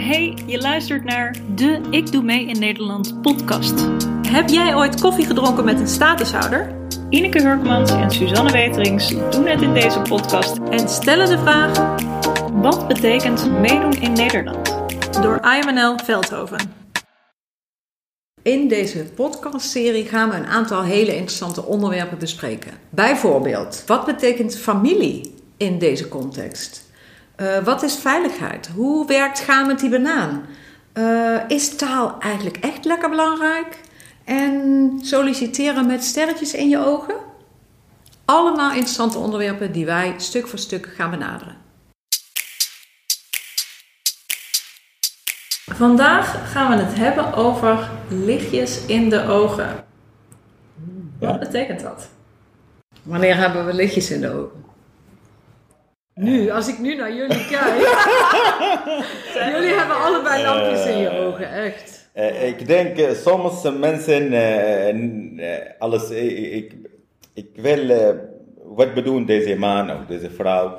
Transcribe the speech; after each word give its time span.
Hey, 0.00 0.34
je 0.46 0.58
luistert 0.58 1.04
naar 1.04 1.36
de 1.54 1.80
Ik 1.90 2.12
Doe 2.12 2.22
Mee 2.22 2.46
in 2.46 2.58
Nederland 2.58 3.22
podcast. 3.22 3.88
Heb 4.28 4.48
jij 4.48 4.74
ooit 4.74 5.00
koffie 5.00 5.26
gedronken 5.26 5.64
met 5.64 5.80
een 5.80 5.88
statushouder? 5.88 6.74
Ineke 7.08 7.42
Hurkmans 7.42 7.90
en 7.90 8.10
Suzanne 8.10 8.52
Weterings 8.52 9.08
doen 9.08 9.46
het 9.46 9.62
in 9.62 9.74
deze 9.74 10.00
podcast 10.00 10.58
en 10.70 10.88
stellen 10.88 11.28
de 11.28 11.38
vraag: 11.38 11.96
wat 12.52 12.88
betekent 12.88 13.50
meedoen 13.50 13.92
in 13.92 14.12
Nederland? 14.12 14.78
Door 15.22 15.40
IMNL 15.40 15.98
Veldhoven. 16.04 16.72
In 18.42 18.68
deze 18.68 19.04
podcastserie 19.04 20.04
gaan 20.04 20.30
we 20.30 20.36
een 20.36 20.46
aantal 20.46 20.82
hele 20.82 21.14
interessante 21.14 21.64
onderwerpen 21.64 22.18
bespreken. 22.18 22.72
Bijvoorbeeld, 22.90 23.82
wat 23.86 24.06
betekent 24.06 24.56
familie 24.56 25.34
in 25.56 25.78
deze 25.78 26.08
context? 26.08 26.89
Uh, 27.40 27.58
wat 27.58 27.82
is 27.82 27.96
veiligheid? 27.96 28.70
Hoe 28.74 29.06
werkt 29.06 29.40
gaan 29.40 29.66
met 29.66 29.80
die 29.80 29.90
banaan? 29.90 30.46
Uh, 30.94 31.40
is 31.48 31.76
taal 31.76 32.18
eigenlijk 32.18 32.56
echt 32.56 32.84
lekker 32.84 33.10
belangrijk? 33.10 33.80
En 34.24 34.92
solliciteren 35.02 35.86
met 35.86 36.04
sterretjes 36.04 36.54
in 36.54 36.68
je 36.68 36.78
ogen? 36.78 37.14
Allemaal 38.24 38.70
interessante 38.70 39.18
onderwerpen 39.18 39.72
die 39.72 39.86
wij 39.86 40.14
stuk 40.16 40.48
voor 40.48 40.58
stuk 40.58 40.92
gaan 40.96 41.10
benaderen. 41.10 41.56
Vandaag 45.74 46.52
gaan 46.52 46.76
we 46.76 46.82
het 46.82 46.96
hebben 46.96 47.34
over 47.34 47.90
lichtjes 48.08 48.86
in 48.86 49.08
de 49.08 49.26
ogen. 49.26 49.84
Wat 51.18 51.38
betekent 51.38 51.80
dat? 51.80 52.08
Wanneer 53.02 53.36
hebben 53.36 53.66
we 53.66 53.74
lichtjes 53.74 54.10
in 54.10 54.20
de 54.20 54.30
ogen? 54.32 54.59
Nu, 56.20 56.50
als 56.50 56.68
ik 56.68 56.78
nu 56.78 56.94
naar 56.94 57.14
jullie 57.14 57.46
kijk. 57.54 57.80
jullie 59.54 59.74
hebben 59.74 59.96
allebei 59.96 60.42
lampjes 60.42 60.86
in 60.86 60.98
je 60.98 61.10
ogen, 61.10 61.52
echt. 61.52 62.08
Uh, 62.14 62.46
ik 62.46 62.66
denk 62.66 63.14
soms 63.14 63.70
mensen, 63.78 64.32
alles, 65.78 66.10
ik, 66.10 66.72
ik 67.34 67.48
wil, 67.54 68.16
wat 68.64 68.94
bedoelt 68.94 69.26
deze 69.26 69.56
man 69.56 69.90
of 69.90 70.06
deze 70.06 70.30
vrouw, 70.30 70.78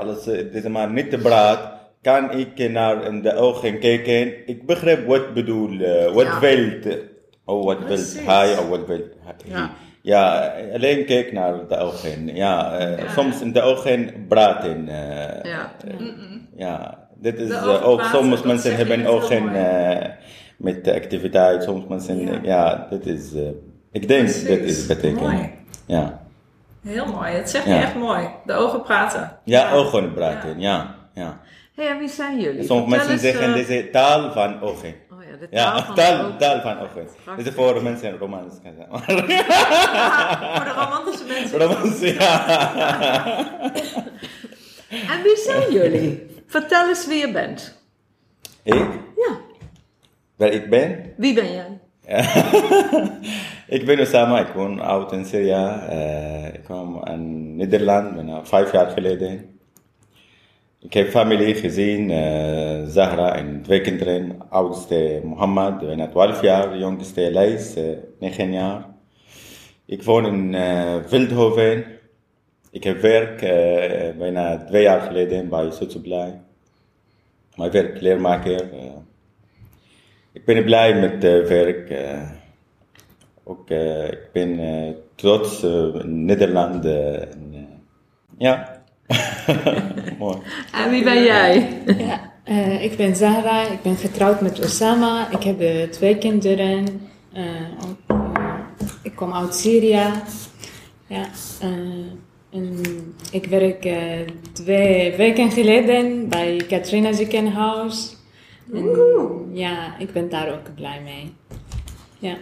als 0.00 0.24
deze 0.24 0.68
man 0.68 0.92
niet 0.92 1.22
praat, 1.22 1.72
kan 2.02 2.30
ik 2.30 2.70
naar 2.70 3.04
in 3.04 3.22
de 3.22 3.34
ogen 3.34 3.78
kijken. 3.78 4.48
Ik 4.48 4.66
begrijp 4.66 5.06
wat 5.06 5.34
bedoel, 5.34 5.78
wat 6.12 6.38
wil, 6.38 6.70
oh 7.44 7.64
wat 7.64 7.78
wil 7.86 7.98
hij 8.26 8.58
of 8.58 8.68
wat 8.68 8.86
wil 8.86 9.08
hij. 9.48 9.68
Ja. 10.06 10.52
Alleen 10.72 11.04
kijk 11.04 11.32
naar 11.32 11.66
de 11.68 11.76
ogen. 11.76 12.34
Ja, 12.34 12.80
uh, 12.80 12.98
ja. 12.98 13.12
soms 13.12 13.40
in 13.40 13.52
de 13.52 13.60
ogen 13.60 14.26
praten. 14.28 14.88
Uh, 14.88 15.42
ja. 15.42 15.72
Uh, 16.00 16.10
ja, 16.56 16.98
dit 17.14 17.40
is 17.40 17.62
ook 17.82 18.02
soms 18.02 18.42
mensen 18.42 18.76
hebben 18.76 19.06
ogen 19.06 19.50
met 20.56 20.84
de 20.84 20.94
activiteit. 20.94 21.62
Soms 21.62 21.86
mensen, 21.88 22.20
ja, 22.20 22.38
ja 22.42 22.86
dit 22.90 23.06
is, 23.06 23.32
ik 23.92 24.08
denk 24.08 24.24
Precies. 24.24 24.44
dit 24.44 24.60
is 24.62 24.86
betekent. 24.86 25.50
Ja. 25.86 26.20
Heel 26.82 27.06
mooi, 27.06 27.32
het 27.32 27.50
zegt 27.50 27.64
je 27.64 27.74
echt 27.74 27.94
mooi. 27.94 28.28
De 28.44 28.52
ogen 28.52 28.82
praten. 28.82 29.38
Ja, 29.44 29.72
ogen 29.72 30.12
praten, 30.12 30.60
ja. 30.60 30.94
ja. 31.14 31.40
Hé, 31.74 31.84
hey, 31.84 31.98
wie 31.98 32.08
zijn 32.08 32.40
jullie? 32.40 32.64
Sommige 32.64 32.88
mensen 32.96 33.18
zeggen 33.18 33.52
deze 33.52 33.88
taal 33.92 34.32
van 34.32 34.60
ogen 34.60 34.94
de 35.38 35.48
taal 35.48 35.76
ja, 35.76 35.84
van 35.84 35.94
taal, 35.94 36.36
taal 36.36 36.60
van 36.60 36.78
ogen. 36.78 37.08
Dit 37.36 37.46
is 37.46 37.54
voor 37.54 37.82
mensen 37.82 38.18
romans. 38.18 38.54
voor 38.62 39.26
de 40.64 40.74
romantische 40.76 41.24
mensen. 41.24 42.14
Ja. 42.14 43.36
en 45.12 45.22
wie 45.22 45.36
zijn 45.36 45.72
jullie? 45.72 46.26
Vertel 46.46 46.88
eens 46.88 47.06
wie 47.06 47.18
je 47.18 47.32
bent. 47.32 47.78
Ik? 48.62 48.88
Ja. 49.16 49.38
Waar 50.36 50.52
ik 50.52 50.70
ben? 50.70 51.12
Wie 51.16 51.34
ben 51.34 51.52
jij? 51.52 51.78
ik 53.78 53.86
ben 53.86 54.00
Osama, 54.00 54.40
ik 54.40 54.54
woon 54.54 54.80
oud 54.80 55.12
in 55.12 55.24
Syrië. 55.24 55.80
Uh, 55.90 56.54
ik 56.54 56.62
kwam 56.64 57.06
in 57.06 57.56
Nederland 57.56 58.14
bijna 58.14 58.44
vijf 58.44 58.72
jaar 58.72 58.90
geleden. 58.90 59.55
Ik 60.80 60.92
heb 60.92 61.08
familie 61.08 61.54
gezien, 61.54 62.10
uh, 62.10 62.86
Zahra 62.86 63.36
en 63.36 63.62
twee 63.62 63.80
kinderen. 63.80 64.36
Oudste 64.48 65.20
Mohammed, 65.24 65.78
bijna 65.78 66.08
12 66.08 66.42
jaar. 66.42 66.78
Jongste 66.78 67.30
Leis, 67.30 67.76
uh, 67.76 67.84
9 68.20 68.52
jaar. 68.52 68.86
Ik 69.86 70.02
woon 70.02 70.26
in 70.26 70.54
uh. 70.54 71.78
Ik 72.70 72.84
heb 72.84 73.00
werk 73.00 73.40
bijna 74.18 74.64
twee 74.64 74.82
jaar 74.82 75.00
geleden 75.00 75.48
bij 75.48 75.70
Soetsublij. 75.70 76.40
Mijn 77.54 77.70
werk 77.70 78.00
leermaker. 78.00 78.68
ik 80.32 80.44
ben 80.44 80.64
blij 80.64 81.00
met 81.00 81.22
het 81.22 81.48
werk. 81.48 81.94
ook, 83.44 83.70
ik 84.10 84.28
ben 84.32 84.60
trots 85.14 85.62
in 85.62 86.24
Nederland. 86.24 86.84
ja. 88.38 88.75
Mooi. 90.18 90.38
En 90.72 90.90
wie 90.90 91.04
ben 91.04 91.22
jij? 91.22 91.82
Ja, 91.98 92.32
uh, 92.48 92.84
ik 92.84 92.96
ben 92.96 93.16
Zahra, 93.16 93.62
ik 93.62 93.82
ben 93.82 93.96
getrouwd 93.96 94.40
met 94.40 94.64
Osama. 94.64 95.30
Ik 95.30 95.42
heb 95.42 95.60
uh, 95.60 95.82
twee 95.82 96.18
kinderen. 96.18 97.08
Uh, 97.36 97.42
ik 99.02 99.16
kom 99.16 99.34
uit 99.34 99.54
Syrië. 99.54 100.10
Ja, 101.06 101.24
en 102.50 102.80
ik 103.30 103.46
werk 103.46 103.88
twee 104.52 105.16
weken 105.16 105.50
geleden 105.50 106.28
bij 106.28 106.64
Katrina 106.68 107.12
ziekenhuis. 107.12 108.16
En, 108.72 108.88
ja, 109.52 109.98
ik 109.98 110.12
ben 110.12 110.28
daar 110.28 110.52
ook 110.52 110.74
blij 110.74 111.00
mee. 111.04 111.34
Ja. 112.18 112.36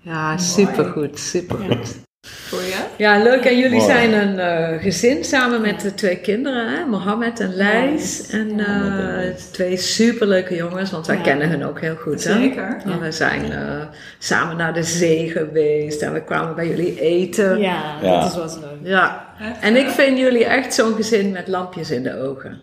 Ja, 0.00 0.38
supergoed, 0.38 1.18
supergoed. 1.18 1.94
Ja. 1.94 2.05
Ja, 2.96 3.22
leuk. 3.22 3.44
En 3.44 3.58
jullie 3.58 3.80
zijn 3.80 4.12
een 4.12 4.34
uh, 4.72 4.82
gezin 4.82 5.24
samen 5.24 5.60
met 5.60 5.80
de 5.80 5.94
twee 5.94 6.16
kinderen, 6.16 6.68
hè? 6.68 6.84
Mohammed 6.84 7.40
en 7.40 7.54
Lijs. 7.54 8.30
En 8.30 8.58
uh, 8.58 9.34
twee 9.50 9.76
superleuke 9.76 10.54
jongens, 10.54 10.90
want 10.90 11.06
wij 11.06 11.20
kennen 11.20 11.48
hen 11.48 11.62
ook 11.62 11.80
heel 11.80 11.96
goed. 11.96 12.20
Zeker. 12.20 12.80
En 12.84 13.00
we 13.00 13.12
zijn 13.12 13.50
uh, 13.50 13.82
samen 14.18 14.56
naar 14.56 14.74
de 14.74 14.82
zee 14.82 15.30
geweest 15.30 16.02
en 16.02 16.12
we 16.12 16.22
kwamen 16.22 16.54
bij 16.54 16.68
jullie 16.68 17.00
eten. 17.00 17.58
Ja, 17.58 18.00
dat 18.00 18.30
is 18.30 18.36
wat 18.36 18.58
leuk. 18.60 18.90
Ja. 18.90 19.26
En 19.60 19.76
ik 19.76 19.88
vind 19.88 20.18
jullie 20.18 20.44
echt 20.44 20.74
zo'n 20.74 20.94
gezin 20.94 21.30
met 21.30 21.48
lampjes 21.48 21.90
in 21.90 22.02
de 22.02 22.22
ogen. 22.22 22.60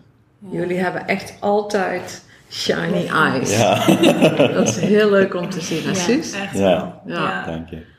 Jullie 0.50 0.78
hebben 0.78 1.06
echt 1.06 1.34
altijd 1.40 2.22
shiny 2.50 3.06
eyes. 3.06 3.58
Ja. 3.58 3.86
dat 4.54 4.68
is 4.68 4.76
heel 4.76 5.10
leuk 5.10 5.34
om 5.34 5.50
te 5.50 5.60
zien, 5.60 5.84
hè, 5.84 5.94
Suus? 5.94 6.32
Echt 6.32 6.58
ja. 6.58 7.00
ja, 7.06 7.46
dank 7.46 7.68
je. 7.68 7.92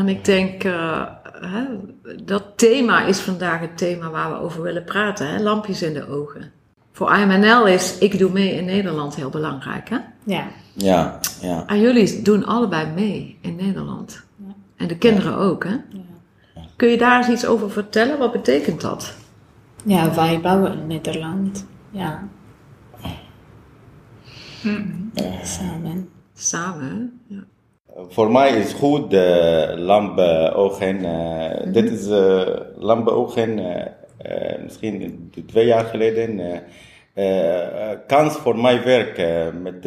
En 0.00 0.08
ik 0.08 0.24
denk, 0.24 0.64
uh, 0.64 1.02
hè, 1.40 1.64
dat 2.24 2.44
thema 2.56 3.04
is 3.04 3.18
vandaag 3.18 3.60
het 3.60 3.78
thema 3.78 4.10
waar 4.10 4.30
we 4.30 4.38
over 4.38 4.62
willen 4.62 4.84
praten. 4.84 5.28
Hè? 5.28 5.42
Lampjes 5.42 5.82
in 5.82 5.94
de 5.94 6.08
ogen. 6.08 6.52
Voor 6.92 7.16
IMNL 7.16 7.66
is 7.66 7.98
Ik 7.98 8.18
Doe 8.18 8.30
Mee 8.30 8.54
in 8.54 8.64
Nederland 8.64 9.14
heel 9.14 9.30
belangrijk, 9.30 9.88
hè? 9.88 9.98
Ja. 10.24 10.48
Ja, 10.72 11.20
ja. 11.40 11.66
En 11.66 11.80
jullie 11.80 12.22
doen 12.22 12.44
allebei 12.44 12.86
mee 12.94 13.38
in 13.40 13.56
Nederland. 13.56 14.24
Ja. 14.36 14.54
En 14.76 14.88
de 14.88 14.96
kinderen 14.96 15.36
ook, 15.36 15.64
hè? 15.64 15.70
Ja. 15.70 16.62
Kun 16.76 16.88
je 16.88 16.98
daar 16.98 17.18
eens 17.18 17.28
iets 17.28 17.46
over 17.46 17.70
vertellen? 17.70 18.18
Wat 18.18 18.32
betekent 18.32 18.80
dat? 18.80 19.14
Ja, 19.84 20.14
wij 20.14 20.40
bouwen 20.40 20.72
in 20.72 20.86
Nederland. 20.86 21.66
Ja. 21.90 22.28
Hm. 24.60 24.82
Samen. 25.42 26.08
Samen, 26.34 27.20
ja. 27.26 27.44
Voor 28.08 28.30
mij 28.30 28.50
is 28.50 28.72
goed 28.72 29.12
uh, 29.12 29.68
lampogen. 29.74 30.96
Uh, 30.96 31.10
mm 31.10 31.62
-hmm. 31.62 31.72
Dit 31.72 31.90
is 31.90 32.08
uh, 32.08 32.40
lampogen, 32.76 33.60
misschien 34.62 35.30
twee 35.46 35.66
jaar 35.66 35.84
geleden. 35.84 36.40
kans 38.06 38.36
voor 38.36 38.58
mijn 38.58 38.82
werk 38.82 39.16
met 39.62 39.82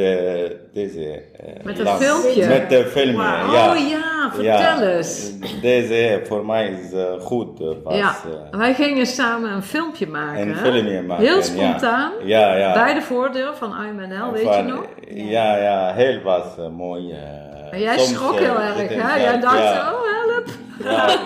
deze. 0.74 1.22
met 1.64 1.80
een 1.80 1.88
filmpje? 1.88 2.48
Met 2.48 2.70
de 2.70 2.86
film, 2.86 3.16
wow. 3.16 3.54
ja. 3.54 3.72
Oh 3.72 3.90
ja, 3.90 4.32
vertel 4.34 4.88
ja. 4.88 4.96
eens. 4.96 5.32
Deze 5.62 6.22
voor 6.24 6.46
mij 6.46 6.68
is 6.68 6.92
goed. 7.20 7.60
Was, 7.84 7.96
ja, 7.98 8.16
wij 8.52 8.74
gingen 8.74 9.06
samen 9.06 9.52
een 9.52 9.64
filmpje 9.64 10.08
maken. 10.08 10.48
Een 10.48 10.56
filmpje 10.56 11.02
maken. 11.02 11.26
Heel 11.26 11.44
spontaan. 11.44 12.12
Ja, 12.24 12.56
ja. 12.56 12.74
Bij 12.74 12.94
de 12.94 13.02
voordeur 13.02 13.56
van 13.56 13.74
IMNL, 13.86 14.32
weet 14.32 14.44
van, 14.44 14.58
je 14.58 14.64
nog? 14.64 14.86
Ja, 15.10 15.58
ja, 15.58 15.94
heel 15.94 16.22
was 16.22 16.46
mooi. 16.78 17.16
Maar 17.74 17.82
jij 17.82 17.98
Soms, 17.98 18.10
schrok 18.10 18.40
heel 18.40 18.60
uh, 18.60 18.80
erg, 18.80 18.90
hè? 18.90 19.16
Jij 19.16 19.40
dacht, 19.40 19.58
ja. 19.58 19.94
oh 19.94 20.02
help. 20.28 20.48
Ja, 20.84 21.20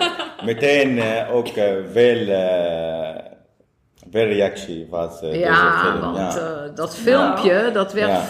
meteen 0.44 0.96
uh, 0.96 1.34
ook 1.34 1.46
uh, 1.48 1.64
veel, 1.92 2.26
veel 4.10 4.26
reactie 4.26 4.86
was 4.90 5.20
ja, 5.20 5.28
deze 5.28 5.78
film. 5.82 6.00
Want, 6.00 6.34
ja, 6.34 6.68
dat 6.74 6.96
filmpje, 6.96 7.70
dat 7.72 7.92
werd 7.92 8.20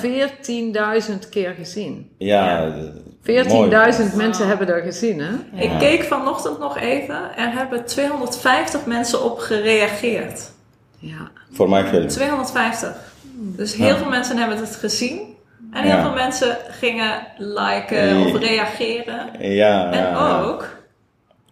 14.000 1.11 1.29
keer 1.31 1.55
gezien. 1.55 2.11
Ja, 2.17 2.73
14.000 2.73 4.17
mensen 4.17 4.47
hebben 4.47 4.69
er 4.69 4.83
gezien, 4.83 5.21
hè? 5.21 5.63
Ik 5.63 5.71
keek 5.79 6.03
vanochtend 6.03 6.59
nog 6.59 6.79
even, 6.79 7.37
er 7.37 7.53
hebben 7.53 7.85
250 7.85 8.87
mensen 8.87 9.25
op 9.25 9.39
gereageerd. 9.39 10.51
Ja. 10.99 11.31
Voor 11.53 11.69
mijn 11.69 11.87
film. 11.87 12.07
250. 12.07 12.97
Dus 13.33 13.75
heel 13.75 13.87
Ja. 13.87 13.97
veel 13.97 14.09
mensen 14.09 14.37
hebben 14.37 14.59
het 14.59 14.77
gezien. 14.77 15.28
En 15.73 15.83
heel 15.83 15.97
Ja. 15.97 16.03
veel 16.03 16.13
mensen 16.15 16.57
gingen 16.69 17.27
liken 17.37 18.15
Nee. 18.15 18.25
of 18.35 18.41
reageren. 18.41 19.27
Ja, 19.39 19.93
En 19.93 19.99
ja, 20.03 20.11
ja. 20.11 20.41
ook 20.43 20.69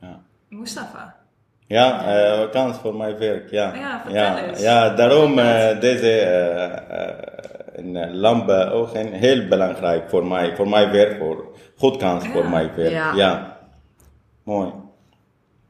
Ja. 0.01 0.21
Mustafa. 0.49 1.15
Ja, 1.67 2.05
eh, 2.07 2.51
kans 2.51 2.77
voor 2.79 2.95
mijn 2.97 3.19
werk, 3.19 3.51
ja. 3.51 3.75
Ja, 3.75 4.01
vertel 4.05 4.23
ja, 4.23 4.43
eens. 4.45 4.61
ja, 4.61 4.89
daarom 4.91 5.39
eh, 5.39 5.81
deze 5.81 6.11
eh, 6.21 7.09
eh, 7.09 7.15
een 7.75 8.17
lampe 8.17 8.71
ook 8.73 8.93
heel 8.97 9.47
belangrijk 9.49 10.11
voor 10.11 10.27
mij, 10.27 10.57
voor 10.57 10.69
mijn 10.69 10.91
werk, 10.91 11.19
voor 11.19 11.45
goed 11.77 11.97
kans 11.97 12.25
Ja. 12.25 12.31
voor 12.31 12.49
mijn 12.49 12.71
werk. 12.77 12.91
Ja. 12.91 13.13
Ja. 13.15 13.57
Mooi. 14.45 14.73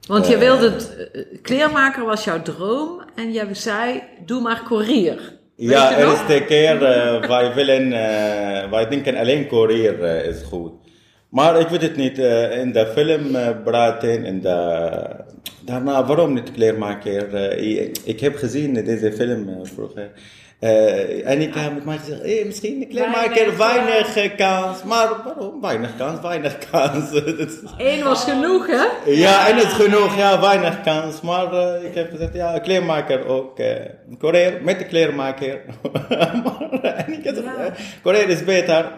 Want 0.06 0.26
je 0.26 0.34
Eh. 0.34 0.40
wilde, 0.40 0.70
het, 0.70 0.96
eh, 1.12 1.22
kleermaker 1.42 2.04
was 2.04 2.24
jouw 2.24 2.42
droom 2.42 3.00
en 3.14 3.32
jij 3.32 3.54
zei, 3.54 4.02
doe 4.24 4.40
maar 4.40 4.62
courier. 4.66 5.35
Ja, 5.56 5.98
eerste 5.98 6.44
keer 6.46 6.84
eh, 6.84 7.28
wij 7.28 7.54
willen, 7.54 7.92
eh, 7.92 8.70
wij 8.70 8.88
denken 8.88 9.16
alleen 9.16 9.46
courier 9.46 10.04
eh, 10.04 10.28
is 10.28 10.42
goed. 10.42 10.72
Maar 11.28 11.60
ik 11.60 11.68
weet 11.68 11.82
het 11.82 11.96
niet, 11.96 12.18
in 12.62 12.72
de 12.72 12.86
film 12.94 13.36
praten, 13.64 14.24
in 14.24 14.40
de, 14.40 14.98
daarna 15.64 16.06
waarom 16.06 16.32
niet 16.32 16.52
kleermaker? 16.52 17.52
Ik, 17.58 17.98
ik 18.04 18.20
heb 18.20 18.36
gezien 18.36 18.74
deze 18.74 19.12
film 19.12 19.60
vroeger. 19.62 20.10
Eh, 20.58 21.30
en 21.30 21.40
ik 21.40 21.54
heb 21.54 21.74
met 21.74 21.84
mij 21.84 21.98
gezegd, 21.98 22.20
eh, 22.20 22.46
misschien 22.46 22.78
de 22.78 22.86
kleermaker 22.86 23.56
Weinig, 23.56 23.56
weinig, 23.56 24.16
eh, 24.16 24.36
kans. 24.36 24.82
Maar 24.82 25.08
waarom? 25.24 25.60
Weinig 25.60 25.96
kans, 25.96 26.20
weinig 26.20 26.58
kans. 26.70 27.10
Eén 27.78 28.04
was 28.04 28.24
genoeg, 28.24 28.66
hè? 28.66 29.10
ja, 29.10 29.48
en 29.48 29.56
het 29.56 29.66
is 29.66 29.72
genoeg, 29.72 30.16
ja, 30.16 30.40
weinig 30.40 30.80
kans. 30.80 31.20
Maar 31.20 31.54
ik 31.84 31.94
heb 31.94 32.10
gezegd, 32.10 32.34
ja, 32.34 32.58
kleermaker 32.58 33.26
ook. 33.26 33.58
eh 33.58 33.74
courier 34.18 34.60
met 34.62 34.78
de 34.78 34.84
kleermaker. 34.84 35.60
maar, 36.44 36.82
en 36.82 37.12
ik 37.12 37.24
heb 37.24 37.36
gezegd, 37.36 37.80
courier 38.02 38.28
is 38.28 38.44
beter. 38.44 38.92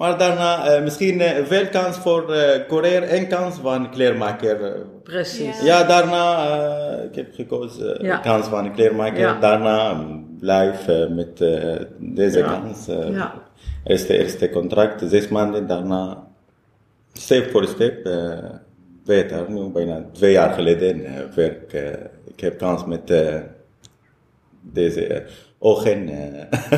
Maar 0.00 0.18
daarna 0.18 0.66
eh, 0.66 0.82
misschien 0.82 1.20
eh, 1.20 1.44
veel 1.44 1.66
kans 1.68 1.96
voor 1.96 2.32
eh 2.32 2.66
courier 2.68 3.02
en 3.02 3.28
kans 3.28 3.56
van 3.62 3.90
kleermaker. 3.90 4.86
Precies. 5.02 5.62
ja, 5.62 5.84
daarna, 5.84 6.48
eh, 6.98 7.04
ik 7.04 7.14
heb 7.14 7.34
gekozen 7.34 8.04
Ja. 8.04 8.16
kans 8.16 8.46
van 8.46 8.64
een 8.64 8.72
kleermaker. 8.72 9.18
Ja. 9.18 9.38
Daarna 9.40 9.92
mm, 9.92 10.36
blijf 10.40 10.88
eh, 10.88 11.08
met 11.08 11.36
deze 11.98 12.38
Ja. 12.38 12.46
kans. 12.46 12.88
eh, 12.88 13.10
Ja. 13.14 13.34
Eerste, 13.84 14.18
eerste 14.18 14.50
contract, 14.50 15.02
zes 15.06 15.28
maanden, 15.28 15.66
daarna 15.66 16.26
step 17.12 17.50
voor 17.50 17.66
step 17.66 18.06
eh, 18.06 18.38
beter. 19.04 19.50
Nu 19.50 19.68
bijna 19.70 20.04
twee 20.12 20.32
jaar 20.32 20.52
geleden 20.52 21.04
werk 21.34 21.72
eh, 21.72 21.88
ik 22.24 22.40
heb 22.40 22.58
kans 22.58 22.84
met 22.84 23.12
deze 24.60 25.22
ogen. 25.62 26.08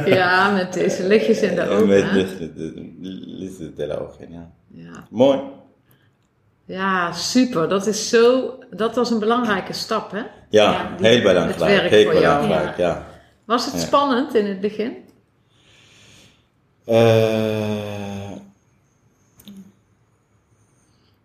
Ja, 0.06 0.50
met 0.52 0.72
deze 0.72 1.06
lichtjes 1.12 1.40
in 1.40 1.54
de 1.54 1.68
ogen. 1.68 1.88
met 1.88 2.02
hè? 2.02 2.12
de, 2.38 2.52
de, 2.54 2.72
lichtjes 3.26 3.66
in 3.66 3.74
de 3.76 4.00
ogen, 4.00 4.32
ja. 4.32 4.50
Ja. 4.68 5.06
Mooi. 5.10 5.40
ja, 6.64 7.12
super. 7.12 7.68
Dat 7.68 7.86
is 7.86 8.08
zo, 8.08 8.54
dat 8.70 8.94
was 8.94 9.10
een 9.10 9.18
belangrijke 9.18 9.72
stap, 9.72 10.10
hè? 10.10 10.18
Ja, 10.18 10.26
Ja, 10.50 10.94
die- 10.96 11.06
heel 11.06 11.22
belangrijk. 11.22 11.90
Heel 11.90 12.10
belangrijk, 12.12 12.76
ja. 12.76 13.06
Was 13.44 13.72
het 13.72 13.80
spannend 13.80 14.34
in 14.34 14.46
het 14.46 14.60
begin? 14.60 14.96
Eh, 16.84 18.32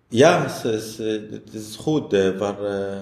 ja, 0.08 0.42
het 0.44 0.64
is, 0.74 0.98
het 1.32 1.54
is 1.54 1.76
goed, 1.76 2.14
eh, 2.14 2.40
maar 2.40 2.64
eh, 2.64 2.98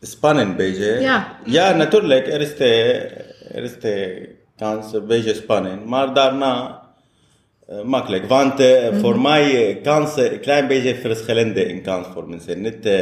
spannend 0.00 0.48
een 0.48 0.56
beetje. 0.56 0.84
Ja. 1.00 1.38
Ja, 1.44 1.72
natuurlijk. 1.72 2.26
Er 2.26 2.40
is 2.40 2.56
de, 2.56 3.25
er 3.52 3.62
is 3.62 3.78
de 3.80 4.28
kans 4.56 4.92
een 4.92 5.06
beetje 5.06 5.34
spannend, 5.34 5.86
maar 5.86 6.14
daarna 6.14 6.80
eh, 7.68 7.82
makkelijk. 7.82 8.24
Want 8.26 8.60
eh, 8.60 8.94
voor 9.00 9.20
mij 9.20 9.68
eh, 9.68 9.82
kansen 9.82 10.32
een 10.32 10.40
klein 10.40 10.66
beetje 10.66 10.94
verschillende 10.94 11.64
in 11.66 11.82
kans 11.82 12.06
voor 12.12 12.28
mensen. 12.28 12.60
Niet 12.60 12.86
eh, 12.86 12.94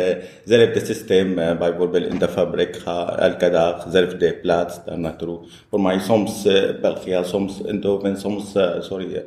hetzelfde 0.44 0.84
systeem, 0.84 1.38
eh, 1.38 1.58
bijvoorbeeld 1.58 2.06
in 2.06 2.18
de 2.18 2.28
fabriek 2.28 2.76
ga 2.76 3.18
elke 3.18 3.50
dag 3.50 3.84
dezelfde 3.84 4.34
plaats 4.34 4.84
daar 4.84 4.98
naartoe. 4.98 5.38
Voor 5.70 5.80
mij 5.80 5.98
soms 5.98 6.44
eh, 6.46 6.62
België, 6.80 7.18
soms 7.22 7.64
Eindhoven, 7.66 8.16
soms, 8.20 8.54
eh, 8.54 8.80
sorry, 8.80 9.14
eh, 9.14 9.20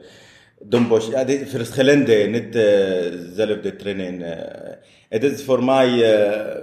Den 0.69 0.87
Bosch. 0.87 1.09
Ja, 1.11 1.23
dit 1.23 1.49
verschillende, 1.49 2.13
niet 2.13 2.55
eh, 2.55 2.63
dezelfde 3.35 3.75
training. 3.75 4.23
eh. 4.23 4.31
het 5.09 5.23
is 5.23 5.43
voor 5.43 5.63
mij 5.63 6.15
eh, 6.15 6.57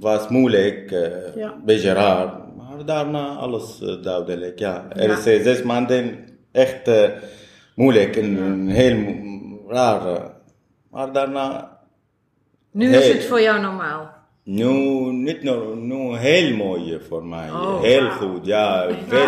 was 0.00 0.28
moeilijk, 0.28 0.90
eh, 0.92 1.34
Ja. 1.36 1.54
beetje 1.64 1.92
raar. 1.92 2.46
Daarna 2.84 3.26
alles 3.28 3.80
eh, 3.82 4.02
duidelijk, 4.02 4.58
ja. 4.58 4.86
Er 4.88 5.10
is 5.10 5.26
eh, 5.26 5.42
zes 5.42 5.62
maanden 5.62 6.18
echt 6.52 6.88
eh, 6.88 7.08
moeilijk 7.74 8.16
en 8.16 8.68
heel 8.68 8.96
raar. 9.68 10.30
Maar 10.90 11.12
daarna, 11.12 11.78
Nu 12.70 12.94
is 12.94 13.12
het 13.12 13.24
voor 13.24 13.40
jou 13.40 13.60
normaal. 13.60 14.10
nu, 14.42 14.72
niet 15.12 15.42
nu 15.76 16.16
heel 16.16 16.56
mooi 16.56 17.00
voor 17.08 17.24
mij. 17.24 17.50
Oh, 17.50 17.82
heel 17.82 18.10
goed, 18.10 18.46
ja. 18.46 18.86
Veel, 19.08 19.18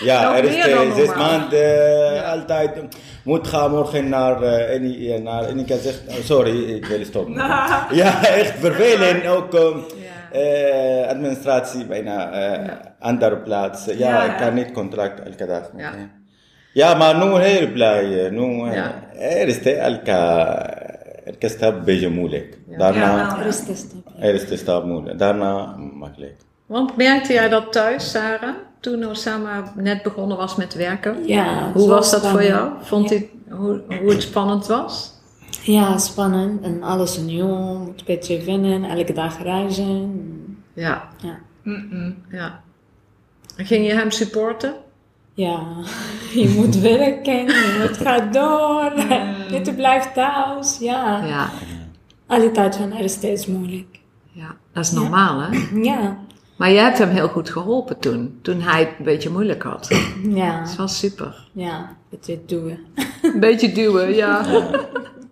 ja, 0.00 0.36
er 0.36 0.44
is 0.44 0.94
zes 0.94 1.06
normaal. 1.06 1.38
maanden 1.38 2.24
altijd. 2.24 2.82
Moet 3.24 3.48
gaan 3.48 3.70
morgen 3.70 4.08
naar 4.08 4.42
en, 4.42 5.22
naar, 5.22 5.44
en 5.44 5.58
ik 5.58 5.66
gezegd, 5.66 6.02
oh, 6.08 6.14
sorry, 6.14 6.74
ik 6.74 6.86
wil 6.86 7.04
stoppen. 7.04 7.34
ja, 8.02 8.26
echt 8.26 8.58
vervelend. 8.58 9.26
Ook 9.26 9.54
um, 9.54 9.84
administratie 11.08 11.86
bijna 11.86 12.16
uh, 12.62 12.68
andere 12.98 13.36
plaats. 13.36 13.84
Ja, 13.84 13.92
Ja, 13.92 14.22
ik 14.24 14.30
ja. 14.30 14.36
kan 14.46 14.54
niet 14.54 14.72
contract 14.72 15.20
elke 15.22 15.46
dag. 15.46 15.72
met 15.72 15.82
Ja. 15.84 15.90
hem. 15.90 16.10
Ja, 16.72 16.94
maar 16.94 17.16
nu 17.18 17.38
heel 17.38 17.72
blij. 17.72 18.28
Nu, 18.30 18.68
eh, 18.68 18.74
Ja. 18.74 18.92
er 19.18 19.48
is 19.48 19.62
de 19.62 19.72
elke, 19.72 20.10
elke 21.24 21.48
stap 21.48 21.74
een 21.74 21.84
beetje 21.84 22.08
moeilijk. 22.08 22.58
Daarna, 22.78 23.16
Ja, 23.16 23.38
Er 23.40 23.46
is 23.46 23.64
de 23.64 23.74
stap. 23.74 24.00
ja. 24.16 24.22
er 24.26 24.34
is 24.34 24.46
de 24.48 24.56
stap 24.56 24.84
moeilijk. 24.84 25.18
Daarna 25.18 25.76
makkelijk. 25.76 26.34
Want 26.66 26.96
merkte 26.96 27.32
jij 27.32 27.48
dat 27.48 27.72
thuis, 27.72 28.10
Sarah? 28.10 28.54
Toen 28.80 29.04
Osama 29.06 29.62
net 29.76 30.02
begonnen 30.02 30.36
was 30.36 30.56
met 30.56 30.74
werken? 30.74 31.16
Ja, 31.26 31.70
Hoe 31.72 31.88
was 31.88 32.10
dat 32.10 32.26
voor 32.26 32.42
jou? 32.44 32.70
Vond 32.80 33.08
Ja. 33.10 33.16
je 33.16 33.28
hoe, 33.50 33.80
hoe 34.00 34.10
het 34.10 34.22
spannend 34.22 34.66
was? 34.66 35.12
Ja, 35.64 35.98
spannend 35.98 36.62
en 36.62 36.82
alles 36.82 37.18
nieuw. 37.18 37.56
Moet 37.56 37.98
een 38.00 38.04
beetje 38.06 38.42
wennen, 38.44 38.84
elke 38.84 39.12
dag 39.12 39.42
reizen. 39.42 40.22
Ja, 40.74 41.08
Ja. 41.22 41.38
ja. 42.30 42.62
En 43.56 43.66
ging 43.66 43.86
je 43.86 43.92
hem 43.92 44.10
supporten? 44.10 44.74
Ja, 45.34 45.66
je 46.42 46.48
moet 46.56 46.76
werken, 46.76 47.34
je 47.46 47.84
moet 47.88 47.96
gaan 47.96 48.32
door, 48.32 48.92
je 49.64 49.72
blijft 49.76 50.14
thuis. 50.14 50.78
Ja. 50.80 51.24
Ja. 51.24 51.50
alle 52.26 52.50
tijd 52.50 52.76
van 52.76 52.92
er 52.92 53.04
is 53.04 53.12
steeds 53.12 53.46
moeilijk. 53.46 53.98
ja. 54.32 54.56
Dat 54.72 54.84
is 54.84 54.90
normaal, 54.90 55.40
hè? 55.40 55.48
Ja, 55.90 56.18
Maar 56.56 56.70
je 56.70 56.78
hebt 56.78 56.98
hem 56.98 57.08
heel 57.08 57.28
goed 57.28 57.50
geholpen 57.50 57.98
toen. 57.98 58.38
Toen 58.42 58.60
hij 58.60 58.80
het 58.80 58.88
een 58.98 59.04
beetje 59.04 59.30
moeilijk 59.30 59.62
had. 59.62 59.88
ja, 60.28 60.62
Dat 60.64 60.76
was 60.76 60.98
super. 60.98 61.48
ja, 61.52 61.96
het 62.10 62.28
is 62.28 62.36
doen. 62.46 62.78
Een 63.22 63.40
beetje 63.40 63.72
duwen, 63.72 64.14
ja. 64.14 64.44
ja. 64.46 64.70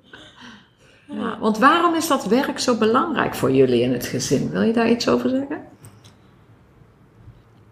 Want 1.40 1.59
waarom 1.59 1.95
is 1.95 2.09
dat 2.09 2.26
werk 2.26 2.59
zo 2.59 2.76
belangrijk 2.76 3.35
voor 3.35 3.52
jullie 3.52 3.83
in 3.83 3.92
het 3.92 4.07
gezin? 4.07 4.50
Wil 4.50 4.62
je 4.62 4.73
daar 4.73 4.90
iets 4.90 5.09
over 5.09 5.31
zeggen? 5.31 5.61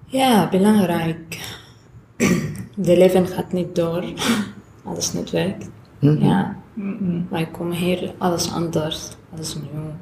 Ja, 0.06 0.48
belangrijk. 0.48 1.40
De 2.76 2.96
leven 2.96 3.26
gaat 3.26 3.52
niet 3.52 3.74
door, 3.74 4.04
alles 4.84 5.12
niet 5.12 5.30
werkt. 5.30 5.70
Ja, 5.98 6.56
wij 7.28 7.46
komen 7.46 7.76
hier, 7.76 8.14
alles 8.18 8.52
anders, 8.52 9.08
alles 9.32 9.54
nieuw. 9.54 9.92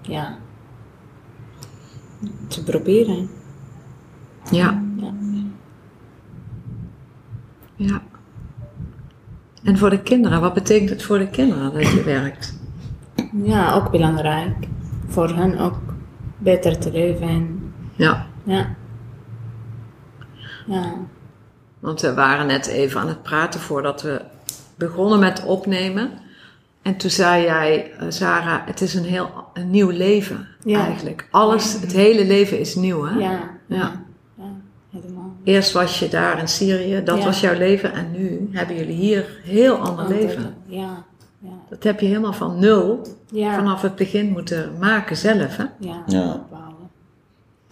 Ja, 0.00 0.38
te 2.48 2.64
proberen. 2.64 3.30
Ja. 4.50 4.82
Ja. 4.96 5.12
Ja. 7.76 8.02
En 9.62 9.78
voor 9.78 9.90
de 9.90 10.02
kinderen, 10.02 10.40
wat 10.40 10.54
betekent 10.54 10.90
het 10.90 11.02
voor 11.02 11.18
de 11.18 11.28
kinderen 11.28 11.72
dat 11.72 11.90
je 11.90 12.02
werkt? 12.02 12.59
Ja, 13.42 13.74
ook 13.74 13.90
belangrijk. 13.90 14.66
Voor 15.08 15.28
hen 15.28 15.58
ook 15.58 15.78
beter 16.38 16.78
te 16.78 16.90
leven. 16.92 17.72
Ja. 17.96 18.26
Ja. 18.44 18.74
Ja. 20.66 20.92
Want 21.78 22.00
we 22.00 22.14
waren 22.14 22.46
net 22.46 22.66
even 22.66 23.00
aan 23.00 23.08
het 23.08 23.22
praten 23.22 23.60
voordat 23.60 24.02
we 24.02 24.20
begonnen 24.76 25.18
met 25.18 25.44
opnemen. 25.44 26.10
En 26.82 26.96
toen 26.96 27.10
zei 27.10 27.42
jij, 27.44 27.92
eh, 27.92 28.06
Sarah, 28.08 28.66
het 28.66 28.80
is 28.80 28.94
een 28.94 29.04
heel 29.04 29.30
een 29.54 29.70
nieuw 29.70 29.90
leven 29.90 30.46
Ja. 30.64 30.80
eigenlijk. 30.86 31.28
Alles, 31.30 31.80
het 31.80 31.92
hele 31.92 32.24
leven 32.26 32.58
is 32.58 32.74
nieuw, 32.74 33.04
hè? 33.04 33.18
Ja. 33.18 33.40
Ja. 33.66 34.02
Ja, 34.36 34.44
helemaal. 34.90 35.36
Eerst 35.44 35.72
was 35.72 35.98
je 35.98 36.08
daar 36.08 36.38
in 36.38 36.48
Syrië, 36.48 37.02
dat 37.04 37.24
was 37.24 37.40
jouw 37.40 37.56
leven. 37.58 37.92
En 37.92 38.10
nu 38.12 38.48
hebben 38.52 38.76
jullie 38.76 38.94
hier 38.96 39.40
heel 39.42 39.76
ander 39.76 40.08
leven. 40.08 40.54
Ja. 40.66 41.04
Ja. 41.42 41.50
Dat 41.68 41.82
heb 41.82 42.00
je 42.00 42.06
helemaal 42.06 42.32
van 42.32 42.58
nul, 42.58 43.06
Ja. 43.30 43.54
vanaf 43.54 43.82
het 43.82 43.94
begin 43.96 44.28
moeten 44.30 44.72
maken 44.80 45.16
zelf, 45.16 45.56
hè? 45.56 45.64
Ja. 45.78 46.02
Ja. 46.06 46.34
opbouwen. 46.34 46.90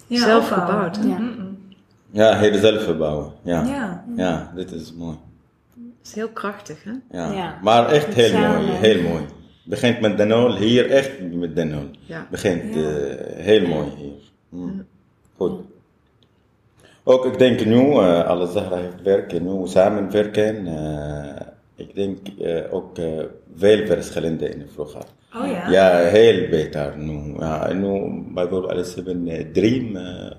Zelf 0.09 0.51
opbouwen. 0.51 0.93
gebouwd, 0.93 0.95
hè? 0.97 1.07
Ja. 1.07 1.19
Ja, 2.11 2.37
heel 2.37 2.53
zelf 2.59 2.83
verbouwen. 2.83 3.31
Ja. 3.41 3.63
Ja. 3.63 4.03
ja, 4.15 4.51
dit 4.55 4.71
is 4.71 4.93
mooi. 4.93 5.17
Dat 5.75 6.07
is 6.07 6.13
heel 6.13 6.29
krachtig, 6.29 6.83
hè? 6.83 6.91
Ja. 7.17 7.31
Ja. 7.31 7.59
Maar 7.63 7.89
echt 7.89 8.13
heel 8.13 8.29
Samen. 8.29 8.65
mooi, 8.65 8.77
heel 8.77 9.01
mooi. 9.09 9.23
Begint 9.63 9.99
met 10.01 10.17
de 10.17 10.25
nul, 10.25 10.55
hier 10.55 10.89
echt 10.91 11.11
met 11.31 11.55
de 11.55 11.63
nul. 11.63 11.89
Ja. 12.05 12.27
Begint 12.31 12.61
eh, 12.75 12.81
heel 13.35 13.67
mooi 13.67 13.87
hier. 13.97 14.11
Mm. 14.49 14.85
Goed. 15.37 15.61
Ook 17.03 17.25
ik 17.25 17.37
denk 17.37 17.65
nu, 17.65 17.81
uh, 17.89 18.23
alle 18.23 18.47
Zahra 18.47 18.75
heeft 18.75 19.01
werken, 19.03 19.43
nu 19.43 19.67
samenwerken. 19.67 20.67
eh, 20.67 21.47
ik 21.79 21.95
denk 21.95 22.17
eh, 22.41 22.73
ook 22.73 22.97
eh, 22.97 23.05
veel 23.55 23.85
verschillende 23.85 24.49
in 24.49 24.65
vroeger. 24.73 25.01
Oh 25.35 25.47
ja? 25.47 25.69
Ja, 25.69 25.97
heel 25.97 26.49
beter 26.49 26.93
nu. 26.97 27.33
Ja, 27.39 27.73
nu 27.73 28.23
bijvoorbeeld 28.33 28.71
alles 28.71 28.95
hebben 28.95 29.27
eh, 29.27 29.45
dream 29.53 29.95
eh, 29.95 30.31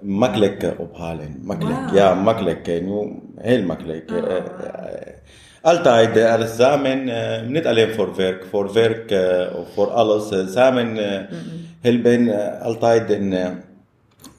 makkelijk 0.00 0.62
eh, 0.62 0.70
ophalen. 0.80 1.38
Makkelijk, 1.42 1.78
Wauw. 1.78 1.94
ja, 1.94 2.14
makkelijk. 2.14 2.68
eh, 2.68 2.82
Nu 2.82 3.12
heel 3.36 3.62
makkelijk. 3.62 4.10
Eh, 4.10 4.16
eh, 4.18 4.36
eh, 4.36 4.42
altijd 5.62 6.16
eh, 6.16 6.32
alles 6.34 6.56
samen, 6.56 7.08
eh, 7.08 7.48
niet 7.48 7.66
alleen 7.66 7.90
voor 7.94 8.16
werk, 8.16 8.44
voor 8.50 8.72
werk 8.72 9.10
eh, 9.10 9.56
of 9.58 9.72
voor 9.74 9.86
alles. 9.90 10.30
eh, 10.30 10.46
samen 10.46 10.96
eh, 10.98 11.20
helpen 11.80 12.28
eh, 12.28 12.62
altijd 12.62 13.10
in 13.10 13.32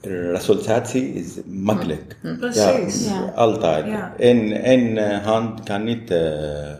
eh, 0.00 0.30
resultatie 0.30 1.12
is 1.14 1.38
makkelijk. 1.46 2.16
Precies. 2.38 3.08
Ja, 3.08 3.32
altijd. 3.34 3.86
Ja. 3.86 4.14
In, 4.16 4.52
in 4.52 4.98
eh, 4.98 5.24
hand 5.24 5.62
kan 5.62 5.84
niet 5.84 6.10
eh, 6.10 6.20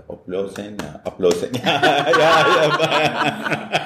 oplossen. 0.07 0.75
Ja, 0.77 1.01
oplossen. 1.05 1.49
ja, 1.65 1.81
ja, 2.19 2.47
ja. 3.03 3.83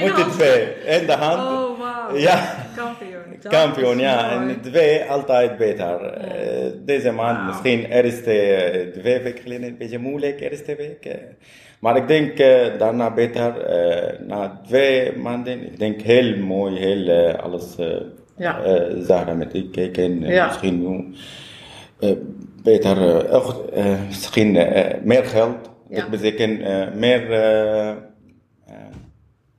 Moet 0.00 0.16
het 0.16 0.32
twee. 0.32 0.62
In 1.00 1.06
de 1.06 1.12
hand. 1.12 1.40
Oh, 1.40 1.78
wauw. 1.78 2.16
Ja, 2.16 2.54
Kampioen. 2.76 3.38
kampioen, 3.48 3.98
ja. 3.98 4.30
En 4.30 4.60
twee 4.60 5.04
altijd 5.04 5.56
beter. 5.56 6.00
Eh, 6.02 6.70
deze 6.84 7.10
maand 7.12 7.46
misschien 7.46 7.84
eerste 7.84 8.32
eh, 8.32 8.92
twee 9.00 9.18
weken 9.20 9.42
geleden 9.42 9.68
een 9.68 9.76
beetje 9.78 9.98
moeilijk, 9.98 10.40
eerste 10.40 10.74
week. 10.76 11.04
eh. 11.04 11.14
Maar 11.80 11.96
ik 11.96 12.08
denk 12.08 12.38
eh, 12.38 12.78
daarna 12.78 13.14
beter, 13.14 13.60
eh, 13.60 14.18
na 14.26 14.60
twee 14.66 15.16
maanden, 15.16 15.62
ik 15.66 15.78
denk 15.78 16.00
heel 16.00 16.36
mooi, 16.36 16.78
heel 16.78 17.08
eh, 17.08 17.42
alles 17.42 17.76
eh 17.76 17.86
Ja. 18.38 18.62
eh, 18.62 18.96
Zahra 19.06 19.34
met 19.34 19.54
ik 19.54 19.72
kijken. 19.72 20.22
eh, 20.22 20.34
Ja. 20.34 20.46
Misschien 20.46 20.80
nu 20.90 21.14
eh, 21.98 22.16
beter, 22.62 23.30
ook, 23.30 23.64
misschien 24.06 24.56
eh, 24.56 24.94
meer 25.02 25.24
geld. 25.24 25.56
Ja. 25.88 26.00
Dat 26.00 26.10
betekent 26.10 26.58
meer... 26.94 27.30
eh, 27.32 27.88
eh, 27.90 27.96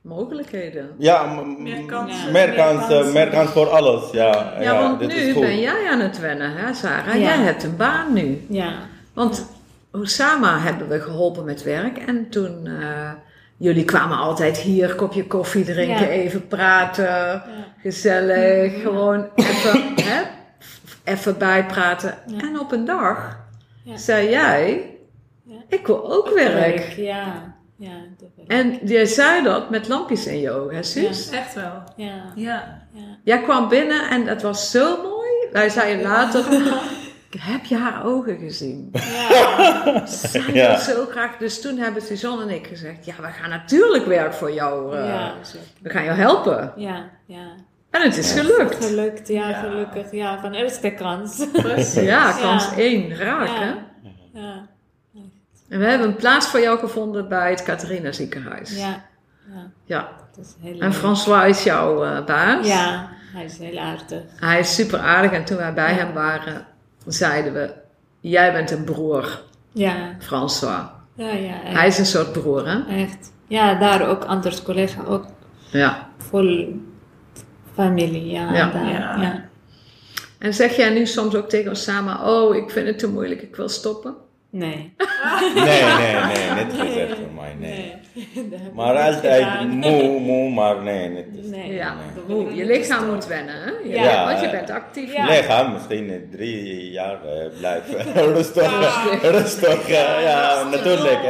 Mogelijkheden. 0.01 0.89
ja, 0.97 1.41
Meer 1.59 1.85
kansen. 1.85 2.31
Meer 2.31 2.47
Meer 2.47 2.55
kansen, 2.55 2.87
kansen. 2.89 3.13
meer 3.13 3.27
kans 3.27 3.49
voor 3.49 3.67
alles. 3.69 4.11
Ja, 4.11 4.53
Ja, 4.59 4.81
want 4.81 4.99
dit 4.99 5.13
is 5.13 5.25
nu 5.35 5.39
ben 5.39 5.59
jij 5.59 5.87
aan 5.91 5.99
het 5.99 6.19
wennen, 6.19 6.51
hè, 6.55 6.73
Sarah? 6.73 7.13
Ja. 7.13 7.19
Jij 7.19 7.37
hebt 7.37 7.63
een 7.63 7.75
baan 7.77 8.13
nu. 8.13 8.41
Ja. 8.49 8.73
Want 9.13 9.45
Osama 9.91 10.59
hebben 10.59 10.87
we 10.87 10.99
geholpen 10.99 11.45
met 11.45 11.63
werk. 11.63 11.97
En 11.97 12.29
toen, 12.29 12.67
eh, 12.67 13.11
jullie 13.59 13.85
kwamen 13.85 14.17
altijd 14.17 14.57
hier, 14.57 14.95
kopje 14.95 15.27
koffie 15.27 15.63
drinken, 15.65 15.99
Ja. 16.05 16.07
even 16.07 16.47
praten. 16.47 17.43
Gezellig, 17.81 18.81
gewoon 18.81 19.27
even, 19.35 19.81
hè, 20.11 20.21
even 21.03 21.37
bijpraten. 21.37 22.17
Ja. 22.27 22.39
En 22.39 22.59
op 22.59 22.71
een 22.71 22.85
dag 22.85 23.37
Ja. 23.83 23.97
zei 23.97 24.29
jij, 24.29 24.95
Ja. 25.43 25.57
ik 25.67 25.87
wil 25.87 26.11
ook 26.13 26.29
werk. 26.29 26.79
Ja. 26.97 27.57
Ja, 27.77 27.91
ik. 28.37 28.47
En 28.47 28.79
jij 28.83 29.05
zei 29.05 29.43
dat 29.43 29.69
met 29.69 29.87
lampjes 29.87 30.27
in 30.27 30.39
je 30.39 30.51
ogen, 30.51 30.75
hè 30.75 30.83
Suus? 30.83 31.29
Echt 31.29 31.53
wel. 31.53 31.83
Ja. 31.95 32.13
Ja. 32.35 32.87
Ja. 32.93 33.01
Jij 33.23 33.41
kwam 33.41 33.69
binnen 33.69 34.09
en 34.09 34.27
het 34.27 34.41
was 34.41 34.71
zo 34.71 34.97
mooi. 35.01 35.29
Wij 35.51 35.69
zeiden 35.69 36.03
later, 36.05 36.43
heb 37.37 37.65
je 37.65 37.77
haar 37.77 38.05
ogen 38.05 38.37
gezien? 38.37 38.89
Ja. 38.93 40.05
Zij 40.05 40.53
Ja. 40.53 40.77
zo 40.79 41.05
graag. 41.05 41.37
Dus 41.37 41.61
toen 41.61 41.77
hebben 41.77 42.01
Suzanne 42.01 42.43
en 42.43 42.49
ik 42.49 42.67
gezegd, 42.67 43.05
ja, 43.05 43.13
we 43.21 43.27
gaan 43.27 43.49
natuurlijk 43.49 44.05
werk 44.05 44.33
voor 44.33 44.51
jou. 44.51 44.95
eh, 44.97 45.05
Ja. 45.07 45.33
We 45.81 45.89
gaan 45.89 46.03
jou 46.03 46.17
helpen. 46.17 46.73
Ja, 46.75 47.09
ja. 47.25 47.47
En 47.89 48.01
het 48.01 48.17
is 48.17 48.31
gelukt. 48.31 48.85
Gelukt, 48.85 49.27
ja, 49.27 49.53
gelukkig. 49.53 50.11
Ja, 50.11 50.39
van 50.39 50.53
eerste 50.53 50.89
kans. 50.91 51.45
Ja, 51.93 52.31
kans 52.31 52.69
Ja. 52.69 52.75
één, 52.77 53.15
raak 53.15 53.47
hè. 53.47 53.73
Ja. 54.33 54.67
En 55.69 55.79
we 55.79 55.85
hebben 55.85 56.07
een 56.07 56.15
plaats 56.15 56.47
voor 56.47 56.59
jou 56.59 56.79
gevonden 56.79 57.29
bij 57.29 57.49
het 57.49 57.63
Catharina 57.63 58.11
ziekenhuis. 58.11 58.77
Ja. 58.77 58.87
Ja, 59.53 59.71
Ja. 59.85 60.09
dat 60.35 60.45
is 60.45 60.55
heel 60.61 60.79
En. 60.79 60.93
François 60.93 61.57
is 61.57 61.63
jouw 61.63 62.03
eh, 62.03 62.25
baas. 62.25 62.67
Ja, 62.67 63.09
hij 63.33 63.45
is 63.45 63.57
heel 63.57 63.79
aardig. 63.79 64.21
Hij 64.39 64.59
is 64.59 64.75
super 64.75 64.99
aardig 64.99 65.31
en 65.31 65.45
toen 65.45 65.57
wij 65.57 65.73
bij 65.73 65.93
hem 65.93 66.13
waren, 66.13 66.65
zeiden 67.07 67.53
we, 67.53 67.73
jij 68.19 68.51
bent 68.51 68.71
een 68.71 68.83
broer, 68.83 69.41
Ja, 69.71 70.15
François. 70.19 70.81
ja, 71.15 71.31
ja. 71.31 71.63
Echt. 71.63 71.77
Hij 71.77 71.87
is 71.87 71.97
een 71.97 72.05
soort 72.05 72.31
broer 72.31 72.67
hè. 72.67 73.01
echt. 73.01 73.31
Ja, 73.47 73.75
daar 73.75 74.07
ook 74.09 74.23
anders 74.23 74.63
collega, 74.63 75.03
ook 75.03 75.25
Ja. 75.71 76.09
vol 76.17 76.73
familie. 77.73 78.25
Ja, 78.31 78.53
Ja. 78.53 78.69
daar, 78.71 78.85
Ja. 78.89 79.21
ja. 79.21 79.47
En 80.39 80.53
zeg 80.53 80.75
jij 80.75 80.89
nu 80.89 81.05
soms 81.05 81.35
ook 81.35 81.49
tegen 81.49 81.71
Osama, 81.71 82.29
oh 82.31 82.55
ik 82.55 82.69
vind 82.69 82.87
het 82.87 82.99
te 82.99 83.07
moeilijk, 83.09 83.41
ik 83.41 83.55
wil 83.55 83.69
stoppen? 83.69 84.15
Nee. 84.49 84.93
Nee, 85.55 85.83
nee, 85.83 86.13
nee, 86.53 86.65
niet 86.65 86.73
gezegd 86.79 87.15
voor 87.17 87.31
mij, 87.35 87.55
nee. 87.59 87.95
Maar 88.75 88.95
altijd 88.97 89.67
moe, 89.67 90.19
moe, 90.19 90.49
maar 90.53 90.81
nee, 90.81 91.09
niet. 91.09 91.49
Nee. 91.51 91.73
Ja, 91.73 91.93
je 92.53 92.65
lichaam 92.65 93.05
moet 93.09 93.27
wennen, 93.27 93.55
hè? 93.55 93.71
Ja. 94.03 94.25
Want 94.25 94.41
je 94.41 94.49
bent 94.49 94.69
actief. 94.69 95.13
Ja. 95.13 95.25
Lichaam 95.25 95.73
misschien 95.73 96.09
eh, 96.09 96.15
drie 96.31 96.91
jaar 96.91 97.17
eh, 97.25 97.57
blijven 97.59 98.13
rustig, 98.33 99.21
rustig. 99.21 99.89
eh, 99.89 100.21
ja, 100.23 100.63
natuurlijk, 100.71 101.21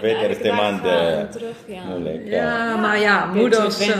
week, 0.00 0.16
Ja, 0.16 0.22
eerste 0.22 0.48
ik 0.48 0.52
maand. 0.54 0.80
ga 0.80 0.88
eh, 1.18 1.20
terug, 1.28 1.54
ja. 1.66 1.82
moeilijk, 1.88 2.22
ja. 2.24 2.36
Ja, 2.36 2.76
maar 2.76 3.00
ja, 3.00 3.24
moeders... 3.34 3.90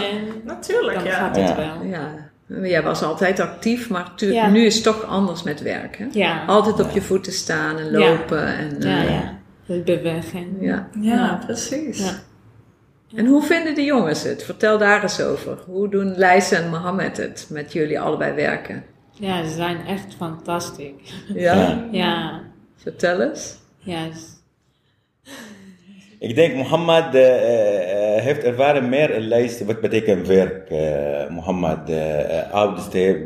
Natuurlijk, 0.44 0.94
dan 0.98 1.04
ja. 1.04 1.10
gaat 1.12 1.36
het 1.36 1.48
Ja. 1.48 1.56
wel. 1.56 1.88
ja, 1.90 2.10
jij 2.68 2.82
was 2.82 3.02
altijd 3.02 3.40
actief, 3.40 3.90
maar 3.90 4.02
natuurlijk, 4.02 4.40
Ja. 4.40 4.50
nu 4.50 4.64
is 4.66 4.74
het 4.74 4.84
toch 4.84 5.06
anders 5.06 5.42
met 5.42 5.62
werken. 5.62 6.08
Ja. 6.12 6.44
Altijd 6.46 6.80
op 6.80 6.90
je 6.90 7.02
voeten 7.02 7.32
staan 7.32 7.78
en 7.78 7.90
lopen. 7.90 8.46
En, 8.46 8.76
Ja, 8.80 9.02
ja. 9.02 9.42
Het 9.66 9.84
bewegen. 9.84 10.56
ja. 10.60 10.88
Ja, 11.00 11.40
precies. 11.46 11.98
Ja. 11.98 12.12
En 13.18 13.26
hoe 13.26 13.42
vinden 13.42 13.74
de 13.74 13.82
jongens 13.84 14.22
het? 14.22 14.42
Vertel 14.44 14.78
daar 14.78 15.02
eens 15.02 15.20
over. 15.20 15.58
Hoe 15.66 15.88
doen 15.88 16.14
Lijs 16.16 16.50
en 16.50 16.70
Mohammed 16.70 17.16
het 17.16 17.46
met 17.50 17.72
jullie 17.72 18.00
allebei 18.00 18.32
werken? 18.34 18.84
Ja, 19.12 19.44
ze 19.44 19.54
zijn 19.54 19.86
echt 19.86 20.14
fantastisch. 20.16 21.14
Ja, 21.34 21.84
Ja. 21.90 22.40
Vertel 22.76 23.20
eens. 23.20 23.56
ja. 23.78 24.06
Ik 26.18 26.34
denk 26.34 26.54
Mohammed 26.54 27.14
eh, 27.14 28.16
eh, 28.16 28.22
heeft 28.22 28.44
ervaren 28.44 28.88
meer 28.88 29.10
in 29.10 29.28
lijst 29.28 29.64
wat 29.64 29.80
betekent 29.80 30.26
werk. 30.26 30.70
eh 30.70 31.28
Mohammed, 31.30 31.90
oudste, 32.50 32.98
ik 33.08 33.18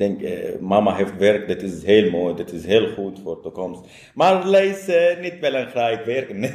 denk 0.00 0.22
eh, 0.22 0.58
mama 0.60 0.94
heeft 0.94 1.16
werk, 1.16 1.48
dat 1.48 1.62
is 1.62 1.84
heel 1.84 2.10
mooi, 2.10 2.34
dat 2.34 2.52
is 2.52 2.64
heel 2.66 2.88
goed 2.88 3.20
voor 3.22 3.34
de 3.34 3.42
toekomst. 3.42 3.80
Maar 4.14 4.46
lijst 4.46 4.88
eh, 4.88 5.20
niet 5.20 5.40
belangrijk 5.40 6.04
werken. 6.04 6.54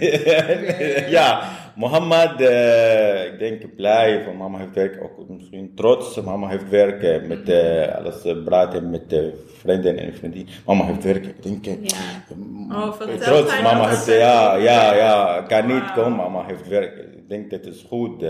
ja, 1.18 1.50
Mohammed, 1.75 2.42
eh, 2.42 3.25
ik 3.25 3.40
denk 3.40 3.75
blij 3.75 4.24
van 4.24 4.38
mama 4.38 4.58
heeft 4.58 4.74
werk, 4.74 5.04
ook 5.04 5.30
misschien 5.30 5.72
trots. 5.75 6.22
Mama 6.22 6.48
heeft 6.48 6.70
werk 6.70 7.28
met 7.28 7.50
eh, 7.50 7.96
alles 7.96 8.16
praten 8.46 8.90
met 8.90 9.16
vrienden 9.62 9.98
en 9.98 10.14
vrienden. 10.14 10.48
Mama 10.66 10.86
heeft 10.86 11.04
werk, 11.04 11.25
ik 11.25 11.44
denk. 11.44 11.66
Ja. 11.66 12.24
Oh, 12.72 13.02
Trots, 13.20 13.62
mama 13.62 13.90
heeft, 13.90 14.06
ja, 14.06 14.56
ja, 14.56 14.96
ja, 14.96 15.42
kan 15.48 15.68
niet 15.68 15.92
komen, 15.94 16.16
mama 16.18 16.46
heeft 16.46 16.68
werk. 16.68 16.98
Ik 16.98 17.30
denk 17.30 17.50
dat 17.50 17.66
is 17.66 17.86
goed. 17.90 18.25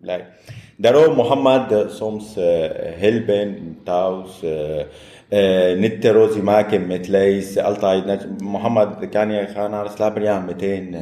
blij. 0.00 0.26
Daarom 0.80 1.14
Mohammed 1.14 1.72
eh, 1.72 1.88
soms 1.88 2.36
eh, 2.36 2.44
helpen 2.96 3.78
thuis. 3.84 4.42
eh, 5.28 5.76
niet 5.78 6.04
ruzie 6.04 6.42
maken 6.42 6.86
met 6.86 7.08
lijst. 7.08 7.58
Altijd, 7.60 8.26
Mohammed, 8.42 8.88
kan 9.10 9.30
je 9.30 9.46
gaan 9.46 9.70
naar 9.70 9.90
slapen? 9.94 10.22
Ja, 10.22 10.40
meteen. 10.40 10.96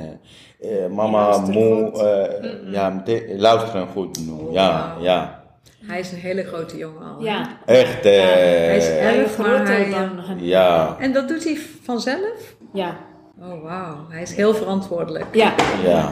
mama, 0.90 1.22
Luisteren 1.28 1.52
moe, 1.52 1.90
goed. 1.92 2.72
ja, 2.74 2.90
meteen, 2.90 3.40
luisteren 3.40 3.86
goed. 3.88 4.18
nu. 4.26 4.52
Ja. 4.52 5.44
Hij 5.86 6.00
is 6.00 6.12
een 6.12 6.18
hele 6.18 6.44
grote 6.44 6.76
jongen 6.76 7.02
al. 7.02 7.22
Ja. 7.22 7.48
Echt. 7.66 8.04
eh, 8.04 8.12
Hij 8.12 8.76
is 8.76 8.88
erg, 8.88 9.32
groter 9.32 9.66
hij... 9.66 9.90
dan 9.90 10.18
hen. 10.18 10.44
ja, 10.44 10.96
En 11.00 11.12
dat 11.12 11.28
doet 11.28 11.44
hij 11.44 11.56
vanzelf? 11.82 12.56
Ja. 12.72 12.96
Oh, 13.40 13.62
wauw. 13.62 13.96
Hij 14.08 14.22
is 14.22 14.34
heel 14.34 14.54
verantwoordelijk. 14.54 15.24
Ja. 15.32 15.54
ja. 15.84 15.90
Ja, 15.90 16.10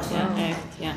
echt. 0.48 0.58
Ja. 0.78 0.90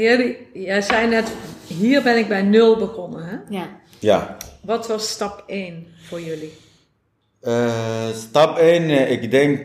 Jullie, 0.00 0.48
jij 0.52 0.80
zei 0.82 1.08
net, 1.08 1.32
hier 1.66 2.02
ben 2.02 2.18
ik 2.18 2.28
bij 2.28 2.42
nul 2.42 2.76
begonnen, 2.76 3.24
hè? 3.24 3.36
Ja. 3.56 3.66
ja. 3.98 4.36
Wat 4.62 4.86
was 4.88 5.08
stap 5.08 5.42
1 5.46 5.86
voor 6.08 6.20
jullie? 6.20 6.52
Eh, 7.40 8.06
stap 8.14 8.56
1, 8.58 9.10
ik 9.10 9.30
denk 9.30 9.58
eh, 9.58 9.64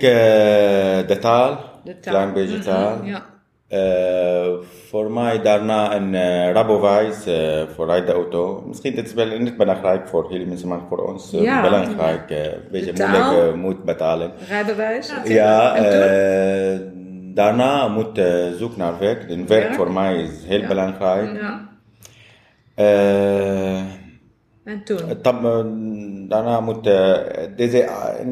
de 1.07 1.17
taal. 1.19 1.59
De 1.83 1.99
taal. 1.99 2.13
Klein 2.13 2.33
beetje 2.33 2.59
taal. 2.59 3.03
Ja. 3.03 3.25
Eh, 3.67 4.47
voor 4.89 5.11
mij 5.11 5.41
daarna 5.41 5.95
een 5.95 6.13
uh, 6.13 6.51
Rabowijs 6.51 7.27
uh, 7.27 7.61
voor 7.75 7.85
rijdenauto. 7.85 8.63
Misschien 8.67 8.95
dit 8.95 9.05
is 9.05 9.13
wel 9.13 9.39
niet 9.39 9.57
belangrijk 9.57 10.07
voor 10.07 10.29
hele 10.29 10.45
mensen, 10.45 10.67
maar 10.67 10.79
voor 10.89 10.97
ons 11.09 11.33
uh, 11.33 11.41
Ja. 11.41 11.61
belangrijk. 11.61 12.29
eh, 12.29 12.43
Een 12.45 12.51
beetje 12.71 12.93
moeilijk 12.97 13.31
uh, 13.47 13.53
moet 13.53 13.83
betalen. 13.83 14.31
Rijbewijs? 14.47 15.13
Ja, 15.25 15.75
En 15.75 15.83
eh, 15.85 16.79
daarna 17.37 17.87
moet 17.87 18.17
uh, 18.17 18.51
zoek 18.51 18.77
naar 18.77 18.99
werk. 18.99 19.29
En 19.29 19.47
werk 19.47 19.73
voor 19.73 19.91
mij 19.91 20.21
is 20.21 20.45
heel 20.45 20.59
Ja. 20.59 20.67
belangrijk. 20.67 21.41
Ja. 21.41 21.67
En 24.63 24.83
toen? 24.83 25.21
Tam, 25.21 25.41
daarna 26.29 26.59
moet 26.59 26.83
deze 27.55 27.89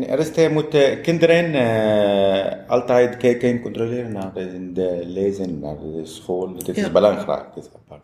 eerste 0.08 0.50
moeten 0.52 1.02
kinderen 1.02 1.54
eh, 1.54 2.70
altijd 2.70 3.18
kijken, 3.18 3.62
controleren 3.62 4.12
naar 4.12 4.34
de, 4.34 4.72
de 4.72 5.02
lezen, 5.06 5.60
naar 5.60 5.78
de 5.78 6.06
school. 6.06 6.54
Dit 6.54 6.78
is 6.78 6.92
belangrijk. 6.92 7.54
Dit 7.56 7.72
apart. 7.76 8.04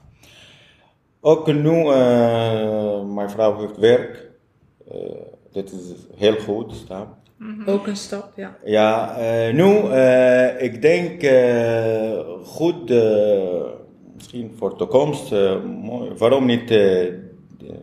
Ook 1.22 1.48
nu, 1.54 1.88
eh, 1.88 3.04
mijn 3.06 3.30
vrouw 3.30 3.60
heeft 3.60 3.78
werk. 3.78 4.30
Eh, 4.92 4.98
dit 5.52 5.72
is 5.72 5.94
heel 6.18 6.36
goed. 6.36 6.76
Stap. 6.76 7.08
Ook 7.66 7.88
een 7.88 7.96
stap, 7.96 8.32
ja. 8.36 8.56
Ja, 8.66 9.16
eh, 9.18 9.54
nu, 9.54 9.78
eh, 9.92 10.62
ik 10.64 10.82
denk 10.82 11.22
eh, 11.24 12.20
goed, 12.44 12.92
eh, 12.92 13.00
misschien 14.16 14.54
voor 14.58 14.70
de 14.70 14.76
toekomst, 14.76 15.32
mooi. 15.82 16.10
waarom 16.18 16.46
niet, 16.46 16.72
eh, 16.72 17.08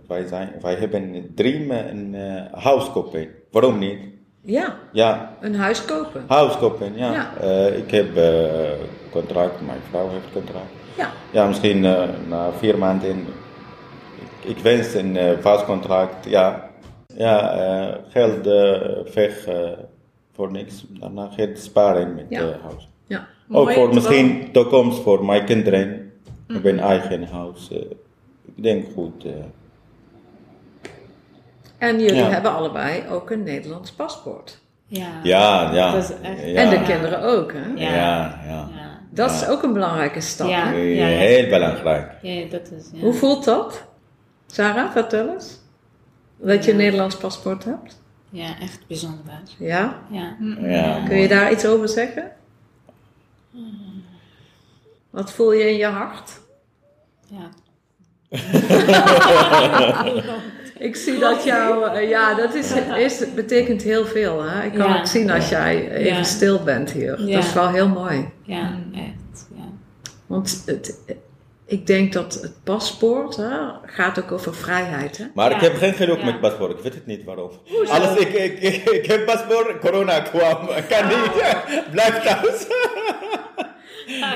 wij, 0.09 0.27
zijn, 0.27 0.53
wij 0.63 0.75
hebben 0.75 1.03
een 1.15 1.33
dream, 1.35 1.71
een 1.71 2.15
eh, 2.15 2.63
huis 2.65 2.91
kopen. 2.91 3.29
Waarom 3.51 3.79
niet? 3.79 3.99
Ja, 4.43 4.77
Ja, 4.93 5.37
een 5.41 5.55
huis 5.55 5.85
kopen. 5.85 6.25
huis 6.29 6.57
kopen, 6.57 6.93
ja. 6.97 7.13
Ja. 7.13 7.31
Eh, 7.41 7.77
ik 7.79 7.91
heb 7.91 8.17
eh, 8.17 8.71
contract, 9.11 9.61
mijn 9.67 9.81
vrouw 9.91 10.09
heeft 10.11 10.33
contract. 10.33 10.71
Ja. 10.97 11.11
Ja, 11.31 11.47
misschien 11.47 11.85
eh, 11.85 12.03
na 12.29 12.51
vier 12.59 12.79
maanden, 12.79 13.11
ik, 14.41 14.57
ik 14.57 14.59
wens 14.63 14.95
een 14.95 15.17
eh, 15.17 15.31
vast 15.41 15.65
contract, 15.65 16.25
ja. 16.29 16.68
Ja, 17.19 17.53
eh, 17.53 17.95
geld 18.09 18.47
eh, 18.47 19.13
weg 19.15 19.47
eh, 19.47 19.71
voor 20.35 20.53
niks. 20.53 20.85
Daarna 20.89 21.29
geld 21.37 21.59
sparen 21.59 22.15
met 22.15 22.27
Ja. 22.29 22.41
huis. 22.63 22.89
Ja. 23.07 23.27
Ook 23.51 23.73
voor 23.73 23.95
misschien 23.95 24.53
toekomst 24.53 25.03
voor 25.03 25.25
mijn 25.25 25.45
kinderen. 25.45 26.13
Ik 26.49 26.55
heb 26.55 26.65
een 26.65 26.81
eigen 26.81 27.23
huis. 27.27 27.69
ik 27.71 28.63
denk 28.63 28.87
goed. 28.95 29.25
eh. 29.25 29.33
En 31.79 32.01
jullie 32.01 32.15
Ja. 32.15 32.29
hebben 32.29 32.55
allebei 32.55 33.03
ook 33.11 33.31
een 33.31 33.43
Nederlands 33.43 33.93
paspoort. 33.93 34.59
Ja. 34.87 35.07
ja, 35.23 35.73
ja. 35.73 35.93
Dat 35.93 36.03
is 36.03 36.11
echt- 36.23 36.41
ja. 36.45 36.55
En 36.55 36.71
de 36.71 36.83
kinderen 36.83 37.23
ook, 37.23 37.53
hè? 37.53 37.83
Ja, 37.85 37.95
ja. 37.95 38.41
Ja. 38.47 38.69
Dat 39.11 39.31
is 39.31 39.49
ook 39.49 39.63
een 39.63 39.73
belangrijke 39.73 40.21
stap. 40.21 40.49
Ja. 40.49 40.71
Ja. 40.73 41.07
Heel 41.07 41.49
belangrijk. 41.49 42.13
Ja, 42.23 42.49
dat 42.51 42.71
is... 42.79 42.91
Ja. 42.93 43.01
Hoe 43.01 43.13
voelt 43.13 43.45
dat? 43.45 43.85
Sarah, 44.47 44.91
vertel 44.91 45.29
eens. 45.33 45.61
Dat 46.41 46.65
je 46.65 46.71
een 46.71 46.77
Nederlands 46.77 47.17
paspoort 47.17 47.65
hebt? 47.65 48.01
Ja, 48.31 48.59
echt 48.61 48.87
bijzonder. 48.87 49.41
Ja? 49.59 49.99
Ja. 50.11 50.37
Ja. 50.61 51.05
Kun 51.07 51.17
je 51.19 51.29
daar 51.29 51.53
iets 51.53 51.67
over 51.67 51.89
zeggen? 51.89 52.31
Wat 55.11 55.33
voel 55.33 55.53
je 55.53 55.71
in 55.71 55.77
je 55.77 55.87
hart? 55.87 56.31
Ja. 57.27 57.49
Ik 60.79 60.97
zie 60.97 61.19
dat 61.19 61.45
jou, 61.45 61.95
eh, 61.97 62.09
ja, 62.09 62.35
dat 62.35 62.55
is, 62.55 62.73
is, 62.97 63.35
betekent 63.35 63.83
heel 63.83 64.05
veel. 64.07 64.43
Hè? 64.43 64.65
Ik 64.65 64.73
kan 64.73 64.89
Ja. 64.89 64.99
ook 64.99 65.07
zien 65.07 65.31
als 65.31 65.49
jij 65.49 65.91
even 65.91 66.17
Ja. 66.17 66.23
stil 66.23 66.63
bent 66.63 66.91
hier. 66.91 67.21
Ja. 67.27 67.37
Dat 67.37 67.45
is 67.45 67.53
wel 67.53 67.69
heel 67.69 67.89
mooi. 67.89 68.29
Ja, 68.43 68.79
echt. 68.95 69.47
Ja. 69.57 69.63
Want 70.27 70.63
het, 70.67 70.99
ik 71.71 71.87
denk 71.87 72.13
dat 72.13 72.35
het 72.35 72.53
paspoort 72.65 73.37
hè, 73.37 73.49
gaat 73.85 74.19
ook 74.23 74.33
over 74.33 74.55
vrijheid. 74.55 75.19
Hè? 75.19 75.25
Maar 75.35 75.51
Ja. 75.51 75.57
ik 75.57 75.63
heb 75.63 75.77
geen 75.77 75.95
geluk 75.95 76.19
Ja. 76.19 76.25
met 76.25 76.41
paspoort. 76.41 76.71
Ik 76.71 76.83
weet 76.83 76.95
het 76.95 77.07
niet 77.07 77.25
waarom. 77.25 77.51
Alles, 77.89 78.17
ik, 78.19 78.33
ik, 78.33 78.59
ik, 78.61 78.85
ik 78.91 79.07
heb 79.07 79.27
paspoort, 79.27 79.79
corona 79.81 80.21
kwam. 80.21 80.69
Ik 80.77 80.85
kan 80.89 81.09
niet. 81.09 81.57
Blijf 81.93 82.23
thuis. 82.23 82.67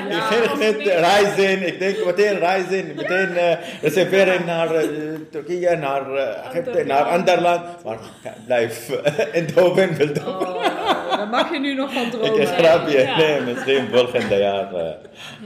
ik 0.09 0.21
ging 0.29 0.77
niet 0.77 0.87
reizen. 0.87 1.67
Ik 1.67 1.79
denk 1.79 2.05
meteen 2.05 2.39
reizen. 2.39 2.93
Meteen 2.95 3.37
eh, 3.37 3.57
reserveren 3.81 4.45
naar 4.45 4.75
eh, 4.75 4.87
Turkije, 5.31 5.75
naar 5.75 6.13
eh, 6.15 6.45
Egypte, 6.49 6.83
naar 6.83 7.03
ander 7.03 7.41
land. 7.41 7.83
Maar 7.83 7.97
blijf 8.45 8.89
in 9.31 9.47
Doven. 9.55 9.95
wil 9.95 10.13
Doven. 10.13 10.47
Oh, 10.47 11.17
daar 11.17 11.27
mag 11.27 11.51
je 11.51 11.59
nu 11.59 11.73
nog 11.73 11.93
van 11.93 12.03
Ik 12.11 12.11
dromen. 12.11 12.47
schrap 12.47 12.89
je. 12.89 12.97
Ja. 13.01 13.17
Nee, 13.17 13.41
misschien 13.41 13.87
volgende 13.91 14.35
jaar. 14.37 14.67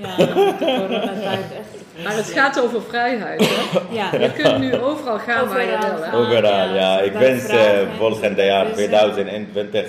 Ja, 0.02 0.16
de 0.16 0.54
coronatijd 0.60 1.46
echt. 1.58 1.86
Maar 2.04 2.16
het 2.16 2.26
gaat 2.30 2.62
over 2.62 2.82
vrijheid. 2.82 3.40
Hè? 3.40 3.80
Ja. 3.96 4.10
Je 4.20 4.32
kunt 4.32 4.58
nu 4.60 4.76
overal 4.78 5.20
gaan 5.20 5.48
waar 5.48 5.66
je 5.66 5.76
Overal 5.78 6.12
wil. 6.12 6.20
Overal, 6.20 6.74
ja. 6.76 7.00
Ik 7.00 7.12
wens 7.12 7.44
eh, 7.44 7.50
vragen, 7.50 7.88
volgende 7.98 8.44
jaar 8.44 8.62
dus, 8.66 8.70
eh, 8.72 8.76
2021 8.78 9.86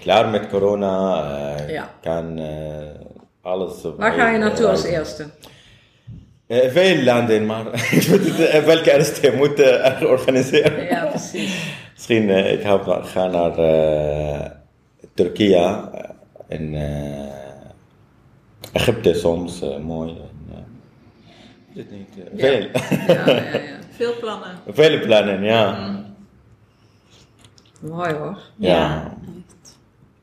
klaar 0.00 0.28
met 0.28 0.48
corona. 0.48 1.22
eh, 1.56 1.68
Ja. 1.70 1.90
Kan 2.02 2.38
eh, 2.38 2.44
alles. 3.42 3.72
Waar 3.96 4.12
ga 4.12 4.28
je 4.30 4.38
naartoe 4.38 4.66
als 4.66 4.84
eerste? 4.84 5.26
Eh, 6.46 6.70
veel 6.70 7.02
landen, 7.02 7.46
maar 7.46 7.66
ik 7.98 8.02
weet 8.02 8.22
niet 8.24 8.64
welke 8.64 8.92
eerste 8.96 9.32
moet 9.36 9.60
eh, 9.60 10.00
er 10.02 10.08
organiseren. 10.18 10.84
Ja, 10.84 11.04
precies. 11.04 11.72
Misschien 11.94 12.28
uh, 12.28 12.52
ik 12.52 12.60
ga, 12.62 12.80
ga 13.02 13.26
naar 13.26 13.58
uh, 13.58 14.40
Turkije 15.14 15.58
uh, 15.58 15.78
en 16.48 16.74
Egypte 18.72 19.14
soms, 19.14 19.62
mooi. 19.80 20.16
Weet 21.74 21.90
niet, 21.90 22.08
veel. 22.36 22.60
Ja, 22.60 22.66
ja, 23.06 23.26
ja. 23.26 23.60
Veel 23.96 24.14
plannen. 24.20 24.50
Vele 24.68 24.98
plannen, 25.00 25.42
ja. 25.42 25.90
Mooi 27.80 28.12
hoor. 28.12 28.38
Ja. 28.56 28.70
Ja, 28.78 29.14
echt. 29.36 29.76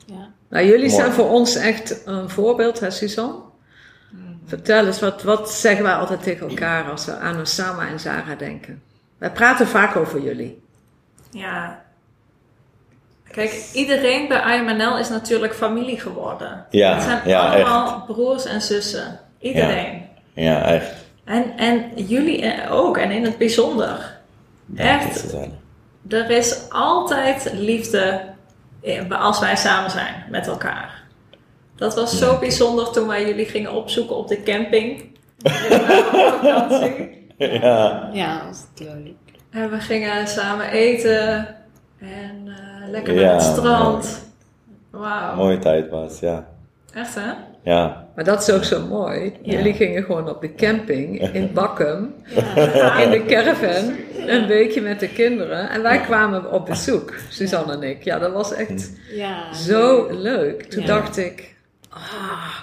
Ja. 0.06 0.30
Nou, 0.50 0.66
jullie 0.66 0.90
Mooi. 0.90 1.02
zijn 1.02 1.12
voor 1.12 1.30
ons 1.30 1.56
echt 1.56 2.02
een 2.06 2.30
voorbeeld, 2.30 2.80
hè 2.80 2.92
Suzanne? 2.92 3.36
Vertel 4.46 4.86
eens, 4.86 5.00
wat, 5.00 5.24
wat 5.24 5.52
zeggen 5.52 5.84
wij 5.84 5.94
altijd 5.94 6.24
tegen 6.24 6.50
elkaar 6.50 6.90
als 6.92 7.06
we 7.06 7.16
aan 7.16 7.40
Osama 7.40 7.88
en 7.88 8.00
Zara 8.00 8.36
denken? 8.36 8.82
Wij 9.18 9.32
praten 9.32 9.68
vaak 9.68 9.96
over 9.96 10.22
jullie. 10.22 10.62
Ja. 11.32 11.84
Kijk, 13.32 13.70
iedereen 13.74 14.28
bij 14.28 14.58
IMNL 14.58 14.98
is 14.98 15.10
natuurlijk 15.10 15.54
familie 15.54 16.00
geworden. 16.00 16.66
Ja, 16.70 16.94
Het 16.94 17.04
zijn 17.04 17.22
ja, 17.26 17.54
allemaal 17.54 18.04
broers 18.06 18.46
en 18.46 18.62
zussen. 18.62 19.20
Iedereen. 19.40 20.06
Ja, 20.34 20.64
echt. 20.64 21.01
En, 21.32 21.58
en 21.58 22.06
jullie 22.06 22.42
eh, 22.42 22.74
ook, 22.74 22.98
en 22.98 23.12
in 23.12 23.24
het 23.24 23.38
bijzonder. 23.38 24.20
Echt, 24.76 25.36
er 26.10 26.30
is 26.30 26.70
altijd 26.70 27.52
liefde 27.54 28.22
eh, 28.82 29.26
als 29.26 29.40
wij 29.40 29.56
samen 29.56 29.92
zijn 29.92 30.24
met 30.30 30.48
elkaar. 30.48 31.04
Dat 31.76 31.96
was 31.96 32.18
zo 32.18 32.38
bijzonder 32.40 32.92
toen 32.92 33.08
wij 33.08 33.26
jullie 33.26 33.46
gingen 33.46 33.74
opzoeken 33.74 34.16
op 34.16 34.28
de 34.28 34.44
camping. 34.44 35.04
Ja. 37.38 38.10
Ja, 38.14 38.46
was 38.46 38.66
het 38.74 38.88
leuk. 38.88 39.14
En 39.50 39.70
we 39.70 39.80
gingen 39.80 40.28
samen 40.28 40.70
eten. 40.70 41.48
En 42.00 42.44
eh, 42.46 42.90
lekker 42.90 43.14
Ja, 43.14 43.22
naar 43.22 43.34
het 43.34 43.44
strand. 43.44 44.22
Wauw. 44.90 45.36
Mooie 45.36 45.60
tijd 45.60 45.90
was, 45.90 46.20
ja. 46.20 46.48
Echt 46.94 47.16
hè? 47.16 47.32
Ja. 47.64 48.08
Maar 48.16 48.24
dat 48.24 48.42
is 48.42 48.50
ook 48.56 48.64
zo 48.64 48.86
mooi. 48.88 49.34
Jullie 49.42 49.74
gingen 49.74 50.04
gewoon 50.04 50.30
op 50.30 50.42
de 50.42 50.56
camping 50.56 51.34
in 51.34 51.52
Bakkum, 51.54 52.14
Ja. 52.56 53.00
in 53.00 53.10
de 53.10 53.26
caravan, 53.26 53.96
een 54.28 54.48
weekje 54.48 54.82
met 54.82 55.00
de 55.00 55.10
kinderen. 55.10 55.70
En 55.70 55.82
wij 55.82 56.00
kwamen 56.02 56.52
op 56.52 56.66
bezoek, 56.66 57.14
Suzanne 57.30 57.74
en 57.74 57.84
ik. 57.84 58.04
Ja, 58.04 58.20
dat 58.20 58.32
was 58.34 58.54
echt 58.54 58.92
Ja. 59.12 59.54
zo 59.54 60.08
leuk. 60.12 60.64
Toen 60.64 60.82
Ja. 60.82 60.88
dacht 60.88 61.18
ik, 61.18 61.56
ah, 61.90 62.58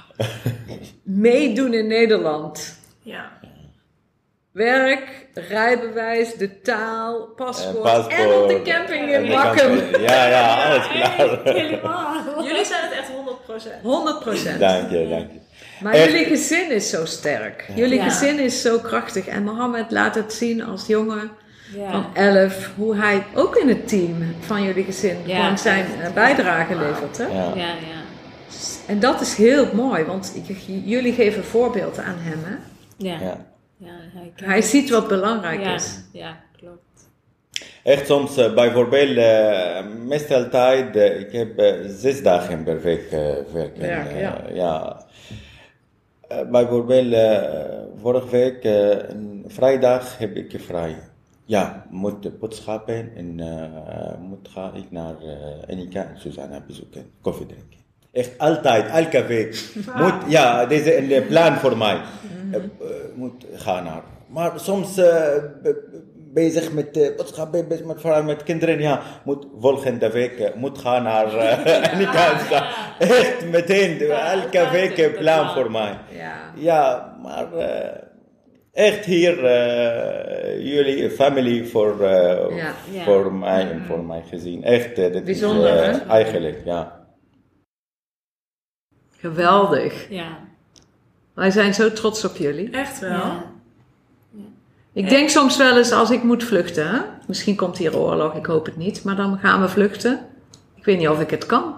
meedoen 1.03 1.75
in 1.75 1.87
Nederland. 1.87 2.79
ja. 3.03 3.37
Werk, 4.53 5.27
rijbewijs, 5.35 6.35
de 6.35 6.61
taal, 6.61 7.27
paspoort, 7.37 7.83
paspoort. 7.83 8.13
en 8.13 8.27
op 8.33 8.49
de 8.49 8.63
camping 8.65 9.13
in 9.13 9.29
Bakkum. 9.33 9.79
Ja, 10.01 10.27
ja, 10.29 10.65
alles 10.65 10.87
klaar. 10.89 11.41
Helemaal. 11.55 12.45
Jullie 12.45 12.65
zijn 12.65 12.83
het 12.83 12.93
echt 12.93 12.98
100%. 13.49 13.83
100 13.83 14.21
procent. 14.21 14.61
Dank 14.61 14.91
je, 14.91 15.09
dank 15.09 15.31
je. 15.33 15.39
Maar 15.83 15.93
Echt. 15.93 16.11
jullie 16.11 16.25
gezin 16.27 16.71
is 16.71 16.91
zo 16.91 17.05
sterk. 17.05 17.71
Jullie 17.75 17.99
Ja. 17.99 18.05
gezin 18.09 18.39
is 18.39 18.63
zo 18.63 18.79
krachtig. 18.79 19.27
En 19.27 19.43
Mohammed 19.45 19.91
laat 19.91 20.15
het 20.15 20.33
zien 20.33 20.65
als 20.65 20.87
jongen 20.87 21.31
van 21.73 21.81
Ja. 21.81 22.11
11, 22.15 22.71
hoe 22.77 22.97
hij 22.97 23.25
ook 23.35 23.57
in 23.57 23.69
het 23.69 23.89
team 23.89 24.35
van 24.41 24.63
jullie 24.63 24.85
gezin 24.85 25.17
Ja. 25.25 25.41
gewoon 25.43 25.59
zijn 25.59 25.87
eh, 26.03 26.13
bijdrage 26.13 26.77
levert. 26.77 27.17
Hè? 27.19 27.27
Ja. 27.27 27.53
Ja, 27.55 27.67
ja. 27.67 27.99
En 28.87 29.01
dat 29.01 29.21
is 29.21 29.35
heel 29.35 29.69
mooi, 29.75 30.05
want 30.05 30.33
jullie 30.85 31.13
geven 31.13 31.45
voorbeeld 31.45 31.99
aan 31.99 32.17
hem. 32.19 32.39
Hè? 32.45 32.55
Ja. 33.09 33.19
Ja. 33.21 33.47
Ja, 33.77 33.91
hij, 34.45 34.63
ziet 34.63 34.91
wat 34.91 35.09
belangrijk 35.09 35.63
ja. 35.63 35.75
is. 35.75 36.01
Ja. 36.13 36.37
Echt 37.89 38.07
soms, 38.07 38.37
eh, 38.37 38.55
bijvoorbeeld, 38.55 39.17
eh, 39.17 39.85
meestal 40.07 40.49
tijd, 40.49 40.97
eh, 40.97 41.21
ik 41.21 41.33
heb 41.33 41.77
zes 41.87 42.23
dagen 42.23 42.65
per 42.65 42.81
week 42.81 43.11
werken. 43.53 43.81
Werk, 43.81 44.19
ja. 44.19 44.43
ja. 44.53 45.07
Bijvoorbeeld, 46.51 47.15
vorige 48.01 48.29
week, 48.31 48.65
een 48.65 49.45
vrijdag 49.47 50.19
heb 50.19 50.37
ik 50.37 50.55
vrij. 50.61 50.97
Ja, 51.45 51.87
moet 51.91 52.39
boodschappen 52.39 53.11
en 53.17 53.35
moet 54.21 54.49
ga 54.49 54.73
ik 54.75 54.91
naar 54.91 55.15
Enika 55.67 56.01
en 56.01 56.21
Susanna 56.21 56.63
bezoeken, 56.67 57.11
koffie 57.21 57.47
drinken. 57.47 57.79
Echt 58.13 58.39
altijd, 58.39 58.87
elke 58.87 59.27
week. 59.27 59.71
Moet, 60.01 60.15
ja, 60.27 60.67
deze 60.67 60.95
is 60.95 61.17
een 61.17 61.27
plan 61.27 61.55
voor 61.57 61.77
mij. 61.77 62.01
Eh, 62.53 62.61
moet 63.15 63.47
gaan 63.53 63.85
naar. 63.85 64.03
Maar 64.27 64.61
soms 64.61 65.01
bezig 66.33 66.73
met 66.73 66.93
bezig 67.69 67.85
met, 67.85 68.01
vooral 68.01 68.23
met 68.23 68.43
kinderen. 68.43 68.81
Ja, 68.81 69.03
moet 69.25 69.47
volgende 69.61 70.11
week 70.11 70.39
eh, 70.39 70.55
moet 70.55 70.79
gaan 70.79 71.03
naar 71.03 71.27
Enika. 71.93 72.33
en 72.33 72.39
Susanna. 72.39 72.69
Echt 72.99 73.51
meteen, 73.51 74.01
elke 74.11 74.69
week 74.73 74.99
een 74.99 75.15
plan 75.15 75.51
voor 75.55 75.71
mij. 75.71 75.99
Ja. 76.11 76.53
Ja, 76.57 77.17
maar 77.23 77.53
eh, 77.53 78.03
echt 78.73 79.05
hier, 79.05 79.45
eh, 79.45 80.65
jullie 80.73 81.11
family 81.11 81.65
voor, 81.67 82.01
eh, 82.03 82.57
Ja. 82.57 82.73
Ja. 82.93 83.05
voor 83.05 83.33
mij 83.35 83.71
en 83.71 83.85
voor 83.87 84.05
mijn 84.05 84.25
gezin. 84.25 84.65
Echt, 84.65 84.99
eh, 84.99 85.13
dat 85.13 85.25
Bijzonder, 85.25 85.75
is 85.75 85.97
eh, 85.97 86.03
hè? 86.03 86.07
eigenlijk, 86.09 86.61
ja. 86.65 87.07
Geweldig. 89.19 90.07
Ja. 90.11 90.39
Wij 91.35 91.51
zijn 91.51 91.75
zo 91.75 91.93
trots 91.93 92.25
op 92.25 92.37
jullie. 92.37 92.71
Echt 92.71 92.99
wel. 93.01 93.11
Ja. 93.11 93.57
Ik 94.99 95.09
denk 95.09 95.29
soms 95.29 95.57
wel 95.57 95.77
eens 95.77 95.93
als 95.93 96.11
ik 96.11 96.23
moet 96.23 96.45
vluchten. 96.45 96.89
Hè? 96.91 96.99
Misschien 97.27 97.57
komt 97.57 97.79
hier 97.79 97.97
oorlog, 97.99 98.35
ik 98.35 98.47
hoop 98.47 98.67
het 98.67 98.77
niet. 98.77 99.05
Maar 99.05 99.17
dan 99.17 99.39
gaan 99.39 99.61
we 99.61 99.69
vluchten. 99.69 100.21
Ik 100.75 100.85
weet 100.85 100.99
niet 100.99 101.09
of 101.09 101.21
ik 101.21 101.31
het 101.31 101.47
kan. 101.47 101.75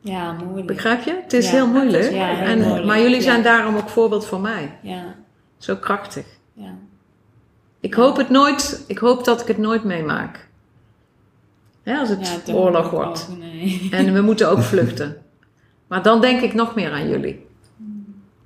Ja, 0.00 0.32
moeilijk. 0.32 0.66
Begrijp 0.66 1.02
je? 1.02 1.18
Het 1.22 1.32
is 1.32 1.44
Ja, 1.46 1.50
heel 1.52 1.66
moeilijk. 1.66 2.02
het 2.02 2.12
is- 2.12 2.16
ja, 2.18 2.26
heel 2.26 2.46
en, 2.46 2.58
moeilijk. 2.60 2.84
Maar 2.86 3.00
jullie 3.00 3.20
zijn 3.20 3.36
Ja. 3.36 3.42
daarom 3.42 3.76
ook 3.76 3.88
voorbeeld 3.88 4.26
voor 4.26 4.40
mij. 4.40 4.78
Ja, 4.82 5.14
Zo 5.58 5.76
krachtig. 5.76 6.24
ja. 6.52 6.74
Ik 7.80 7.94
hoop 7.94 8.16
het 8.16 8.30
nooit. 8.30 8.84
Ik 8.86 8.98
hoop 8.98 9.24
dat 9.24 9.40
ik 9.40 9.46
het 9.46 9.58
nooit 9.58 9.84
meemaak. 9.84 10.48
Hè, 11.82 11.96
als 11.98 12.08
het 12.08 12.42
oorlog 12.52 12.90
wordt. 12.90 13.28
ook, 13.30 13.38
nee. 13.38 13.88
En 13.90 14.12
we 14.12 14.20
moeten 14.30 14.50
ook 14.50 14.60
vluchten. 14.62 15.16
Maar 15.86 16.02
dan 16.02 16.20
denk 16.20 16.40
ik 16.40 16.54
nog 16.54 16.74
meer 16.74 16.90
aan 16.92 17.08
jullie. 17.08 17.46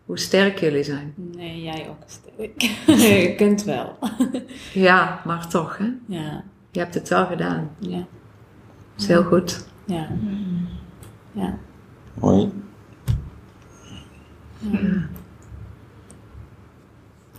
Hoe 0.06 0.18
sterk 0.18 0.58
jullie 0.58 0.82
zijn. 0.84 1.14
Nee, 1.40 1.62
jij 1.62 1.88
ook 1.88 1.96
sterk. 2.06 2.60
Je 3.08 3.34
kunt 3.36 3.64
wel. 3.64 3.98
Ja, 4.72 5.20
maar 5.24 5.48
toch, 5.48 5.78
hè? 5.78 5.88
Ja, 6.06 6.44
Je 6.70 6.78
hebt 6.78 6.94
het 6.94 7.08
wel 7.08 7.26
gedaan. 7.26 7.70
ja, 7.78 7.96
Dat 7.96 8.06
is 8.96 9.06
heel 9.06 9.22
goed. 9.22 9.66
ja. 9.84 10.08
Ja, 11.32 11.58
Mooi. 12.14 12.52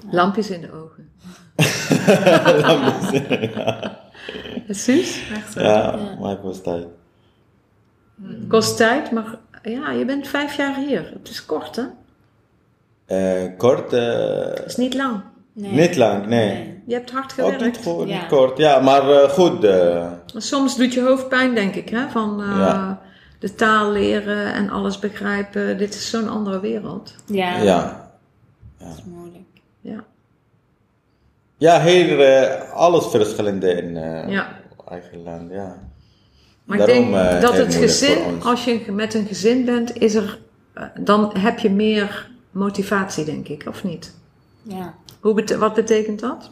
Lampjes 0.10 0.50
in 0.50 0.62
de 0.62 0.72
ogen. 0.72 1.10
Suus? 4.74 5.30
Echt 5.34 5.54
wel. 5.54 5.64
Ja, 5.66 6.16
maar 6.20 6.30
het 6.30 6.42
was 6.42 6.62
tijd. 6.62 6.88
Kost 8.48 8.78
tijd, 8.78 9.12
maar 9.12 9.40
ja, 9.64 9.92
je 9.92 10.06
bent 10.06 10.28
vijf 10.28 10.56
jaar 10.56 10.76
hier. 10.76 11.10
Het 11.14 11.30
is 11.30 11.46
kort, 11.46 11.76
hè? 11.76 11.84
Eh, 13.12 13.58
kort, 13.58 13.94
eh, 13.94 14.04
Het 14.54 14.64
is 14.66 14.76
niet 14.76 14.94
lang. 14.94 15.22
nee. 15.54 15.72
niet 15.72 15.96
lang, 15.96 16.26
nee. 16.28 16.82
Je 16.88 16.94
hebt 16.94 17.12
hard 17.12 17.42
Ook 17.42 17.48
niet, 17.50 17.56
gewerkt. 17.58 17.84
goed, 17.84 18.08
Ja. 18.10 18.16
niet 18.20 18.28
kort, 18.28 18.58
ja, 18.58 18.80
maar 18.80 19.10
eh, 19.12 19.30
goed. 19.30 19.64
eh, 19.64 20.08
Soms 20.36 20.78
doet 20.78 20.94
je 20.94 21.02
hoofd 21.02 21.28
pijn, 21.30 21.56
denk 21.56 21.76
ik, 21.76 21.90
hè? 21.90 22.10
Van 22.10 22.42
eh, 22.42 22.48
Ja. 22.58 23.02
de 23.40 23.56
taal 23.56 23.92
leren 23.92 24.54
en 24.54 24.70
alles 24.70 25.00
begrijpen. 25.00 25.78
Dit 25.78 25.94
is 25.94 26.10
zo'n 26.10 26.30
andere 26.30 26.60
wereld. 26.60 27.16
Ja, 27.26 27.58
ja. 27.58 28.12
dat 28.78 28.88
is 28.98 29.04
moeilijk. 29.04 29.44
Ja. 29.82 30.04
Ja, 31.58 31.82
hier 31.84 32.20
eh, 32.22 32.72
alles 32.74 33.06
verschillende 33.08 33.72
in 33.74 33.98
eh, 33.98 34.30
Ja. 34.30 34.48
eigen 34.90 35.24
land, 35.24 35.52
ja. 35.52 35.78
Maar 36.64 36.78
Daarom, 36.78 36.98
ik 37.06 37.12
denk 37.12 37.26
eh, 37.26 37.42
dat 37.42 37.58
het 37.58 37.76
gezin, 37.76 38.44
als 38.44 38.64
je 38.66 38.82
met 38.92 39.14
een 39.14 39.26
gezin 39.26 39.66
bent, 39.66 39.98
is 39.98 40.16
er, 40.16 40.40
eh, 40.74 40.84
dan 41.00 41.32
heb 41.38 41.60
je 41.60 41.70
meer 41.70 42.30
motivatie, 42.52 43.26
denk 43.26 43.48
ik, 43.48 43.64
of 43.68 43.84
niet? 43.84 44.16
Ja, 44.62 44.94
Hoe 45.20 45.34
bete- 45.34 45.58
wat 45.58 45.74
betekent 45.74 46.20
dat? 46.20 46.52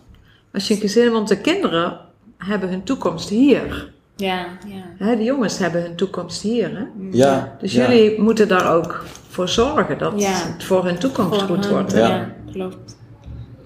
Als 0.54 0.68
je 0.68 0.74
een 0.74 0.80
gezin, 0.80 1.12
want 1.12 1.28
de 1.28 1.38
kinderen 1.42 2.00
hebben 2.38 2.70
hun 2.70 2.84
toekomst 2.84 3.30
hier. 3.30 3.92
ja, 4.16 4.46
ja. 4.68 4.84
Hè, 5.06 5.16
de 5.16 5.24
jongens 5.24 5.58
hebben 5.58 5.82
hun 5.82 5.96
toekomst 5.96 6.42
hier. 6.42 6.78
Hè? 6.78 6.84
Ja, 7.12 7.56
Dus 7.60 7.74
ja. 7.74 7.92
jullie 7.92 8.22
moeten 8.22 8.48
daar 8.48 8.74
ook 8.74 9.04
voor 9.30 9.50
zorgen 9.50 9.98
dat 9.98 10.22
Ja. 10.22 10.32
het 10.32 10.64
voor 10.64 10.86
hun 10.86 10.98
toekomst 10.98 11.40
Voor 11.42 11.56
goed 11.56 11.68
wordt. 11.68 11.92
Ja. 11.92 12.08
Ja, 12.08 12.30
klopt. 12.52 12.98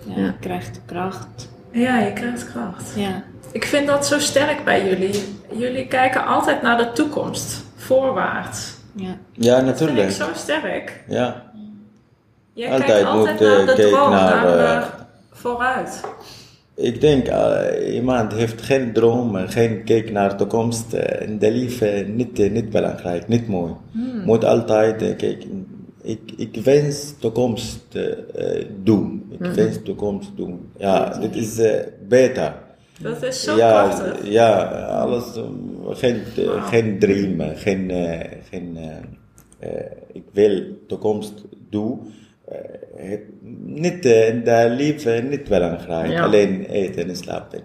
Ja, 0.05 0.13
Ja. 0.15 0.25
je 0.25 0.33
krijgt 0.39 0.81
kracht. 0.85 1.49
Ja, 1.71 1.99
je 1.99 2.13
krijgt 2.13 2.51
kracht. 2.51 2.93
Ja, 2.95 3.23
Ik 3.51 3.65
vind 3.65 3.87
dat 3.87 4.05
zo 4.05 4.19
sterk 4.19 4.63
bij 4.63 4.85
jullie. 4.89 5.23
Jullie 5.57 5.87
kijken 5.87 6.25
altijd 6.25 6.61
naar 6.61 6.77
de 6.77 6.91
toekomst. 6.91 7.63
Voorwaarts. 7.75 8.73
ja. 8.95 9.17
Ja, 9.31 9.55
Dat 9.61 9.77
vind 9.77 9.89
ik 9.89 9.95
natuurlijk. 9.95 10.11
zo 10.11 10.27
sterk. 10.33 11.03
Ja. 11.07 11.51
Jij 12.53 12.71
Altijd 12.71 12.89
kijkt 12.89 13.07
altijd 13.07 13.39
moet, 13.39 13.49
naar 13.49 13.65
de 13.65 13.73
kijken 13.73 13.91
droom, 13.91 14.09
naar, 14.09 14.45
naar, 14.45 14.81
eh, 14.81 14.87
vooruit. 15.31 16.01
Ik 16.75 17.01
denk, 17.01 17.27
eh, 17.27 17.93
iemand 17.95 18.33
heeft 18.33 18.61
geen 18.61 18.93
droom, 18.93 19.35
geen 19.35 19.83
kijk 19.83 20.11
naar 20.11 20.29
de 20.29 20.35
toekomst. 20.35 20.93
eh, 20.93 21.27
in 21.27 21.39
de 21.39 21.51
leven 21.51 22.15
niet, 22.15 22.51
niet 22.51 22.69
belangrijk, 22.69 23.27
niet 23.27 23.47
mooi. 23.47 23.73
Moet 24.25 24.45
altijd 24.45 25.15
kijken. 25.15 25.67
Ik, 26.01 26.19
ik 26.37 26.55
wens 26.63 27.13
toekomst 27.19 27.97
doen. 28.83 29.25
Ik 29.39 29.51
wens 29.51 29.77
toekomst 29.83 30.31
doen. 30.35 30.71
Ja, 30.77 31.17
dit 31.19 31.35
is 31.35 31.61
beter. 32.07 32.53
Dat 32.99 33.23
is 33.23 33.43
zo 33.43 33.55
ja, 33.55 34.13
ja, 34.23 34.61
alles, 34.85 35.23
geen, 35.89 36.21
geen 36.69 36.99
dream, 36.99 37.55
geen, 37.55 37.91
geen 38.49 38.77
ik 40.11 40.23
wil 40.31 40.61
toekomst 40.87 41.33
doen. 41.69 42.13
Eh, 42.47 43.17
niet 43.65 44.05
eh, 44.05 44.43
de 44.43 44.73
leven 44.77 45.29
niet 45.29 45.49
belangrijk, 45.49 46.11
Ja. 46.11 46.23
alleen 46.23 46.65
eten 46.65 47.09
en 47.09 47.15
slapen. 47.15 47.61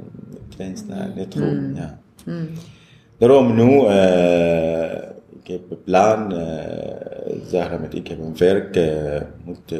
Wens 0.57 0.85
naar 0.87 1.11
niet 1.17 1.35
goed, 1.35 1.77
ja. 1.77 2.01
Daarom 3.19 3.55
nu, 3.55 3.87
eh, 3.87 4.93
ik 5.43 5.47
heb 5.47 5.61
een 5.71 5.83
plan, 5.85 6.33
zeggen 7.47 7.81
met 7.81 7.95
ik 7.95 8.09
heb 8.09 8.19
een 8.19 8.37
werk, 8.37 8.77
eh 8.77 9.21
moet 9.45 9.75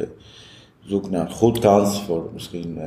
zoeken 0.81 1.11
naar 1.13 1.21
een 1.21 1.31
goed 1.33 1.59
kans 1.59 2.03
voor 2.03 2.31
misschien 2.33 2.79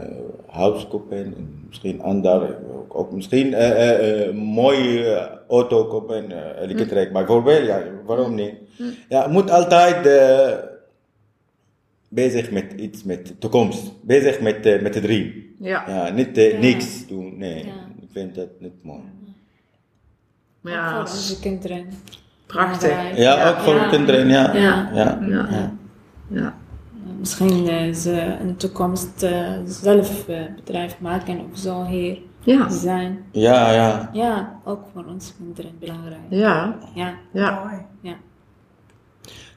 huis 0.48 0.88
kopen 0.88 1.18
en 1.18 1.64
misschien 1.68 2.02
ander, 2.02 2.42
ook, 2.74 2.96
ook 2.96 3.12
misschien 3.12 3.54
eh, 3.54 4.34
mooie 4.34 5.30
auto 5.48 5.86
kopen, 5.86 6.32
eh 6.32 6.62
elektrisch 6.70 7.12
bijvoorbeeld, 7.12 7.66
ja, 7.66 7.82
waarom 8.06 8.36
niet? 8.36 8.54
Ja, 9.10 9.28
moet 9.28 9.52
altijd 9.52 10.06
bezig 12.12 12.52
met 12.52 12.74
iets 12.78 13.04
met 13.04 13.34
toekomst, 13.40 13.92
bezig 14.06 14.40
met, 14.42 14.66
eh, 14.66 14.82
met 14.82 14.94
de 14.94 15.02
dream. 15.02 15.32
Ja. 15.60 15.84
Ja, 15.88 16.10
niet 16.10 16.38
eh, 16.38 16.52
Ja. 16.52 16.60
niks 16.60 17.08
doen, 17.08 17.38
nee, 17.38 17.66
Ja. 17.66 17.72
ik 18.02 18.08
vind 18.12 18.36
dat 18.36 18.48
niet 18.60 18.84
mooi. 18.84 19.02
Ook 20.64 20.72
voor 20.90 21.00
onze 21.00 21.40
kinderen. 21.40 21.86
prachtig. 22.46 23.18
Ja, 23.18 23.50
ook 23.50 23.58
voor 23.58 23.76
Ja. 23.76 23.88
kinderen, 23.90 24.28
ja. 24.30 24.56
Ja. 24.56 24.90
ja. 24.94 25.20
Ja. 25.28 25.48
ja. 25.52 25.74
Ja. 26.30 26.56
Misschien 27.20 27.68
eh, 27.68 27.94
ze 27.94 28.38
in 28.40 28.48
de 28.48 28.56
toekomst 28.56 29.24
eh, 29.24 29.52
zelf 29.66 30.28
eh, 30.28 30.42
bedrijf 30.56 31.00
maken 31.00 31.40
of 31.52 31.58
zo 31.58 31.84
hier 31.86 32.18
Ja. 32.44 32.70
zijn. 32.70 33.24
Ja, 33.32 33.72
ja. 33.74 34.10
Ja, 34.14 34.60
ook 34.66 34.86
voor 34.94 35.06
onze 35.06 35.34
kinderen 35.38 35.72
belangrijk. 35.80 36.20
Ja. 36.30 36.78
Ja, 36.96 37.14
Ja. 37.34 37.86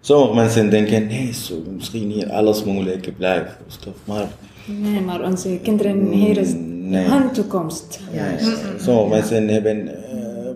Ja. 0.05 0.14
Sommige 0.14 0.35
mensen 0.35 0.71
denken, 0.71 1.07
nee, 1.07 1.33
zo, 1.33 1.62
misschien 1.77 2.11
hier 2.11 2.31
alles 2.33 2.64
moeilijk 2.64 3.17
blijft. 3.17 3.57
Maar 4.05 4.29
Nee, 4.67 5.01
maar 5.01 5.23
onze 5.23 5.59
kinderen 5.62 6.07
hier 6.12 6.38
is 6.38 6.53
Nee. 6.57 7.05
hun 7.09 7.31
toekomst. 7.33 8.01
Juist. 8.12 8.59
sommige 8.79 9.09
mensen 9.09 9.49
hebben, 9.49 10.09
eh, 10.11 10.51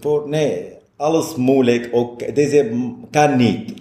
voor, 0.00 0.28
nee, 0.28 0.72
alles 0.96 1.36
moeilijk, 1.36 1.88
ook 1.92 2.34
deze 2.34 2.70
kan 3.10 3.36
niet. 3.36 3.72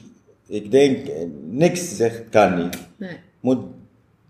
Ik 0.48 0.72
denk, 0.72 1.08
eh, 1.08 1.26
niks 1.50 1.96
zegt 1.96 2.30
kan 2.30 2.58
niet. 2.64 2.78
Nee. 2.98 3.18
Moet 3.40 3.60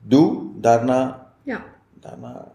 doen, 0.03 0.51
daarna, 0.61 1.27
Ja. 1.43 1.63
daarna, 1.99 2.51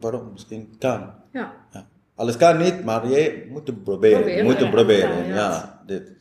waarom 0.00 0.28
misschien 0.32 0.68
kan. 0.78 1.00
Ja. 1.32 1.52
Ja. 1.72 1.86
Alles 2.14 2.36
kan 2.36 2.58
niet, 2.58 2.84
maar 2.84 3.08
je 3.10 3.46
moet 3.52 3.82
proberen. 3.84 4.18
Proberen, 4.20 4.44
moet 4.44 4.58
ja. 4.58 4.68
proberen, 4.70 5.26
Ja, 5.26 5.34
ja. 5.34 5.82
dit. 5.86 6.12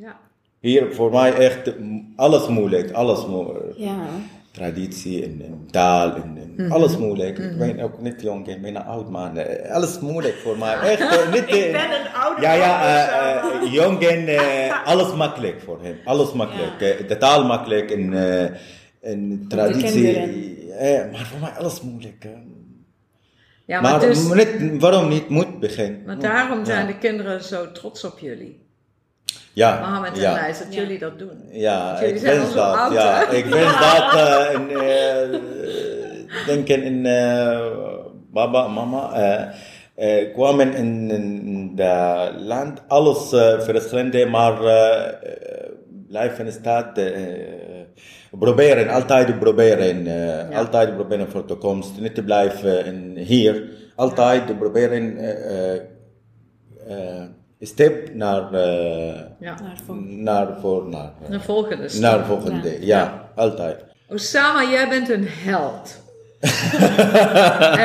Ja. 0.00 0.20
Hier 0.60 0.94
voor 0.94 1.10
mij 1.10 1.34
echt 1.34 1.72
alles 2.16 2.48
moeilijk, 2.48 2.92
alles 2.92 3.26
moeilijk. 3.26 3.72
Ja, 3.76 4.06
traditie, 4.50 5.22
in 5.22 5.66
taal, 5.70 6.16
in, 6.16 6.54
in 6.56 6.70
alles 6.70 6.96
moeilijk. 6.96 7.38
Ik 7.38 7.58
ben 7.58 7.80
ook 7.80 8.00
niet 8.00 8.22
jong, 8.22 8.48
ik 8.48 8.62
ben 8.62 8.76
een 8.76 8.84
oud 8.84 9.10
man. 9.10 9.38
Alles 9.70 10.00
moeilijk 10.00 10.34
voor 10.34 10.58
mij. 10.58 10.74
Echt, 10.74 11.00
eh, 11.00 11.32
niet, 11.34 11.42
Ik 11.42 11.64
eh, 11.64 11.72
ben 11.72 12.00
een 12.00 12.12
oude 12.12 12.42
Ja, 12.42 12.52
ja, 12.52 13.42
man, 13.42 13.62
eh, 13.62 13.72
jong 13.72 14.02
en 14.02 14.84
alles 14.84 15.14
makkelijk 15.14 15.60
voor 15.60 15.78
hem. 15.82 15.96
Alles 16.04 16.32
makkelijk. 16.32 17.08
De 17.08 17.16
taal 17.16 17.44
makkelijk 17.44 17.90
en, 17.90 18.12
en 19.00 19.44
traditie. 19.48 20.18
maar 21.12 21.26
voor 21.30 21.40
mij 21.40 21.50
alles 21.50 21.80
moeilijk. 21.80 22.26
Ja, 23.64 23.80
maar, 23.80 23.90
maar 23.90 24.00
dus, 24.00 24.32
niet, 24.32 24.80
waarom 24.80 25.08
niet 25.08 25.28
moet 25.28 25.60
beginnen? 25.60 26.02
maar 26.06 26.18
daarom 26.18 26.64
zijn 26.64 26.86
de 26.86 26.98
kinderen 26.98 27.44
zo 27.44 27.72
trots 27.72 28.04
op 28.04 28.18
jullie. 28.18 28.67
Ja, 29.58 29.78
Mohammed 29.80 30.12
en 30.14 30.20
ja. 30.20 30.32
Lijs, 30.32 30.58
dat 30.58 30.74
Ja. 30.74 30.80
jullie 30.80 30.98
dat 30.98 31.18
doen. 31.18 31.38
Ja, 31.50 31.98
ik 32.00 32.18
wens 32.20 32.54
dat. 32.54 32.76
oud, 32.76 32.92
ja, 32.92 33.24
hè? 33.26 33.36
ik 33.36 33.44
wens 33.44 33.78
dat 33.80 34.14
eh, 34.14 34.52
in, 34.54 34.70
eh, 34.70 35.40
denken 36.46 36.82
in 36.82 37.06
eh, 37.06 37.66
baba, 38.32 38.68
mama, 38.68 39.12
eh, 39.12 40.18
eh, 40.20 40.32
kwamen 40.34 40.74
in, 40.74 41.10
in 41.10 41.76
de 41.76 42.28
land, 42.38 42.82
alles 42.88 43.32
eh, 43.32 43.60
verschillende, 43.60 44.26
maar 44.26 44.64
eh, 44.64 45.06
eh, 45.06 45.70
blijven 46.08 46.52
staat, 46.52 46.98
eh, 46.98 47.12
proberen, 48.38 48.88
altijd 48.88 49.38
proberen, 49.38 50.06
eh, 50.06 50.50
Ja. 50.50 50.58
altijd 50.58 50.94
proberen 50.94 51.30
voor 51.30 51.40
de 51.40 51.46
toekomst, 51.46 52.00
niet 52.00 52.14
te 52.14 52.22
blijven 52.24 52.84
in, 52.86 53.16
hier, 53.16 53.62
altijd 53.96 54.58
proberen 54.58 55.16
eh, 55.18 55.74
eh, 55.74 55.80
eh, 56.88 57.22
step 57.60 58.14
naar, 58.14 58.52
eh, 58.52 59.20
Ja. 59.38 59.54
Naar 59.62 59.76
volgende. 59.86 60.22
naar 60.22 60.46
voor, 60.60 60.88
naar, 60.88 61.10
eh, 61.24 61.30
De 61.30 61.40
volgende 61.40 61.88
stap. 61.88 62.02
naar 62.02 62.24
volgende, 62.26 62.70
ja, 62.86 62.98
Ja. 62.98 63.28
altijd. 63.34 63.84
Osama, 64.08 64.64
jij 64.70 64.88
bent 64.88 65.08
een 65.08 65.26
held. 65.44 66.00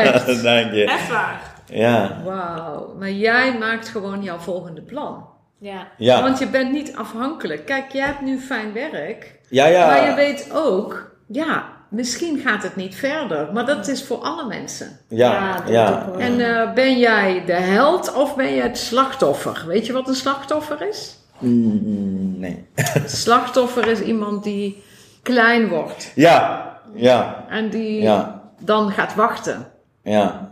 Echt. 0.03 0.43
Dank 0.43 0.71
je. 0.73 0.85
Echt 0.89 1.09
waar. 1.09 1.51
Ja, 1.65 2.21
Wauw. 2.25 2.95
Maar 2.99 3.11
jij 3.11 3.57
maakt 3.57 3.87
gewoon 3.87 4.23
jouw 4.23 4.37
volgende 4.37 4.81
plan. 4.81 5.25
Ja. 5.59 5.87
ja, 5.97 6.21
Want 6.21 6.39
je 6.39 6.47
bent 6.47 6.71
niet 6.71 6.95
afhankelijk. 6.95 7.65
Kijk, 7.65 7.91
jij 7.91 8.05
hebt 8.05 8.21
nu 8.21 8.39
fijn 8.39 8.73
werk. 8.73 9.39
ja, 9.49 9.65
ja. 9.65 9.85
Maar 9.87 10.09
je 10.09 10.15
weet 10.15 10.49
ook, 10.53 11.11
ja, 11.27 11.63
misschien 11.93 12.39
gaat 12.39 12.63
het 12.63 12.75
niet 12.75 12.95
verder. 12.95 13.49
Maar 13.53 13.65
dat 13.65 13.87
is 13.87 14.03
voor 14.03 14.17
alle 14.17 14.45
mensen. 14.47 14.97
Ja, 15.07 15.31
Ja, 15.33 15.57
dat 15.57 15.67
ja. 15.69 16.09
En 16.17 16.39
eh, 16.59 16.73
ben 16.73 16.99
jij 16.99 17.43
de 17.45 17.53
held 17.53 18.13
of 18.13 18.35
ben 18.35 18.53
je 18.53 18.61
het 18.61 18.77
slachtoffer? 18.77 19.63
Weet 19.67 19.85
je 19.85 19.93
wat 19.93 20.07
een 20.07 20.15
slachtoffer 20.15 20.87
is? 20.89 21.17
Mm, 21.39 22.39
nee. 22.39 22.65
Slachtoffer 23.05 23.87
is 23.87 23.99
iemand 24.01 24.43
die 24.43 24.83
klein 25.21 25.67
wordt. 25.67 26.11
Ja, 26.15 26.71
ja, 26.93 27.45
En 27.49 27.69
die 27.69 28.01
Ja. 28.01 28.41
dan 28.59 28.91
gaat 28.91 29.15
wachten. 29.15 29.67
ja. 30.03 30.51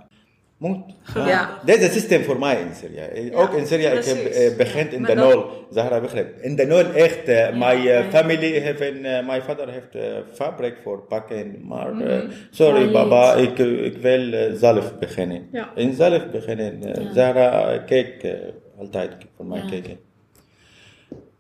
Moet. 0.62 0.78
Ja. 1.16 1.60
Dit 1.66 1.78
is 1.78 1.84
het 1.84 1.92
systeem 1.92 2.24
voor 2.24 2.40
mij 2.40 2.60
in 2.62 2.74
Syrië. 2.76 3.30
Eh, 3.30 3.40
Ook 3.40 3.54
in 3.54 3.66
Syrië, 3.66 3.86
ik 3.86 4.06
heb 4.06 4.26
eh, 4.26 4.58
begint 4.58 4.94
in 4.94 5.04
de 5.04 5.16
nul. 5.16 5.46
Zahra 5.72 6.00
begrijp. 6.00 6.38
In 6.42 6.56
de 6.56 6.66
nul 6.66 6.94
echt. 6.94 7.24
eh, 7.28 7.54
my 7.54 7.62
eh, 7.76 7.84
ja. 7.84 8.04
family 8.10 8.60
heeft 8.60 8.82
een, 8.82 9.02
my 9.26 9.42
vader 9.42 9.70
heeft 9.70 10.06
fabriek 10.34 10.76
voor 10.84 11.00
pakken. 11.02 11.56
Maar 11.68 11.96
Mhm. 11.96 12.30
sorry 12.52 12.92
baba, 12.92 13.34
ik, 13.34 13.58
ik 13.60 13.98
wil 13.98 14.56
zelf 14.58 14.98
beginnen. 15.00 15.48
Ja. 15.52 15.72
En 15.76 15.94
zelf 15.96 16.30
beginnen. 16.32 16.82
Ja. 16.82 17.14
Zahra, 17.14 17.78
kijk, 17.78 18.24
eh, 18.24 18.32
altijd 18.80 19.12
voor 19.36 19.46
mij 19.46 19.62
Ja. 19.64 19.70
kijken. 19.70 19.98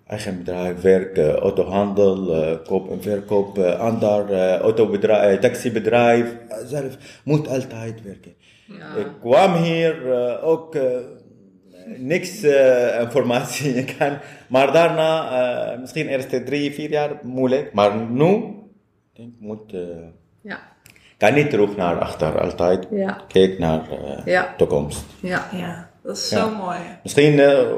Eigen 0.07 0.37
bedrijf, 0.37 0.81
werk, 0.81 1.17
autohandel, 1.17 2.17
koop 2.67 2.91
en 2.91 3.01
verkoop, 3.01 3.57
ander 3.59 4.57
autobedrijf, 4.59 5.39
taxibedrijf. 5.39 6.35
zelf 6.65 6.97
moet 7.23 7.47
altijd 7.47 8.01
werken. 8.03 8.33
Ja. 8.77 8.95
Ik 9.01 9.07
kwam 9.21 9.53
hier 9.53 10.11
eh, 10.13 10.47
ook 10.47 10.75
eh, 10.75 10.83
niks 11.97 12.43
eh, 12.43 13.01
informatie 13.01 13.85
kan, 13.97 14.17
maar 14.49 14.71
daarna 14.73 15.29
eh, 15.71 15.79
misschien 15.79 16.07
eerste 16.07 16.43
drie, 16.43 16.73
vier 16.73 16.89
jaar 16.89 17.19
moeilijk, 17.23 17.73
maar 17.73 17.95
nu 17.95 18.53
denk 19.13 19.33
ik 19.33 19.39
moet, 19.39 19.73
eh, 19.73 19.79
Ja. 20.41 20.59
kan 21.17 21.33
niet 21.33 21.49
terug 21.49 21.75
naar 21.75 21.99
achter, 21.99 22.41
altijd 22.41 22.87
Ja. 22.91 23.17
kijk 23.27 23.59
naar 23.59 23.89
eh, 23.91 24.25
Ja. 24.25 24.53
toekomst. 24.57 25.05
Ja. 25.21 25.47
Ja, 25.51 25.89
dat 26.03 26.17
is 26.17 26.29
Ja. 26.29 26.37
zo 26.39 26.55
mooi. 26.55 26.77
Misschien 27.03 27.39
eh, 27.39 27.61
eh, 27.61 27.77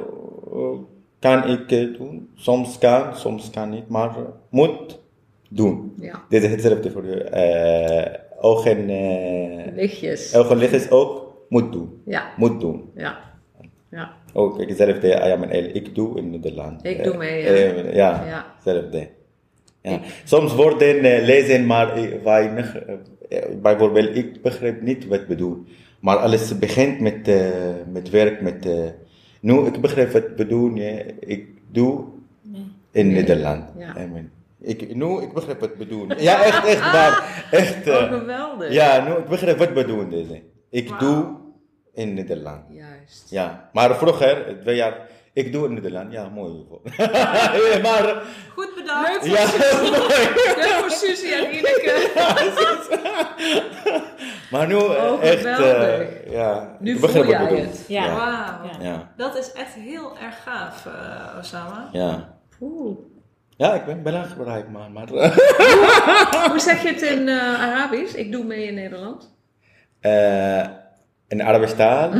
kan 1.20 1.48
ik 1.48 1.72
eh, 1.72 1.98
doen, 1.98 2.30
soms 2.36 2.78
kan, 2.78 3.16
soms 3.16 3.50
kan 3.50 3.70
niet, 3.70 3.88
maar 3.90 4.10
eh, 4.10 4.16
moet 4.50 5.00
doen. 5.50 5.94
Ja. 6.00 6.22
Dit 6.30 6.44
is 6.44 6.50
hetzelfde 6.52 6.92
voor 6.92 7.06
je. 7.06 7.24
Ogen, 8.44 8.90
eh, 8.90 9.76
Lichtjes. 9.76 10.34
is 10.72 10.90
ook 10.92 11.24
moet 11.50 11.72
doen. 11.72 12.02
Ja. 12.06 12.34
Moet 12.38 12.60
doen. 12.60 12.90
Ja. 12.96 13.20
Ja. 13.90 14.14
Ook 14.34 14.60
hetzelfde, 14.60 15.08
I 15.08 15.32
am 15.32 15.44
an 15.44 15.50
L. 15.50 15.70
Ik 15.74 15.96
doe 15.96 16.18
in 16.18 16.30
Nederland. 16.30 16.86
Ik 16.86 17.04
doe 17.04 17.18
mee, 17.18 17.44
ja. 17.44 17.50
eh, 17.50 17.94
ja, 17.94 18.26
Ja. 18.26 18.46
hetzelfde. 18.56 19.08
Ja. 19.82 20.00
Soms 20.24 20.56
woorden 20.56 21.04
eh, 21.04 21.26
lezen, 21.26 21.66
maar 21.66 21.94
eh, 21.96 22.22
weinig. 22.24 22.78
bijvoorbeeld, 23.62 24.16
ik 24.16 24.42
begrijp 24.42 24.82
niet 24.82 25.08
wat 25.08 25.28
bedoel. 25.28 25.64
Maar 26.00 26.18
alles 26.18 26.58
begint 26.60 27.00
met, 27.00 27.30
met 27.92 28.10
werk, 28.10 28.42
met... 28.42 28.68
nu, 29.42 29.66
ik 29.66 29.82
begrijp 29.82 30.12
wat 30.12 30.36
bedoel 30.36 30.76
je. 30.76 31.14
Ik 31.20 31.48
doe 31.72 32.04
in 32.92 33.12
Nederland. 33.12 33.64
Ja. 33.78 34.02
I 34.02 34.08
mean, 34.08 34.30
ik, 34.64 34.96
nu, 34.96 35.22
ik 35.22 35.34
begrijp 35.34 35.60
wat 35.60 35.76
bedoel. 35.76 36.08
Ja, 36.18 36.44
echt, 36.44 36.66
echt 36.66 36.92
waar. 36.92 37.46
Echt. 37.52 37.88
eh, 37.88 37.96
Oh, 37.96 38.08
geweldig. 38.20 38.72
ja, 38.74 39.04
nu, 39.08 39.12
ik 39.14 39.26
begrijp 39.26 39.58
wat 39.58 39.74
bedoel 39.74 40.10
deze. 40.10 40.44
Ik 40.70 41.00
doe 41.00 41.26
in 41.94 42.14
Nederland. 42.14 42.62
Juist. 42.70 43.30
Ja, 43.30 43.70
maar 43.74 43.96
vroeger, 43.96 44.58
twee 44.62 44.76
jaar, 44.76 44.98
ik 45.34 45.52
doe 45.52 45.66
in 45.68 45.74
Nederland, 45.74 46.12
ja, 46.12 46.30
mooi. 46.30 46.54
ja, 46.98 47.80
maar, 47.82 48.24
Goed 48.56 48.72
bedankt. 48.76 49.26
ja, 49.26 49.46
mooi. 49.82 50.28
Leuk 50.56 50.74
voor 50.80 50.92
Susie 50.92 51.34
en 51.36 51.54
Ineke. 51.56 52.12
Maar 54.52 54.68
nu, 54.68 54.76
Oh, 54.76 55.24
echt, 55.24 55.46
eh, 55.46 55.56
geweldig. 55.56 56.08
ja. 56.30 56.78
Nu 56.80 56.96
ik 56.96 57.02
begrijp 57.02 57.26
voel 57.26 57.34
wat 57.34 57.42
jij 57.42 57.50
bedoel. 57.56 57.72
het. 57.72 57.86
Ja. 57.88 58.06
Ja. 58.06 58.16
Wauw. 58.16 58.70
Ja. 58.82 58.86
Ja, 58.90 59.12
Dat 59.18 59.38
is 59.38 59.52
echt 59.52 59.74
heel 59.74 60.18
erg 60.18 60.44
gaaf, 60.44 60.86
eh, 60.86 61.40
Osama. 61.40 61.90
ja. 61.92 62.38
Oeh. 62.62 62.98
Ja, 63.57 63.75
ik 63.75 63.85
ben 63.85 64.03
belangrijk, 64.03 64.69
man, 64.69 64.93
maar... 64.93 65.09
Hoe 66.51 66.59
zeg 66.61 66.83
je 66.83 66.89
het 66.89 67.03
in 67.03 67.29
eh, 67.29 67.63
Arabisch? 67.63 68.15
Ik 68.15 68.33
doe 68.33 68.45
mee 68.45 68.67
in 68.67 68.75
Nederland. 68.75 69.35
eh 70.01 70.65
in 71.29 71.43
Arabisch 71.43 71.75
taal, 71.77 72.11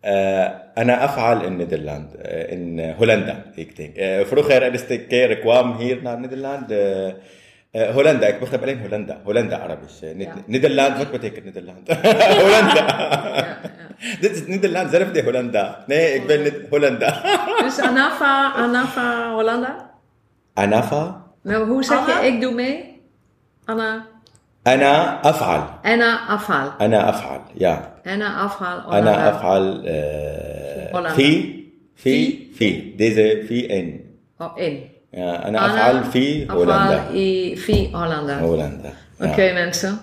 eh, 0.00 0.48
أنا 0.78 1.04
أفعل 1.04 1.44
in 1.44 1.56
Nederland, 1.56 2.14
eh, 2.14 2.50
in 2.52 2.78
eh, 2.78 2.96
Hollanda, 2.96 3.42
ik 3.54 3.76
denk. 3.76 3.96
Eh, 3.96 4.20
vroeger, 4.24 4.60
de 4.60 4.70
eerste 4.70 4.98
keer 4.98 5.30
ik 5.30 5.40
kwam 5.40 5.76
hier 5.76 5.98
naar 6.02 6.20
Nederland, 6.20 6.70
eh, 6.70 7.06
eh, 7.06 7.14
Hollanda, 7.92 8.26
ik 8.26 8.38
begrijp 8.40 8.62
alleen 8.62 8.80
Hollanda, 8.80 9.20
Hollanda 9.24 9.58
Arabisch. 9.58 10.02
eh, 10.02 10.14
niet- 10.14 10.26
Ja. 10.26 10.42
Nederland, 10.46 10.96
wat 10.98 11.10
betekent 11.10 11.44
Nederland? 11.44 11.88
Hollanda. 12.42 12.84
Ja, 12.86 13.58
Dit 14.20 14.30
is 14.30 14.46
Nederland, 14.46 14.90
zelf 14.90 15.10
de 15.10 15.22
Hollanda. 15.22 15.84
Nee, 15.86 16.14
ik 16.14 16.26
ben 16.26 16.42
niet 16.42 16.54
Hollanda. 16.70 17.20
Dus 17.62 17.78
Anafa, 17.80 18.52
Anafa 18.52 19.32
Hollanda. 19.34 19.87
Anafa, 20.58 21.22
Maar 21.42 21.60
hoe 21.60 21.84
zeg 21.84 21.98
Anna? 21.98 22.20
je 22.20 22.26
ik 22.32 22.40
doe 22.40 22.52
mee? 22.54 23.00
Anna. 23.64 24.06
أنا 24.66 25.20
أفعل 25.30 25.62
Anna 25.84 26.28
afhaal. 26.28 26.80
أنا 26.80 27.08
أفعل 27.10 27.40
يا 27.58 27.92
Anna 28.04 28.28
afhaal. 28.48 28.92
أنا 28.92 29.14
Hollanda. 29.14 29.28
أفعل 29.36 29.82
آه، 29.86 30.92
Hollanda. 30.92 31.14
في 31.14 31.54
في 31.94 32.36
في 32.54 32.94
deze 32.96 33.46
في 33.48 33.78
إن 33.78 34.00
Oh, 34.40 34.56
in. 34.58 34.90
Ja, 35.12 35.46
أنا 35.46 35.58
Anna 35.58 35.70
أفعل 35.70 36.04
في 36.04 36.46
afhaal 36.46 36.50
هولندا 36.50 37.10
i 37.12 37.56
fi 37.56 37.90
Hollanda. 37.92 38.38
هولندا 38.40 38.92
Oké 39.20 39.42
ja. 39.42 39.52
mensen. 39.54 39.98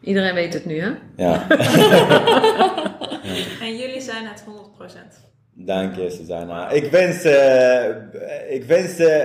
Iedereen 0.00 0.34
weet 0.34 0.54
het 0.54 0.66
nu 0.66 0.80
hè? 0.80 0.90
ja. 1.16 1.46
En 3.60 3.76
jullie 3.76 4.00
zijn 4.00 4.26
het 4.26 4.44
100%. 4.44 5.24
Dank 5.52 5.94
je 5.96 6.10
Susanna. 6.10 6.70
Ik 6.70 6.90
wens, 6.90 7.24
eh, 7.24 7.84
ik 8.48 8.64
wens 8.64 8.98
eh, 8.98 9.22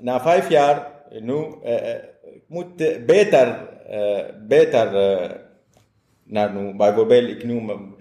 na 0.00 0.20
vijf 0.20 0.48
jaar 0.50 0.92
nu, 1.20 1.44
eh, 1.64 1.90
eh, 1.94 2.00
moet 2.46 2.80
eh, 2.80 3.04
beter, 3.06 3.68
eh, 3.88 4.24
beter 4.48 4.94
eh, 4.96 5.30
naar 6.24 6.52
nu. 6.54 6.76
Bijvoorbeeld, 6.76 7.28
ik 7.28 7.44
noem 7.44 7.96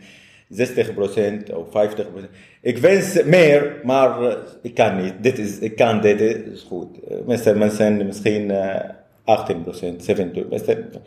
60% 0.49 1.53
of 1.53 1.67
50%. 1.69 2.29
Ik 2.61 2.77
wens 2.77 3.23
meer, 3.23 3.79
maar 3.83 4.21
eh, 4.21 4.37
ik 4.61 4.73
kan 4.73 5.01
niet. 5.03 5.13
Dit 5.21 5.37
is, 5.39 5.59
ik 5.59 5.75
kan 5.75 6.01
dit, 6.01 6.19
is 6.21 6.61
goed. 6.63 7.03
Eh, 7.03 7.17
Mensen, 7.25 7.57
mensen 7.57 8.05
misschien 8.05 8.51
eh 8.51 8.89
18%, 9.25 10.01
70%. 10.05 10.99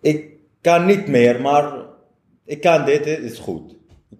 Ik 0.00 0.30
kan 0.60 0.86
niet 0.86 1.06
meer, 1.06 1.40
maar 1.40 1.72
ik 2.44 2.60
kan 2.60 2.84
dit 2.84 3.06
is 3.06 3.38
goed. 3.38 3.75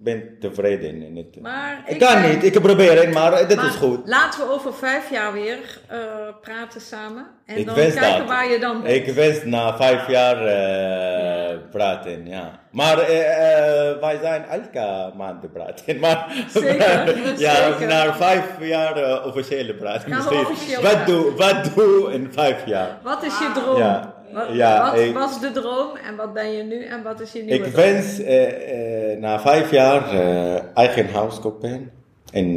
Ik 0.06 0.12
ben 0.18 0.36
tevreden. 0.40 1.12
Niet, 1.12 1.40
Maar 1.40 1.82
ik 1.86 1.98
kan 1.98 2.20
ben- 2.22 2.30
niet, 2.30 2.44
ik 2.44 2.60
probeer 2.60 2.98
het, 3.00 3.12
maar 3.12 3.46
dit 3.48 3.56
Maar 3.56 3.66
is 3.66 3.74
goed. 3.74 4.00
Laten 4.08 4.40
we 4.46 4.52
over 4.52 4.74
vijf 4.74 5.10
jaar 5.10 5.32
weer 5.32 5.58
eh, 5.88 5.98
praten 6.40 6.80
samen. 6.80 7.26
En 7.46 7.56
Ik 7.56 7.66
dan 7.66 7.74
kijken 7.74 8.18
dat. 8.18 8.28
waar 8.28 8.50
je 8.50 8.58
dan 8.58 8.82
bent. 8.82 8.94
Ik 8.94 9.14
wens 9.14 9.44
na 9.44 9.76
vijf 9.76 10.08
jaar 10.08 10.46
eh, 10.46 11.56
praten, 11.70 12.26
ja. 12.26 12.60
Maar 12.70 12.98
eh, 12.98 13.90
eh, 13.90 14.00
wij 14.00 14.18
zijn 14.22 14.44
elke 14.44 15.12
maand 15.16 15.52
praten. 15.52 15.98
Maar, 16.00 16.44
Zeker, 16.48 17.16
ja, 17.38 17.54
zeker. 17.54 17.86
na 17.86 18.14
vijf 18.14 18.44
jaar 18.60 18.96
eh, 18.96 19.26
officiële 19.26 19.74
praten. 19.74 20.18
Officieel 20.18 20.82
wat, 20.82 20.92
praten. 20.92 21.14
doe, 21.14 21.34
wat 21.36 21.70
doe 21.74 22.12
in 22.12 22.28
vijf 22.32 22.66
jaar? 22.66 22.98
Wat 23.02 23.22
is 23.22 23.38
je 23.38 23.50
droom? 23.54 23.78
Ja, 23.78 24.14
Wat, 24.32 24.48
ja, 24.52 24.90
wat 24.90 25.00
ik- 25.00 25.14
was 25.14 25.40
de 25.40 25.50
droom 25.50 25.96
en 26.08 26.16
wat 26.16 26.32
ben 26.32 26.52
je 26.52 26.62
nu 26.62 26.84
en 26.84 27.02
wat 27.02 27.20
is 27.20 27.32
je 27.32 27.42
nieuwe 27.42 27.54
Ik 27.66 27.72
droom? 27.72 27.84
wens 27.84 28.18
eh, 28.22 29.12
eh, 29.12 29.18
na 29.20 29.40
vijf 29.40 29.70
jaar 29.70 30.10
eh, 30.10 30.60
eigen 30.74 31.08
huis 31.08 31.40
kopen. 31.40 31.90
En 32.32 32.54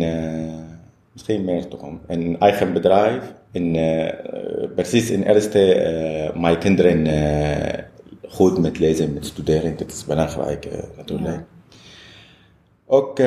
misschien 1.13 1.45
meer 1.45 1.67
toekomst. 1.67 2.03
Een 2.07 2.39
eigen 2.39 2.73
bedrijf. 2.73 3.33
En 3.51 3.71
precies 4.75 5.09
in 5.09 5.23
eerste 5.23 6.31
mijn 6.35 6.57
kinderen 6.57 7.07
goed 8.27 8.57
met 8.59 8.79
lezen, 8.79 9.13
met 9.13 9.25
studeren. 9.25 9.77
Dat 9.77 9.91
is 9.91 10.05
belangrijk 10.05 10.67
natuurlijk. 10.97 11.41
Ook, 12.85 13.19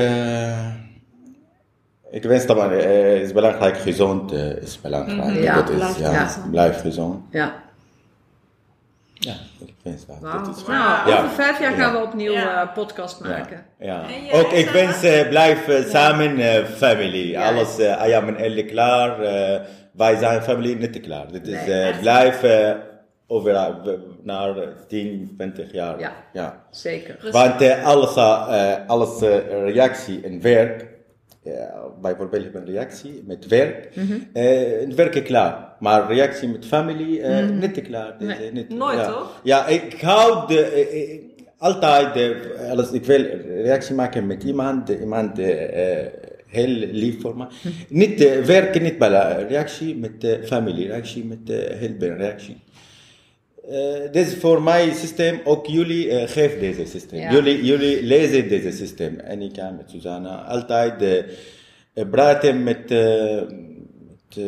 ik 2.10 2.22
wens 2.22 2.46
dat 2.46 2.56
maar, 2.56 2.72
eh, 2.72 3.20
is 3.20 3.32
belangrijk, 3.32 3.76
gezond 3.76 4.32
is 4.32 4.80
belangrijk. 4.80 5.42
Ja, 5.42 5.54
dat 5.54 5.68
is, 5.70 5.76
blijf 5.76 5.98
ja, 5.98 6.24
gezond. 6.26 6.50
blijf 6.50 6.80
gezond. 6.80 7.20
Ja, 7.30 7.54
Ja, 9.24 9.32
ik 9.66 9.74
wens 9.82 10.06
dat. 10.06 10.16
wauw. 10.20 10.44
dat 10.44 10.56
is 10.56 10.66
Nou, 10.66 11.08
Ja. 11.10 11.16
over 11.18 11.28
vijf 11.30 11.60
jaar 11.60 11.72
gaan 11.72 11.92
Ja. 11.92 12.00
we 12.00 12.06
opnieuw 12.06 12.32
Ja. 12.32 12.62
eh, 12.62 12.74
podcast 12.74 13.20
maken. 13.20 13.64
Ja. 13.78 14.02
En 14.02 14.32
Ook 14.40 14.50
ik 14.52 14.68
wens 14.68 15.02
eh, 15.02 15.28
blijf 15.28 15.68
eh, 15.68 15.84
samen 15.84 16.38
eh, 16.38 16.64
family. 16.64 17.30
Ja. 17.30 17.48
Alles, 17.48 17.78
I 17.78 18.12
am 18.12 18.28
en 18.28 18.36
Elle 18.36 18.64
klaar. 18.64 19.18
wij 19.92 20.16
zijn 20.16 20.42
family 20.42 20.74
niet 20.74 21.00
klaar. 21.00 21.32
Dit 21.32 21.46
is 21.46 21.66
Nee, 21.66 21.94
blijf 22.00 22.40
we- 23.82 23.98
naar 24.22 24.54
10, 24.88 25.34
20 25.36 25.72
jaar. 25.72 25.98
Ja. 25.98 26.12
ja. 26.32 26.62
Zeker. 26.70 27.16
Want 27.32 27.82
alles, 27.82 28.16
eh, 28.16 28.72
alles 28.86 29.22
eh, 29.22 29.36
reactie 29.64 30.20
in 30.20 30.40
werk. 30.40 30.86
Ja, 31.44 31.72
bijvoorbeeld 32.00 32.42
heb 32.42 32.54
een 32.54 32.64
reactie 32.64 33.22
met 33.26 33.46
werk. 33.46 33.88
Mhm. 33.96 34.12
eh, 34.32 34.80
het 34.80 34.94
werk 34.94 35.14
is 35.14 35.22
klaar. 35.22 35.76
Maar 35.80 36.06
reactie 36.12 36.48
met 36.48 36.66
family, 36.66 37.20
eh, 37.20 37.48
niet 37.48 37.82
klaar. 37.82 38.14
Nee, 38.18 38.36
eh, 38.36 38.52
niet, 38.52 38.68
nooit, 38.68 38.98
ja. 38.98 39.06
toch? 39.06 39.40
Ja, 39.44 39.66
ik 39.66 40.00
hou 40.00 40.46
de, 40.48 40.60
eh, 40.64 41.12
eh, 41.14 41.20
altijd, 41.58 42.16
eh, 42.16 42.70
alles, 42.70 42.90
ik 42.92 43.04
wil 43.04 43.24
reactie 43.62 43.94
maken 43.94 44.26
met 44.26 44.42
iemand, 44.42 44.88
iemand 44.88 45.38
eh, 45.38 45.98
eh, 46.00 46.06
heel 46.46 46.68
lief 46.92 47.20
voor 47.20 47.36
me. 47.36 47.46
Niet 47.88 48.20
eh, 48.24 48.40
werken, 48.40 48.82
niet 48.82 48.98
bij 48.98 49.46
reactie 49.48 49.96
met 49.96 50.24
eh, 50.24 50.42
familie, 50.44 50.86
reactie 50.86 51.24
met 51.24 51.50
eh, 51.50 51.78
helpen, 51.80 52.16
reactie. 52.16 52.56
Eh, 53.68 54.12
dit 54.12 54.26
is 54.26 54.34
voor 54.36 54.62
mij 54.62 54.92
systeem, 54.92 55.40
ook 55.44 55.66
jullie 55.66 56.06
uh, 56.06 56.22
geven 56.28 56.60
deze 56.60 56.86
systeem. 56.86 57.20
Ja. 57.20 57.32
Jullie, 57.32 57.64
jullie 57.64 58.02
lezen 58.02 58.48
deze 58.48 58.70
systeem. 58.70 59.18
En 59.18 59.42
ik 59.42 59.52
kan 59.52 59.76
met 59.76 59.90
Susanna 59.90 60.44
altijd 60.44 61.02
eh, 61.02 62.04
praten 62.10 62.62
met, 62.62 62.88
met, 62.88 64.40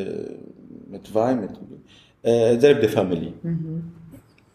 met 0.87 1.13
wij, 1.13 1.37
met 1.37 1.51
dezelfde 2.61 2.89
familie. 2.89 3.35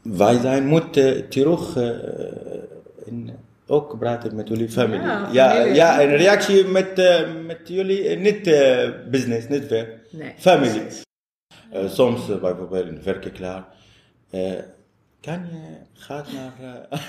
Wij 0.01 0.39
zijn 0.39 0.65
moeten 0.65 1.29
terug 1.29 1.75
in, 3.05 3.31
ook 3.67 3.99
praten 3.99 4.35
met 4.35 4.47
jullie 4.47 4.69
familie. 4.69 5.05
Ja, 5.05 5.29
Ja, 5.31 5.51
familie. 5.51 5.75
ja, 5.75 6.01
een 6.01 6.15
reactie 6.15 6.65
met, 6.65 6.95
met 7.45 7.59
jullie, 7.63 8.17
niet 8.17 8.43
business, 9.11 9.47
niet 9.47 9.67
werk. 9.67 9.99
Nee. 10.11 10.33
Family. 10.37 10.81
Eh, 11.71 11.89
soms 11.89 12.29
uh, 12.29 12.41
bijvoorbeeld 12.41 12.87
een 12.87 13.03
werk 13.03 13.33
klaar. 13.33 13.67
Eh, 14.31 14.51
kan 15.21 15.47
je 15.51 15.77
gaat 15.93 16.27
naar 16.31 16.53
uh? 16.61 16.99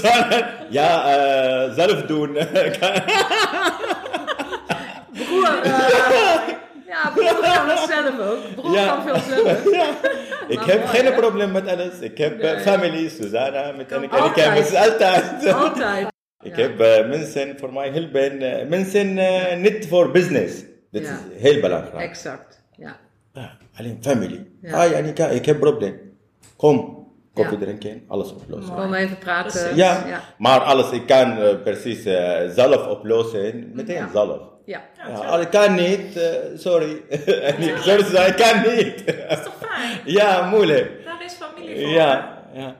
Ja, 0.70 1.16
uh, 1.68 1.74
zelf 1.74 2.02
doen. 2.02 2.32
Broer, 5.12 5.66
ja, 6.86 7.10
broer 7.14 7.40
kan 7.40 7.68
het 7.68 7.78
zelf 7.88 8.18
ook. 8.18 8.54
Broer 8.54 8.74
Ja. 8.74 8.86
kan 8.86 9.02
veel 9.02 9.34
zelf. 9.36 9.64
ik 10.56 10.60
heb 10.60 10.78
mooi, 10.84 10.88
geen 10.88 11.04
hè? 11.04 11.12
probleem 11.12 11.52
met 11.52 11.68
alles. 11.68 11.98
Ik 12.00 12.18
heb 12.18 12.38
Nee. 12.42 12.58
family, 12.58 13.08
Susanna, 13.08 13.72
met 13.72 13.92
en 13.92 14.02
ik, 14.02 14.10
Kan 14.10 14.18
en 14.18 14.24
ik 14.30 14.34
heb 14.34 14.46
altijd. 14.52 14.70
het 14.70 14.90
altijd. 14.90 15.52
Altijd. 15.54 16.06
Ik 16.42 16.56
Ja. 16.56 16.62
heb 16.62 17.06
mensen 17.08 17.58
voor 17.58 17.72
mij 17.72 17.90
helpen. 17.90 18.38
mensen 18.68 19.14
niet 19.60 19.86
voor 19.88 20.10
business. 20.10 20.54
Ja. 20.90 21.00
is 21.00 21.08
heel 21.42 21.60
belangrijk. 21.60 22.08
Exact. 22.08 22.62
Ja. 22.76 22.96
Ja, 23.32 23.56
alleen 23.78 23.98
family. 24.02 24.46
Ja. 24.62 24.84
Ah, 24.84 24.96
Annika, 24.96 25.26
ik 25.26 25.46
heb 25.46 25.60
probleem. 25.60 26.11
Kom, 26.62 27.06
koffie 27.34 27.58
Ja. 27.58 27.64
drinken, 27.64 28.02
alles 28.08 28.32
oplossen. 28.32 28.74
Kom 28.74 28.94
even 28.94 29.18
praten. 29.18 29.76
Ja, 29.76 30.04
Ja. 30.06 30.20
maar 30.38 30.60
alles, 30.60 30.90
ik 30.90 31.06
kan 31.06 31.36
eh, 31.38 31.54
precies 31.62 32.04
eh, 32.04 32.48
zelf 32.48 32.86
oplossen, 32.86 33.70
meteen 33.74 33.96
Ja. 33.96 34.08
zelf. 34.12 34.40
Ja. 34.64 34.80
Ja, 35.08 35.14
al- 35.14 35.40
ik 35.40 35.50
kan 35.50 35.74
niet, 35.74 36.16
eh, 36.16 36.28
sorry. 36.56 36.90
Ik 37.10 37.76
sorry, 37.80 38.26
ik 38.26 38.36
kan 38.36 38.74
niet. 38.74 39.06
Dat 39.06 39.38
is 39.38 39.44
toch 39.44 39.54
fijn? 39.60 40.00
ja, 40.18 40.48
moeilijk. 40.48 41.04
Daar 41.04 41.24
is 41.24 41.32
familie 41.32 41.80
voor. 41.80 41.88
Ja, 41.90 42.38
ja. 42.54 42.76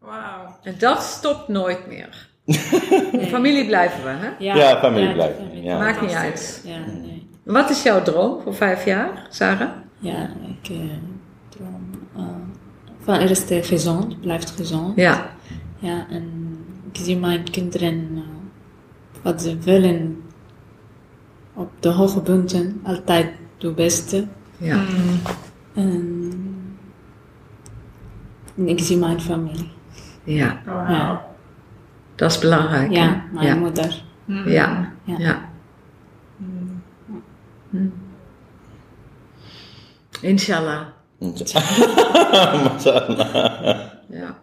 Wauw. 0.00 0.56
En 0.62 0.74
dat 0.78 1.02
stopt 1.02 1.48
nooit 1.48 1.86
meer. 1.86 2.26
Familie 3.34 3.66
blijven 3.66 4.02
we, 4.04 4.08
hè? 4.10 4.28
Ja, 4.38 4.78
familie 4.78 5.12
blijven. 5.12 5.62
Maakt 5.78 6.00
niet 6.00 6.12
uit. 6.12 6.62
Ja, 6.64 6.76
nee. 7.02 7.28
Wat 7.44 7.70
is 7.70 7.82
jouw 7.82 8.02
droom 8.02 8.40
voor 8.42 8.54
vijf 8.54 8.84
jaar, 8.84 9.26
Sarah? 9.30 9.68
Ja, 9.98 10.30
ik 10.62 10.68
van 13.08 13.18
eerst 13.18 13.52
gezond, 13.66 14.20
blijft 14.20 14.50
gezond. 14.50 14.96
Ja. 14.96 15.30
Ja, 15.78 16.06
en 16.10 16.56
ik 16.92 16.96
zie 16.96 17.16
mijn 17.16 17.50
kinderen 17.50 18.10
eh, 18.14 18.22
wat 19.22 19.42
ze 19.42 19.58
willen 19.58 20.22
op 21.54 21.70
de 21.80 21.88
hoge 21.88 22.20
punten, 22.20 22.80
altijd 22.82 23.30
de 23.58 23.72
beste. 23.72 24.26
Ja. 24.56 24.84
En, 25.74 26.32
en 28.56 28.68
ik 28.68 28.80
zie 28.80 28.96
mijn 28.96 29.20
familie. 29.20 29.70
Ja. 30.24 30.62
Ja, 30.66 31.26
Dat 32.14 32.30
is 32.30 32.38
belangrijk. 32.38 32.94
hè? 32.94 33.02
ja 33.02 33.24
mijn 33.32 33.46
ja. 33.46 33.54
moeder. 33.54 34.04
Ja. 34.26 34.92
Ja. 35.04 35.18
ja. 35.18 35.50
Hm. 37.70 37.88
Inshallah. 40.20 40.97
Mashallah. 41.18 42.70
Ja. 44.08 44.38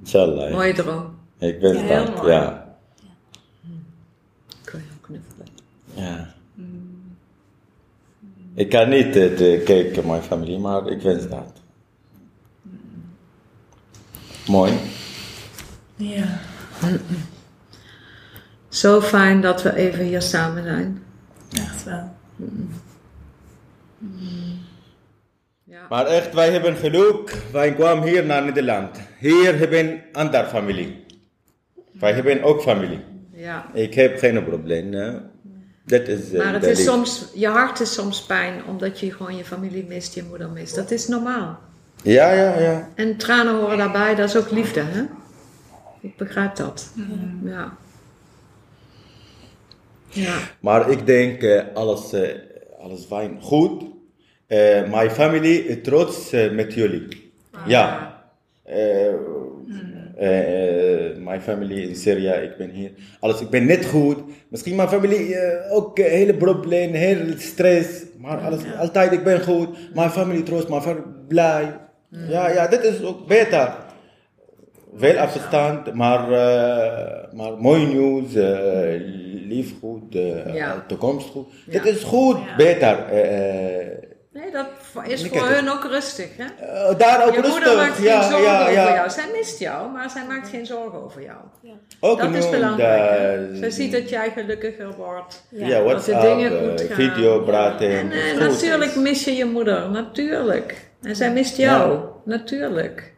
Inshallah. 0.00 0.48
ja. 0.48 0.54
Mooie 0.56 0.72
droom. 0.74 1.14
Ik 1.38 1.60
wens 1.60 1.78
Ja, 1.80 1.84
heel 1.84 2.04
dat, 2.04 2.16
mooi. 2.16 2.32
ja. 2.32 2.76
Kun 4.64 4.78
je 4.80 4.84
ook 4.96 5.02
knuffelen. 5.02 5.46
ja. 5.94 6.34
Ik 8.54 8.68
kan 8.68 8.88
niet 8.88 9.12
de 9.14 9.62
kijken 9.64 10.06
mijn 10.06 10.22
familie, 10.22 10.58
maar 10.58 10.86
ik 10.86 11.02
wens 11.02 11.28
dat. 11.28 11.52
Mooi. 14.46 14.72
Ja. 15.96 16.38
Zo 18.68 19.00
fijn 19.00 19.40
dat 19.40 19.62
we 19.62 19.74
even 19.74 20.04
hier 20.04 20.22
samen 20.22 20.62
zijn. 20.62 21.02
Echt 21.52 21.84
wel. 21.84 22.10
Ja. 22.36 22.46
Maar 25.92 26.06
echt, 26.06 26.34
wij 26.34 26.50
hebben 26.50 26.76
geluk. 26.76 27.36
Wij 27.52 27.74
kwamen 27.74 28.08
hier 28.08 28.24
naar 28.26 28.44
Nederland. 28.44 29.00
Hier 29.18 29.58
hebben 29.58 30.02
andere 30.12 30.46
familie. 30.46 31.04
Wij 31.92 32.12
hebben 32.12 32.42
ook 32.42 32.62
familie. 32.62 33.00
ja. 33.32 33.66
Ik 33.72 33.94
heb 33.94 34.18
geen 34.18 34.44
probleem. 34.44 34.92
hè. 34.92 35.12
Dat 35.84 36.08
is. 36.08 36.32
eh, 36.32 36.44
Maar 36.44 36.52
het 36.52 36.64
is 36.64 36.84
soms, 36.84 37.28
je 37.34 37.46
hart 37.48 37.80
is 37.80 37.92
soms 37.94 38.22
pijn 38.22 38.64
omdat 38.68 39.00
je 39.00 39.12
gewoon 39.12 39.36
je 39.36 39.44
familie 39.44 39.84
mist, 39.84 40.14
je 40.14 40.22
moeder 40.28 40.50
mist. 40.50 40.74
Dat 40.74 40.90
is 40.90 41.08
normaal. 41.08 41.58
Ja, 42.02 42.32
ja, 42.32 42.58
ja. 42.58 42.88
En 42.94 43.16
tranen 43.16 43.54
horen 43.54 43.78
daarbij, 43.78 44.14
dat 44.14 44.28
is 44.28 44.36
ook 44.36 44.50
liefde, 44.50 44.80
hè? 44.80 45.02
Ik 46.00 46.16
begrijp 46.16 46.56
dat. 46.56 46.92
Ja. 47.44 47.76
Ja. 50.08 50.36
Maar 50.60 50.90
ik 50.90 51.06
denk 51.06 51.42
eh, 51.42 51.62
alles, 51.74 52.12
eh, 52.12 52.28
alles 52.80 53.04
fijn. 53.04 53.38
Goed. 53.40 53.91
Eh, 54.52 54.90
mijn 54.90 55.10
familie 55.10 55.64
is 55.66 55.76
trots 55.82 56.32
eh, 56.32 56.50
met 56.50 56.74
jullie. 56.74 57.32
Ja. 57.66 58.14
Eh, 58.64 59.06
eh, 59.08 59.14
eh, 60.16 61.16
mijn 61.16 61.40
familie 61.40 61.88
in 61.88 61.96
Syrië, 61.96 62.28
ik 62.28 62.56
ben 62.58 62.70
hier. 62.70 62.90
Alles, 63.20 63.40
ik 63.40 63.48
ben 63.50 63.66
net 63.66 63.84
goed. 63.86 64.18
Misschien 64.48 64.76
mijn 64.76 64.88
familie 64.88 65.34
eh, 65.36 65.72
ook 65.76 65.98
eh, 65.98 66.10
hele 66.10 66.34
probleem, 66.34 66.92
heel 66.92 67.24
stress. 67.36 67.88
Maar 68.18 68.38
alles, 68.38 68.60
altijd, 68.78 69.12
ik 69.12 69.24
ben 69.24 69.40
goed. 69.42 69.68
Mijn 69.94 70.10
familie 70.10 70.42
trots, 70.42 70.66
mijn 70.66 70.82
familie 70.82 71.04
blij. 71.28 71.76
Ja, 72.08 72.48
ja, 72.48 72.66
dit 72.66 72.84
is 72.84 73.02
ook 73.04 73.26
beter. 73.26 73.72
Veel 74.96 75.16
afstand, 75.18 75.94
maar, 75.94 76.32
eh, 76.32 77.32
maar 77.32 77.52
mooi 77.58 77.86
nieuws, 77.86 78.34
eh, 78.34 79.00
lief 79.48 79.72
goed, 79.80 80.14
eh, 80.14 80.54
Ja. 80.54 80.84
toekomst 80.88 81.28
goed. 81.28 81.46
Ja. 81.66 81.72
Dit 81.82 81.94
is 81.96 82.02
goed, 82.02 82.36
Ja. 82.46 82.56
beter. 82.56 82.96
Eh, 84.34 84.40
eh, 84.40 84.42
Nee, 84.42 84.52
dat 84.52 84.66
is 85.10 85.28
voor 85.28 85.46
hun 85.48 85.70
ook 85.70 85.84
rustig, 85.84 86.28
hè? 86.36 86.44
eh, 86.44 86.98
daar 86.98 87.26
ook 87.26 87.34
Je 87.34 87.40
moeder 87.50 87.76
maakt 87.76 87.98
rustig. 87.98 88.04
geen 88.04 88.04
Ja, 88.04 88.22
zorgen 88.30 88.42
ja, 88.52 88.60
over 88.60 88.72
ja. 88.72 88.94
jou. 88.94 89.10
Zij 89.10 89.24
mist 89.32 89.58
jou, 89.58 89.90
maar 89.92 90.10
zij 90.10 90.22
maakt 90.28 90.48
geen 90.48 90.66
zorgen 90.66 91.04
over 91.04 91.22
jou. 91.22 91.38
Ook 92.00 92.20
Dat 92.20 92.34
is 92.34 92.50
belangrijk. 92.50 93.50
de- 93.52 93.56
Zij 93.58 93.70
ziet 93.70 93.92
dat 93.92 94.08
jij 94.08 94.30
gelukkiger 94.30 94.94
wordt. 94.96 95.42
Ja, 95.48 95.82
dat 95.82 96.04
de 96.04 96.18
dingen 96.20 96.62
eh, 96.62 96.68
goed 96.70 96.80
gaan. 96.80 96.96
video 96.96 97.40
praten. 97.40 97.88
En 97.98 98.10
eh, 98.12 98.38
natuurlijk 98.38 98.96
mis 98.96 99.24
je 99.24 99.32
je 99.36 99.44
moeder, 99.44 99.90
natuurlijk. 99.90 100.90
En 101.02 101.16
zij 101.16 101.32
mist 101.32 101.56
jou, 101.56 101.98
natuurlijk. 102.24 103.12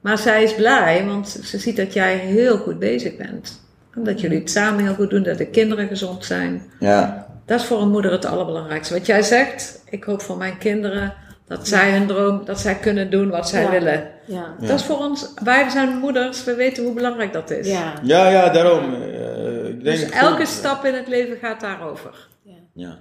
Maar 0.00 0.18
zij 0.18 0.42
is 0.42 0.54
blij, 0.54 1.04
want 1.06 1.28
ze 1.28 1.58
ziet 1.58 1.76
dat 1.76 1.92
jij 1.92 2.16
heel 2.16 2.56
goed 2.56 2.78
bezig 2.78 3.16
bent. 3.16 3.62
Omdat 3.96 4.20
jullie 4.20 4.38
het 4.38 4.50
samen 4.50 4.84
heel 4.84 4.94
goed 4.94 5.10
doen, 5.10 5.22
dat 5.22 5.38
de 5.38 5.46
kinderen 5.46 5.88
gezond 5.88 6.24
zijn. 6.24 6.62
Ja, 6.80 7.23
Dat 7.46 7.60
is 7.60 7.66
voor 7.66 7.80
een 7.80 7.90
moeder 7.90 8.12
het 8.12 8.24
allerbelangrijkste. 8.24 8.94
Wat 8.94 9.06
jij 9.06 9.22
zegt, 9.22 9.82
ik 9.90 10.04
hoop 10.04 10.20
voor 10.22 10.36
mijn 10.36 10.58
kinderen 10.58 11.14
dat 11.46 11.68
zij 11.68 11.90
hun 11.92 12.06
droom, 12.06 12.44
dat 12.44 12.60
zij 12.60 12.74
kunnen 12.74 13.10
doen 13.10 13.30
wat 13.30 13.48
zij 13.48 13.62
Ja. 13.62 13.70
willen. 13.70 14.08
Ja. 14.26 14.54
Dat 14.60 14.78
is 14.78 14.84
voor 14.84 14.98
ons, 14.98 15.32
wij 15.44 15.68
zijn 15.68 15.98
moeders, 15.98 16.44
we 16.44 16.54
weten 16.54 16.84
hoe 16.84 16.94
belangrijk 16.94 17.32
dat 17.32 17.50
is. 17.50 17.68
Ja. 17.70 17.92
ja, 18.02 18.28
ja 18.28 18.48
daarom. 18.48 18.94
eh, 18.94 19.68
ik 19.68 19.84
denk 19.84 19.96
Dus 19.98 20.02
goed. 20.02 20.12
elke 20.12 20.46
stap 20.46 20.84
in 20.84 20.94
het 20.94 21.08
leven 21.08 21.36
gaat 21.36 21.60
daarover. 21.60 22.28
Ja. 22.74 22.98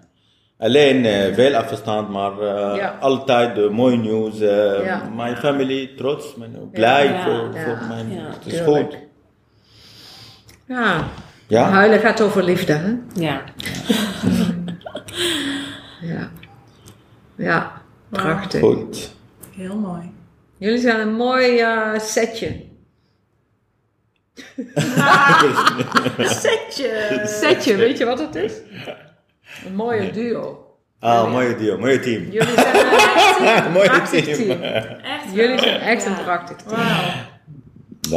Alleen 0.58 1.06
eh, 1.06 1.34
veel 1.34 1.56
afstand, 1.56 2.10
maar 2.10 2.44
Ja. 2.76 2.98
altijd 3.00 3.72
mooi 3.72 3.98
nieuws. 3.98 4.38
Ja. 4.38 5.10
Mijn 5.16 5.38
familie 5.38 5.94
trots, 5.96 6.36
blij 6.72 7.06
Ja. 7.06 7.24
voor, 7.24 7.50
Ja. 7.54 7.64
voor 7.64 7.88
mijn. 7.88 8.12
Ja. 8.12 8.22
Het 8.26 8.46
is 8.46 8.54
Tuurlijk. 8.58 8.68
goed. 8.92 8.98
Ja, 10.68 11.04
Ja? 11.54 11.70
huilen 11.70 12.00
gaat 12.00 12.22
over 12.22 12.44
liefde, 12.44 12.74
hè? 12.74 12.94
Ja. 13.14 13.42
Ja. 16.02 16.32
Ja, 17.36 17.82
prachtig. 18.10 18.60
Goed. 18.60 19.16
Heel 19.56 19.76
mooi. 19.76 20.12
Jullie 20.58 20.80
zijn 20.80 21.00
een 21.00 21.14
mooi 21.14 21.60
eh, 21.60 22.00
setje. 22.00 22.62
Setje! 26.18 27.22
Setje, 27.26 27.76
weet 27.76 27.98
je 27.98 28.06
wat 28.06 28.20
het 28.20 28.36
is? 28.36 28.54
Een 29.66 29.76
mooie 29.76 30.12
duo. 30.12 30.66
Ah, 31.00 31.32
mooie 31.32 31.56
deal, 31.56 31.78
mooie 31.78 32.00
team. 32.00 32.24
Jullie 32.32 32.54
zijn 32.54 32.76
een 32.76 33.46
echt 33.48 33.66
een 33.66 33.72
Mooie 33.72 33.90
prachtig 33.90 34.24
team. 34.24 34.38
team. 34.38 34.62
Echt 34.62 35.34
Jullie 35.34 35.60
zijn 35.60 35.80
echt 35.80 36.04
Ja. 36.04 36.10
een 36.18 36.24
prachtig 36.24 36.58
team. 36.58 36.82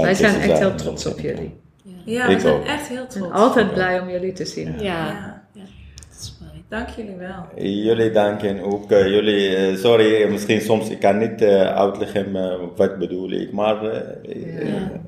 Wij 0.02 0.14
zijn 0.14 0.40
echt 0.40 0.58
heel 0.58 0.74
trots 0.74 1.06
op 1.06 1.20
jullie. 1.20 1.60
Ja, 2.06 2.26
we 2.26 2.32
Ik 2.32 2.40
zijn 2.40 2.54
ook. 2.54 2.64
echt 2.64 2.88
heel 2.88 3.00
En 3.02 3.08
trots. 3.08 3.32
altijd 3.32 3.72
blij 3.72 4.00
om 4.00 4.08
jullie 4.10 4.32
te 4.32 4.44
zien. 4.44 4.72
Ja. 4.78 4.82
Ja. 4.82 5.42
ja. 5.52 5.62
Dat 6.08 6.20
is 6.20 6.36
mooi. 6.40 6.62
Dank 6.68 6.88
jullie 6.88 7.16
wel. 7.16 7.64
Jullie 7.66 8.10
danken 8.10 8.60
ook. 8.62 8.90
eh, 8.90 9.06
jullie, 9.06 9.56
eh, 9.56 9.76
sorry, 9.76 10.22
eh, 10.22 10.30
misschien 10.30 10.60
soms 10.60 10.88
ik 10.90 11.00
kan 11.00 11.18
niet 11.18 11.42
uitleggen 11.42 12.32
wat 12.76 12.98
bedoel 12.98 13.30
ik, 13.30 13.52
maar, 13.52 13.84
Ja, 13.84 13.90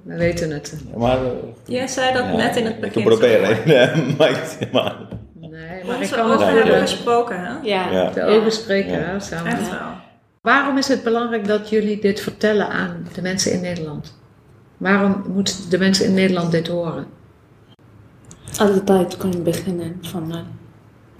we 0.04 0.16
weten 0.16 0.50
het. 0.50 0.76
maar 0.96 1.18
Jij 1.66 1.86
zei 1.86 2.12
dat 2.12 2.24
ja, 2.24 2.36
net 2.36 2.56
in 2.56 2.64
het 2.64 2.80
begin. 2.80 3.00
Ik 3.02 3.06
probeer 3.08 3.46
het 3.46 4.18
maximaal. 4.18 4.94
Nee, 5.34 5.84
maar 5.84 5.94
ik 5.94 6.00
Onze 6.02 6.14
kan 6.14 6.30
ogen 6.30 6.46
hebben 6.54 6.80
gesproken, 6.80 7.40
hè? 7.40 7.52
Ja. 7.62 7.90
Ja. 7.90 8.10
De 8.10 8.22
ogen 8.22 8.52
spreken, 8.52 8.92
Ja. 8.92 8.98
hè, 8.98 9.20
samen. 9.20 9.52
Echt 9.52 9.70
wel. 9.70 9.78
Waarom 10.42 10.78
is 10.78 10.88
het 10.88 11.02
belangrijk 11.02 11.46
dat 11.46 11.68
jullie 11.68 12.00
dit 12.00 12.20
vertellen 12.20 12.68
aan 12.68 13.06
de 13.14 13.22
mensen 13.22 13.52
in 13.52 13.60
Nederland? 13.60 14.16
Waarom 14.78 15.24
moeten 15.34 15.54
de 15.70 15.78
mensen 15.78 16.06
in 16.06 16.14
Nederland 16.14 16.50
dit 16.52 16.68
horen? 16.68 17.06
Altijd 18.58 19.16
kunnen 19.16 19.42
beginnen 19.42 19.98
van 20.02 20.26
nul. 20.26 20.42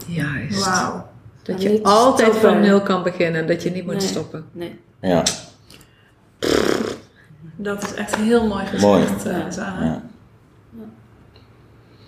Juist. 0.06 0.64
Wauw. 0.64 1.08
Dat 1.42 1.64
En 1.64 1.72
je 1.72 1.82
altijd 1.82 2.28
stoppen. 2.32 2.50
van 2.50 2.60
nul 2.60 2.80
kan 2.82 3.02
beginnen 3.02 3.40
en 3.40 3.46
dat 3.46 3.62
je 3.62 3.70
niet 3.70 3.84
moet 3.84 3.94
Nee. 3.94 4.06
stoppen. 4.06 4.44
Nee. 4.52 4.78
Ja, 5.00 5.22
Dat 7.56 7.82
is 7.82 7.94
echt 7.94 8.16
heel 8.16 8.46
mooi 8.46 8.64
Mooi. 8.80 9.02
gezegd, 9.06 9.26
eh, 9.26 9.44
Sarah. 9.50 9.80
ja. 9.84 10.02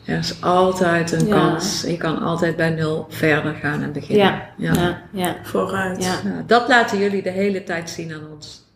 Er 0.04 0.18
is 0.18 0.42
altijd 0.42 1.12
een 1.12 1.26
Ja. 1.26 1.36
kans. 1.38 1.82
Je 1.82 1.96
kan 1.96 2.18
altijd 2.18 2.56
bij 2.56 2.70
nul 2.70 3.06
verder 3.08 3.54
gaan 3.54 3.82
en 3.82 3.92
beginnen. 3.92 4.24
Ja. 4.26 4.48
Ja. 4.56 4.72
Ja. 4.74 5.02
Ja. 5.12 5.36
Vooruit. 5.42 6.02
Ja. 6.04 6.14
Ja, 6.24 6.42
dat 6.46 6.68
laten 6.68 6.98
jullie 6.98 7.22
de 7.22 7.30
hele 7.30 7.62
tijd 7.64 7.90
zien 7.90 8.12
aan 8.12 8.20
ons. 8.34 8.68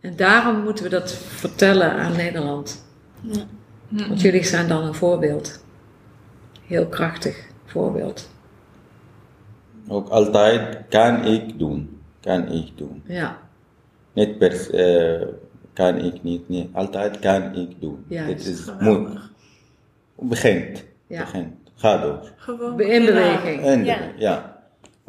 Ja. 0.00 0.08
En 0.08 0.16
daarom 0.16 0.62
moeten 0.62 0.84
we 0.84 0.90
dat 0.90 1.12
vertellen 1.12 1.92
aan 1.92 2.16
Nederland. 2.16 2.84
Ja. 3.20 3.42
Want 3.88 4.20
jullie 4.20 4.44
zijn 4.44 4.68
dan 4.68 4.84
een 4.84 4.94
voorbeeld. 4.94 5.64
Heel 6.66 6.86
krachtig 6.86 7.46
voorbeeld. 7.66 8.28
Ook 9.88 10.08
altijd 10.08 10.78
kan 10.88 11.24
ik 11.24 11.58
doen. 11.58 12.00
Kan 12.20 12.52
ik 12.52 12.68
doen. 12.78 13.02
Ja, 13.06 13.38
Niet 14.12 14.38
per 14.38 14.52
se, 14.52 14.72
eh, 14.76 15.26
kan 15.72 15.96
ik 15.96 16.22
niet. 16.22 16.48
Nee, 16.48 16.70
altijd 16.72 17.18
kan 17.18 17.54
ik 17.54 17.80
doen. 17.80 18.04
Juist. 18.08 18.28
Dit 18.44 18.46
is 18.46 18.60
Geweldig. 18.60 19.30
moet. 20.16 20.28
Begint. 20.28 20.84
Ja. 21.06 21.20
Begint. 21.20 21.54
Ga 21.74 21.96
door. 21.98 22.32
Gewoon 22.36 22.80
in 22.80 23.04
beweging. 23.06 23.62
En 23.62 23.84
Ja. 23.84 23.98
ja. 24.16 24.49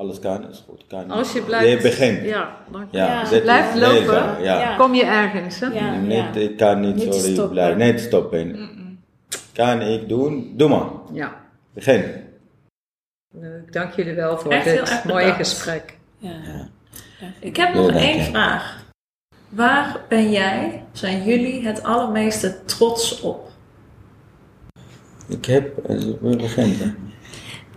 Alles 0.01 0.19
kan 0.19 0.49
is 0.49 0.63
goed. 0.67 0.83
Kan 0.87 1.09
Als 1.11 1.33
je 1.33 1.41
blijft, 1.41 1.69
Je 1.83 1.89
begint. 1.89 2.21
Ja, 2.23 2.57
Ja, 2.71 3.05
Ja. 3.05 3.29
dit 3.29 3.41
Blijft 3.41 3.75
is 3.75 3.81
lopen. 3.81 4.43
Ja. 4.43 4.59
Ja. 4.59 4.75
kom 4.75 4.93
je 4.93 5.03
ergens. 5.05 5.59
Hè? 5.59 5.65
Ja. 5.67 5.95
Niet, 5.95 6.35
ik 6.35 6.57
kan 6.57 6.79
niet, 6.79 6.95
Niet 6.95 7.13
sorry, 7.13 7.19
stoppen. 7.33 7.49
blijven. 7.49 7.77
Niet 7.91 7.99
stoppen. 7.99 8.69
Kan 9.53 9.81
ik 9.81 10.09
doen? 10.09 10.53
Doe 10.57 10.69
maar. 10.69 10.87
Ja. 11.13 11.35
Begin. 11.73 12.03
Leuk, 13.33 13.73
dank 13.73 13.93
jullie 13.93 14.13
wel 14.13 14.37
voor 14.37 14.51
Echt 14.51 14.65
dit 14.65 15.03
mooie 15.05 15.19
bedankt. 15.25 15.37
gesprek. 15.37 15.97
Ja. 16.17 16.31
Ik 17.39 17.55
heb 17.55 17.73
nog 17.73 17.91
één 17.91 18.23
vraag. 18.23 18.83
Waar 19.49 19.99
ben 20.09 20.31
jij, 20.31 20.83
zijn 20.91 21.23
jullie 21.23 21.65
het 21.67 21.83
allermeeste 21.83 22.65
trots 22.65 23.21
op? 23.21 23.49
Ik 25.27 25.45
heb, 25.45 25.77
eh, 25.77 25.97
we 26.21 26.35
beginnen. 26.35 26.97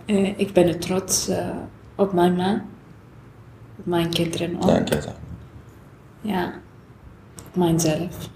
Eh, 0.05 0.39
ik 0.39 0.53
ben 0.53 0.79
trots 0.79 1.27
eh, 1.27 1.49
op 1.95 2.13
mijn 2.13 2.35
man. 2.35 2.61
Op 3.79 3.85
mijn 3.85 4.09
kinderen 4.09 4.55
ook. 4.55 4.67
Dank 4.67 4.89
je. 4.89 5.01
Ja. 6.21 6.53
Op 7.47 7.55
mijzelf. 7.55 8.29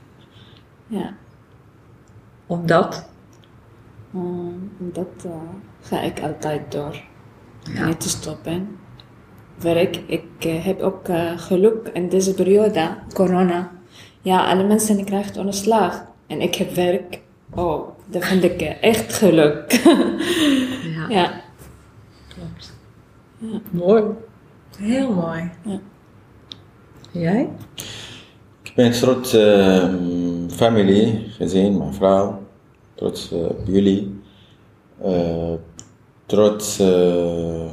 ja. 0.86 1.14
Omdat? 2.46 3.08
Um, 4.14 4.72
dat 4.78 5.24
eh, 5.24 5.30
ga 5.80 6.00
ik 6.00 6.20
altijd 6.20 6.72
door. 6.72 7.02
Ja. 7.74 7.86
Niet 7.86 8.00
te 8.00 8.08
stoppen. 8.08 8.78
Werk. 9.58 9.96
Ik 10.06 10.24
eh, 10.38 10.64
heb 10.64 10.80
ook 10.80 11.08
eh, 11.08 11.38
geluk 11.38 11.90
in 11.92 12.08
deze 12.08 12.34
periode, 12.34 12.96
corona. 13.12 13.70
Ja, 14.22 14.50
alle 14.50 14.64
mensen 14.64 15.04
krijgen 15.04 15.40
ontslag. 15.44 16.04
En 16.26 16.40
ik 16.40 16.54
heb 16.54 16.74
werk. 16.74 17.20
Oh, 17.54 17.88
dat 18.06 18.24
vind 18.24 18.44
ik 18.44 18.60
echt 18.60 19.12
geluk. 19.12 19.72
Ja, 20.90 21.08
ja. 21.08 21.40
klopt. 22.28 22.69
Mooi. 23.70 24.02
Heel 24.78 25.12
mooi. 25.12 25.50
Jij? 27.12 27.48
Ik 28.62 28.72
ben 28.74 28.92
trots 28.92 29.34
uh, 29.34 29.94
familie, 30.48 31.28
gezin, 31.28 31.78
mijn 31.78 31.94
vrouw. 31.94 32.42
Trots 32.94 33.32
eh, 33.32 33.38
op 33.44 33.60
jullie. 33.66 34.20
Eh, 35.02 35.52
trots... 36.26 36.78
eh, 36.78 37.72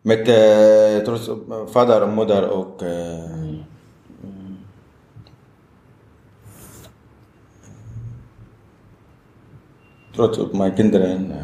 met 0.00 0.28
eh, 0.28 0.96
trots 0.96 1.28
op 1.28 1.46
mijn 1.46 1.68
vader 1.68 2.02
en 2.02 2.14
moeder 2.14 2.50
ook. 2.50 2.80
mm. 2.80 3.64
Trots 10.16 10.38
op 10.38 10.52
mijn 10.56 10.72
kinderen. 10.74 11.30
eh. 11.30 11.36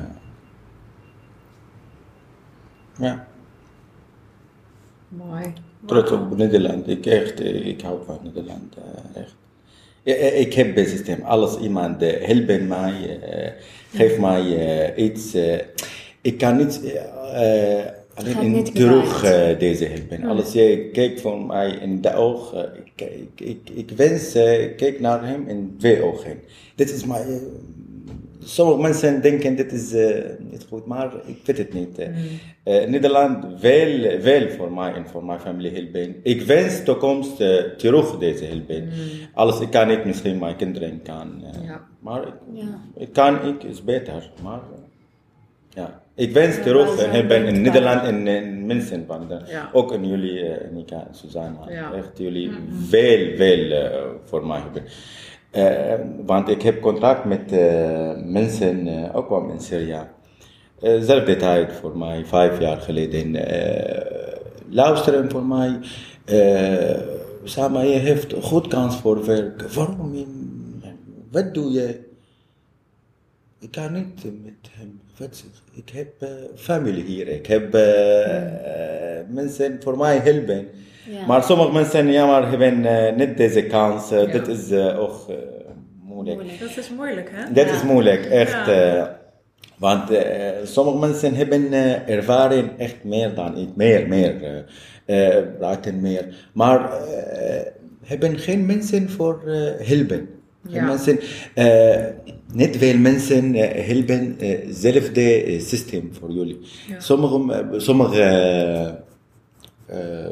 ja. 2.98 3.26
Mooi. 5.08 5.52
Trots 5.86 6.10
op 6.10 6.36
Nederland. 6.36 6.88
Ik 6.88 7.06
echt, 7.06 7.40
eh, 7.40 7.66
ik 7.66 7.80
hou 7.80 7.98
van 8.06 8.18
Nederland. 8.22 8.74
eh, 8.76 9.20
echt. 9.22 9.34
Ja, 10.02 10.14
ik 10.14 10.54
heb 10.54 10.76
een 10.76 10.86
systeem. 10.86 11.22
Alles 11.22 11.56
iemand 11.58 12.00
helpen 12.00 12.66
mij, 12.68 13.20
geeft 13.94 14.18
mij 14.18 14.94
iets. 14.96 15.36
Ik 16.20 16.38
kan 16.38 16.56
niet 16.56 16.80
alleen 18.14 18.54
in 18.54 18.64
terug 18.64 19.20
deze 19.58 19.84
helpen. 19.84 20.24
Alles 20.24 20.52
je 20.52 20.88
kijkt 20.92 21.20
van 21.20 21.46
mij 21.46 21.70
in 21.70 22.00
de 22.00 22.14
ogen. 22.14 22.72
ik, 22.84 23.08
ik, 23.10 23.40
ik, 23.48 23.70
ik 23.74 23.90
wens, 23.96 24.32
kijk 24.76 25.00
naar 25.00 25.26
hem 25.26 25.48
in 25.48 25.74
twee 25.78 26.02
ogen. 26.02 26.40
Dit 26.74 26.90
is 26.90 27.04
mijn, 27.04 27.40
sommige 28.44 28.80
mensen 28.80 29.22
denken 29.22 29.56
dit 29.56 29.72
is 29.72 29.92
eh, 29.92 30.24
niet 30.38 30.66
goed, 30.68 30.86
maar 30.86 31.12
ik 31.26 31.36
weet 31.44 31.58
het 31.58 31.72
niet. 31.72 31.98
Eh, 31.98 32.86
Nederland 32.88 33.60
wil, 33.60 34.20
wil 34.20 34.48
voor 34.50 34.72
mij 34.72 34.92
en 34.94 35.06
voor 35.06 35.24
mijn 35.24 35.40
familie 35.40 35.70
helpen. 35.72 36.16
Ik 36.22 36.42
wens 36.42 36.84
toekomst 36.84 37.40
uh, 37.40 37.56
terug 37.76 38.18
deze 38.18 38.44
helpen. 38.44 38.88
Alles, 39.34 39.60
ik 39.60 39.70
kan 39.70 39.88
niet 39.88 40.04
misschien 40.04 40.38
mijn 40.38 40.56
kinderen 40.56 41.02
kan. 41.02 41.42
eh, 41.44 41.66
Ja. 41.66 41.80
Maar 42.00 42.22
ik, 42.26 42.34
Ja. 42.52 42.80
ik 42.96 43.12
kan, 43.12 43.44
ik 43.48 43.62
is 43.62 43.84
beter. 43.84 44.30
Maar 44.42 44.58
eh, 44.58 44.78
ja, 45.74 46.02
ik 46.14 46.32
wens 46.32 46.56
Ja, 46.56 46.62
terug 46.62 47.02
en 47.04 47.10
helpen 47.10 47.46
in. 47.46 47.62
Nederland 47.62 48.02
en, 48.02 48.26
en 48.26 48.66
mensen 48.66 49.04
van 49.06 49.28
de, 49.28 49.38
Ja. 49.46 49.70
ook 49.72 49.92
in 49.92 50.08
jullie, 50.08 50.40
uh, 50.48 50.54
Nika 50.72 50.96
en 51.08 51.14
Susanna. 51.14 51.70
Ja. 51.70 51.92
Echt 51.92 52.18
jullie 52.18 52.50
veel, 52.88 53.36
veel 53.36 53.70
eh, 53.70 54.00
voor 54.24 54.46
mij 54.46 54.60
hebben. 54.60 54.82
Eh, 55.52 55.94
want 56.26 56.48
ik 56.48 56.62
heb 56.62 56.80
contact 56.80 57.24
met 57.24 57.52
eh, 57.52 58.12
mensen, 58.24 58.86
eh, 58.86 59.16
ook 59.16 59.28
wel 59.28 59.50
in 59.50 59.60
Syrië. 59.60 60.00
Zelfde 60.80 61.36
tijd 61.36 61.72
voor 61.72 61.98
mij, 61.98 62.24
vijf 62.24 62.60
jaar 62.60 62.80
geleden. 62.80 63.36
luisteren 64.68 65.30
voor 65.30 65.44
mij. 65.44 65.78
Sama, 67.44 67.80
je 67.80 67.98
een 68.32 68.42
goed 68.42 68.66
kans 68.66 68.96
voor 68.96 69.24
werk. 69.24 69.62
Waarom? 69.62 70.26
Wat 71.30 71.54
doe 71.54 71.70
je? 71.72 72.00
Ik 73.58 73.70
kan 73.70 73.92
niet 73.92 74.24
met 74.24 74.70
hem. 74.70 75.00
Ik 75.74 75.88
heb 75.88 76.26
familie 76.54 77.04
hier. 77.04 77.28
Ik 77.28 77.46
heb 77.46 77.72
mensen 79.28 79.82
voor 79.82 79.96
mij 79.96 80.18
helpen. 80.18 80.68
Ja. 81.10 81.26
Maar 81.26 81.42
sommige 81.42 81.72
mensen 81.72 82.06
ja, 82.12 82.26
maar 82.26 82.50
hebben 82.50 82.84
eh, 82.84 83.16
niet 83.16 83.36
deze 83.36 83.62
kans. 83.66 84.10
Eh, 84.10 84.18
Ja. 84.26 84.26
Dit 84.32 84.48
is 84.48 84.70
eh, 84.70 85.00
ook 85.00 85.26
moeilijk. 86.02 86.36
Moeilijk. 86.36 86.60
Dat 86.60 86.76
is 86.76 86.90
moeilijk, 86.96 87.30
hè? 87.32 87.52
Dat 87.52 87.66
Ja. 87.66 87.72
is 87.74 87.82
moeilijk, 87.82 88.24
echt. 88.24 88.66
Ja. 88.66 89.20
want 89.78 90.10
sommige 90.64 90.98
mensen 90.98 91.34
hebben 91.34 91.72
ervaring 92.08 92.70
echt 92.78 93.04
meer 93.04 93.34
dan 93.34 93.56
ik. 93.56 93.68
Meer, 93.76 94.08
meer. 94.08 94.64
praten 95.58 96.00
meer. 96.00 96.34
Maar 96.54 96.90
hebben 98.04 98.38
geen 98.38 98.66
mensen 98.66 99.10
voor 99.10 99.42
helpen. 99.78 100.28
Geen 100.64 100.74
Ja. 100.74 100.84
Mensen, 100.84 101.18
eh, 101.54 102.04
niet 102.52 102.76
veel 102.76 102.98
mensen 102.98 103.54
helpen 103.86 104.36
hetzelfde 104.38 105.42
eh, 105.44 105.60
systeem 105.60 106.10
voor 106.20 106.30
jullie. 106.30 106.58
Sommige, 106.98 107.52
eh, 107.52 107.78
sommige 107.78 108.22
eh, 109.86 110.26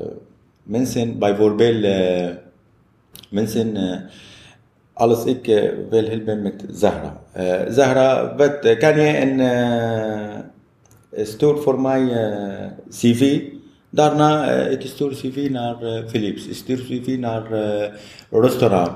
mensen, 0.63 1.19
bijvoorbeeld 1.19 1.85
eh, 1.85 2.29
mensen, 3.31 3.77
eh, 3.77 4.01
als 4.93 5.25
ik 5.25 5.47
eh, 5.47 5.71
wil 5.91 6.05
helpen 6.05 6.43
met 6.43 6.65
Zahra. 6.71 7.23
Zahra, 7.69 8.35
wat 8.37 8.77
kan 8.79 9.01
je 9.01 9.21
een 9.21 9.41
stuur 11.27 11.57
voor 11.57 11.81
mij 11.81 12.09
CV? 12.89 13.43
Daarna 13.91 14.47
ik 14.67 14.83
stuur 14.85 15.11
CV 15.11 15.49
naar 15.51 15.77
Philips, 16.07 16.47
stuur 16.51 16.77
CV 16.77 17.17
naar 17.19 17.43
restaurant. 18.31 18.91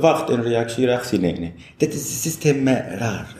Wacht, 0.00 0.30
een 0.30 0.42
reactie, 0.42 0.86
reactie, 0.86 1.20
nee. 1.20 1.54
Dit 1.76 1.94
is 1.94 2.00
het 2.00 2.08
systeem 2.08 2.68
raar. 2.68 3.36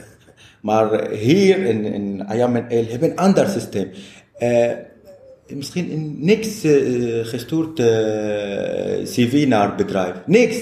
Maar 0.62 1.10
hier 1.10 1.58
in, 1.58 1.84
in 1.84 2.26
Ayam 2.26 2.56
en 2.56 2.68
El 2.68 2.86
hebben 2.86 3.10
een 3.10 3.16
ander 3.16 3.48
systeem. 3.48 3.90
Misschien 5.55 5.90
in 5.90 6.16
niks 6.18 6.64
eh, 6.64 7.26
gestuurd 7.26 7.78
eh, 7.78 7.86
CV 9.05 9.44
naar 9.48 9.74
bedrijf. 9.74 10.14
Niks. 10.26 10.57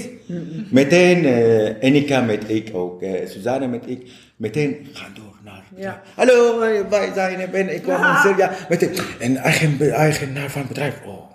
Meteen 0.70 1.24
eh 1.24 1.82
Enika 1.82 2.20
met 2.20 2.50
ik 2.50 2.70
ook, 2.72 3.02
Suzanne 3.24 3.66
met 3.66 3.82
ik. 3.86 4.10
Meteen 4.36 4.86
gaan 4.92 5.10
door 5.14 5.38
naar. 5.44 5.64
Ja. 5.76 6.02
Hallo, 6.14 6.58
wij 6.88 7.12
zijn 7.14 7.50
ben 7.50 7.74
ik 7.74 7.82
kwam 7.82 8.02
in 8.04 8.16
Syrië. 8.16 8.48
Meteen. 8.68 8.90
En 9.18 9.36
eigen, 9.36 9.92
eigenaar 9.92 10.50
van 10.50 10.60
het 10.60 10.68
bedrijf. 10.68 11.00
Oh. 11.06 11.30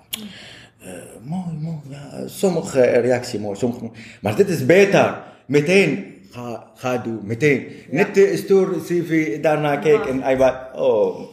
Mooi, 1.22 1.56
mooi. 1.60 1.78
Ja, 1.89 2.28
sommige 2.28 2.82
reactie 2.82 3.39
mooi, 3.39 3.58
sommige 3.58 3.91
Maar 4.22 4.36
dit 4.36 4.49
is 4.49 4.66
beter. 4.66 5.18
Meteen 5.45 6.14
ga, 6.34 6.64
ga 6.76 6.97
doen, 6.97 7.20
meteen. 7.24 7.68
Niet 7.89 8.18
uh, 8.18 8.38
stuur 8.38 8.68
CV, 8.86 9.39
daarna 9.41 9.76
kijk 9.78 10.06
en 10.06 10.22
hij 10.22 10.38
was, 10.38 10.54
oh, 10.76 11.33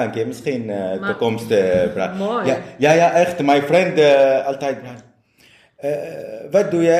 dank 0.00 0.14
je, 0.14 0.26
misschien 0.26 0.62
uh, 0.68 0.76
Maar- 1.00 1.08
toekomst. 1.10 1.50
eh. 1.50 2.16
Mooi. 2.18 2.46
Ja, 2.46 2.58
ja, 2.78 2.92
ja, 2.92 3.12
echt, 3.12 3.42
mijn 3.42 3.62
vriend 3.62 3.98
uh, 3.98 4.46
altijd. 4.46 4.76
Eh, 5.76 5.90
wat 6.50 6.70
doe 6.70 6.82
je? 6.82 6.92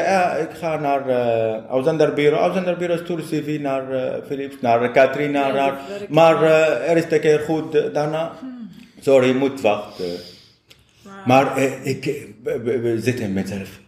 Ik 0.51 0.57
ga 0.59 0.77
naar 0.81 1.09
uh, 1.09 1.65
Auslanderbureau. 1.69 2.43
Auslanderbureau 2.43 3.01
stuur 3.05 3.19
CV 3.31 3.59
naar 3.61 3.85
Philips, 4.27 4.57
naar 4.61 4.91
Katrina, 4.91 5.47
Ja, 5.47 5.53
naar, 5.53 5.81
maar 6.09 6.43
er 6.89 6.97
is 6.97 7.05
een 7.11 7.21
keer 7.21 7.39
goed 7.39 7.95
daarna. 7.95 8.33
Sorry, 9.01 9.27
je 9.29 9.35
moet 9.35 9.61
wachten. 9.61 10.05
Maar 11.27 11.57
eh, 11.57 11.87
ik, 11.87 12.07
eh, 12.07 12.93
zitten 12.97 13.33
met 13.33 13.49
zelf. 13.49 13.81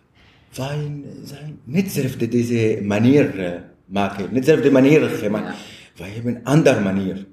Wij 0.56 0.76
zijn 1.24 1.58
niet 1.64 1.92
zelf 1.92 2.16
de- 2.16 2.28
deze 2.28 2.78
manier 2.82 3.44
eh, 3.44 3.50
maken, 3.84 4.26
niet 4.30 4.44
zelf 4.44 4.60
de 4.60 4.70
manier 4.70 5.00
gemaakt. 5.08 5.56
Wij 5.96 6.08
hebben 6.14 6.34
een 6.36 6.44
andere 6.44 6.80
manier. 6.80 7.26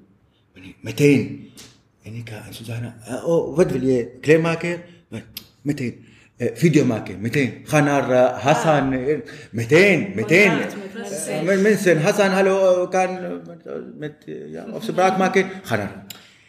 Meteen. 0.80 1.45
En 2.06 2.14
ik 2.14 2.28
ga 2.30 2.42
en 2.46 2.54
Susanna, 2.54 2.96
eh, 3.06 3.28
oh, 3.28 3.56
wat 3.56 3.70
wil 3.70 3.82
je? 3.82 4.08
Kleermaker? 4.20 4.78
Wat? 5.08 5.20
Meteen. 5.62 6.04
Eh, 6.36 6.48
video 6.54 6.84
maken, 6.84 7.20
meteen. 7.20 7.52
Ga 7.64 7.80
naar 7.80 8.10
eh, 8.10 8.38
Hassan, 8.42 8.92
eh, 8.92 9.16
meteen, 9.50 10.12
meteen. 10.14 10.50
Contact 10.50 10.74
met 11.30 11.44
met 11.44 11.60
mensen, 11.62 12.00
Hassan, 12.00 12.30
hallo, 12.30 12.86
kan 12.88 13.12
met, 13.46 13.64
met 13.98 14.12
ja, 14.52 14.62
afspraak 14.62 15.18
maken? 15.18 15.46
Ga 15.62 15.76
naar. 15.76 16.04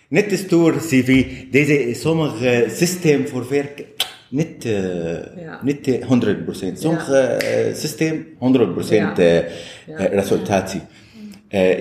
Niet 0.08 0.30
de 0.30 0.38
store 0.38 0.78
CV, 0.78 1.26
deze 1.51 1.93
sommige 1.93 2.66
systeem 2.70 3.28
voor 3.28 3.49
werk, 3.49 3.86
niet, 4.30 4.64
Ja. 4.64 5.60
niet 5.64 5.88
eh, 5.88 6.08
100%. 6.08 6.80
Sommige 6.80 7.38
systeem 7.76 8.28
100% 8.39 9.18
Ja. 9.18 9.18
eh, 9.18 9.36
Ja. 9.88 10.05
resultatie. 10.05 10.82
Eh, 11.47 11.80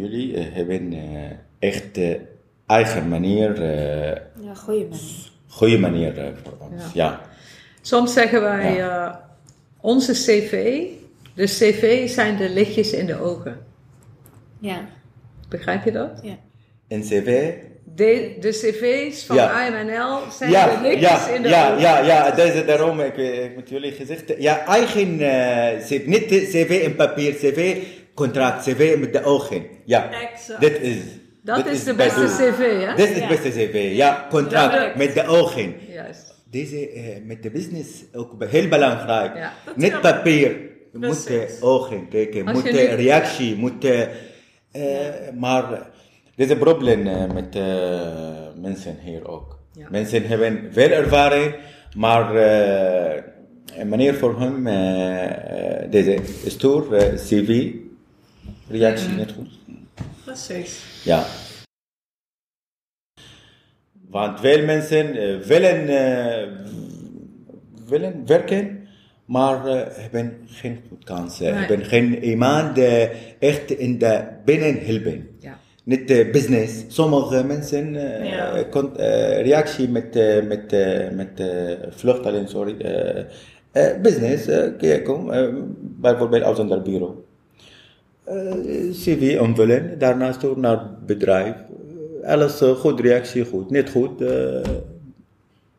jullie 0.00 0.36
hebben 0.36 0.92
echt 1.58 1.98
eigen 2.68 3.08
manier, 3.08 3.62
eh 3.62 4.16
Ja, 4.40 4.54
goeie 4.54 4.84
manier. 4.88 5.30
goede 5.48 5.78
manier 5.78 6.18
eh, 6.18 6.26
voor 6.42 6.56
ons. 6.70 6.82
Ja. 6.94 7.20
Soms 7.80 8.12
zeggen 8.12 8.40
wij 8.42 8.80
eh, 8.80 9.14
onze 9.80 10.12
cv, 10.12 10.82
de 11.34 11.44
cv 11.44 12.08
zijn 12.08 12.36
de 12.36 12.48
lichtjes 12.50 12.92
in 12.92 13.06
de 13.06 13.20
ogen. 13.20 13.58
Ja, 14.60 14.80
Begrijp 15.48 15.84
je 15.84 15.92
dat? 15.92 16.20
ja. 16.22 16.36
Een 16.88 17.00
cv? 17.02 17.52
De, 17.94 18.36
de 18.40 18.48
cv's 18.50 19.24
van 19.24 19.36
Ja. 19.36 19.66
IMNL 19.66 20.18
zijn 20.30 20.50
Ja, 20.50 20.66
de 20.76 20.80
lichtjes 20.88 21.10
ja, 21.10 21.28
in 21.28 21.42
de 21.42 21.48
ja, 21.48 21.66
ogen. 21.70 21.80
ja, 21.80 21.98
ja, 22.00 22.36
is 22.36 22.66
daarom 22.66 23.00
ik, 23.00 23.16
ik 23.16 23.56
met 23.56 23.68
jullie 23.68 23.92
gezegd. 23.92 24.34
Ja, 24.38 24.66
eigen 24.66 25.20
eh, 25.20 25.78
cv, 25.84 26.02
niet 26.06 26.28
de 26.28 26.40
cv 26.40 26.80
in 26.82 26.94
papier, 26.94 27.32
cv, 27.34 27.76
contract, 28.14 28.62
cv 28.62 28.96
met 28.98 29.12
de 29.12 29.24
ogen. 29.24 29.66
Ja, 29.84 30.10
Exact. 30.10 30.60
dit 30.60 30.80
is. 30.80 30.96
Dat 31.56 31.66
is 31.66 31.84
de 31.84 31.94
beste 31.94 32.24
cv, 32.26 32.84
hè? 32.86 32.94
Dit 32.94 33.08
is 33.08 33.18
het 33.20 33.28
beste 33.28 33.48
cv, 33.50 33.90
ja, 33.94 34.26
contract 34.30 34.96
met 34.96 35.14
de 35.14 35.26
ogen. 35.26 35.74
Juist. 35.92 36.34
Deze 36.50 36.90
eh, 36.90 37.02
met 37.24 37.42
de 37.42 37.50
business 37.50 37.88
ook 38.12 38.44
heel 38.44 38.68
belangrijk. 38.68 39.36
Ja. 39.36 39.52
Niet 39.76 40.00
papier. 40.00 40.50
Je 40.92 40.98
moet 40.98 41.28
ogen 41.60 42.08
kijken, 42.08 42.44
moet 42.44 42.64
nu- 42.64 42.70
reactie, 42.86 43.56
moet. 43.56 43.84
eh, 43.84 44.02
eh, 44.02 44.08
Maar 45.38 45.90
dit 46.36 46.46
is 46.46 46.52
een 46.52 46.58
probleem 46.58 47.06
eh, 47.06 47.30
met 47.32 47.56
eh, 47.56 47.62
mensen 48.60 48.96
hier 49.04 49.28
ook. 49.28 49.58
Ja. 49.72 49.86
Mensen 49.90 50.26
hebben 50.26 50.68
veel 50.72 50.90
ervaring, 50.90 51.54
maar 51.96 52.34
eh, 52.36 53.22
een 53.78 53.88
manier 53.88 54.14
voor 54.14 54.40
hem, 54.40 54.66
eh, 54.66 55.90
deze 55.90 56.18
stoer, 56.46 56.86
CV, 57.14 57.70
reactie 58.68 59.08
niet 59.08 59.32
goed. 59.36 59.57
Precies. 60.28 61.02
Ja. 61.04 61.24
Want 64.10 64.40
veel 64.40 64.64
mensen 64.64 65.16
eh, 65.16 65.36
willen, 65.38 65.88
eh, 65.88 66.48
willen 67.86 68.26
werken, 68.26 68.88
maar 69.24 69.66
eh, 69.66 69.80
hebben 69.90 70.38
geen 70.46 70.78
goed 70.88 71.04
kans. 71.04 71.38
Nee. 71.38 71.52
Hebben 71.52 71.84
geen 71.84 72.24
iemand 72.24 72.78
echt 73.38 73.70
in 73.70 73.98
de 73.98 74.24
binnen 74.44 74.78
helpen. 74.78 75.28
Ja. 75.38 75.58
Niet 75.84 76.06
business. 76.06 76.84
Sommige 76.88 77.44
mensen 77.44 77.92
Ja. 78.24 78.62
kon, 78.70 78.96
reactie 79.42 79.88
met, 79.88 80.14
met, 80.48 80.70
met 81.14 81.42
vluchtelingen, 81.90 82.48
sorry. 82.48 82.76
business, 84.02 84.44
kijk, 84.78 85.04
kom, 85.04 85.30
bijvoorbeeld 85.80 86.58
een 86.58 86.82
bureau. 86.82 87.27
Eh, 88.28 88.90
CV 88.92 89.38
omvullen, 89.40 89.98
daarnaast 89.98 90.40
door 90.40 90.58
naar 90.58 90.78
het 90.78 91.06
bedrijf. 91.06 91.54
Eh, 92.22 92.30
alles 92.32 92.60
eh, 92.60 92.70
goed, 92.70 93.00
reactie 93.00 93.44
goed, 93.44 93.70
niet 93.70 93.90
goed. 93.90 94.22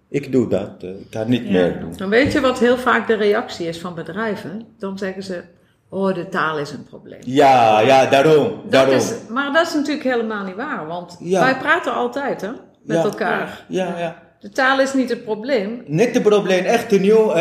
ik 0.10 0.32
doe 0.32 0.50
dat, 0.50 0.70
ik 0.80 1.10
kan 1.10 1.30
niet 1.30 1.44
Ja. 1.44 1.52
meer 1.52 1.80
doen. 1.80 1.94
Dan 1.98 2.10
weet 2.10 2.32
je 2.32 2.40
wat 2.40 2.60
heel 2.60 2.78
vaak 2.78 3.08
de 3.08 3.14
reactie 3.16 3.68
is 3.68 3.78
van 3.80 3.96
bedrijven? 3.96 4.66
Dan 4.80 4.98
zeggen 4.98 5.24
ze, 5.24 5.42
oh, 5.90 6.14
de 6.16 6.30
taal 6.30 6.60
is 6.60 6.72
een 6.72 6.84
probleem. 6.84 7.20
Ja, 7.26 7.80
ja, 7.80 8.06
daarom. 8.06 8.44
Dat 8.64 8.72
daarom. 8.72 8.96
is, 8.96 9.14
maar 9.30 9.54
dat 9.54 9.68
is 9.68 9.74
natuurlijk 9.74 10.04
helemaal 10.04 10.46
niet 10.46 10.56
waar, 10.56 10.88
want 10.88 11.18
Ja. 11.20 11.40
wij 11.44 11.58
praten 11.58 11.94
altijd 11.94 12.42
hè, 12.42 12.50
met 12.84 12.98
Ja. 12.98 13.04
elkaar. 13.04 13.66
Ja, 13.68 14.00
ja. 14.00 14.22
De 14.40 14.50
taal 14.50 14.80
is 14.80 14.94
niet 14.94 15.10
het 15.10 15.24
probleem. 15.24 15.84
Niet 15.86 16.14
het 16.14 16.24
probleem, 16.24 16.64
echt 16.66 16.92
een 16.92 17.02
nieuw, 17.02 17.34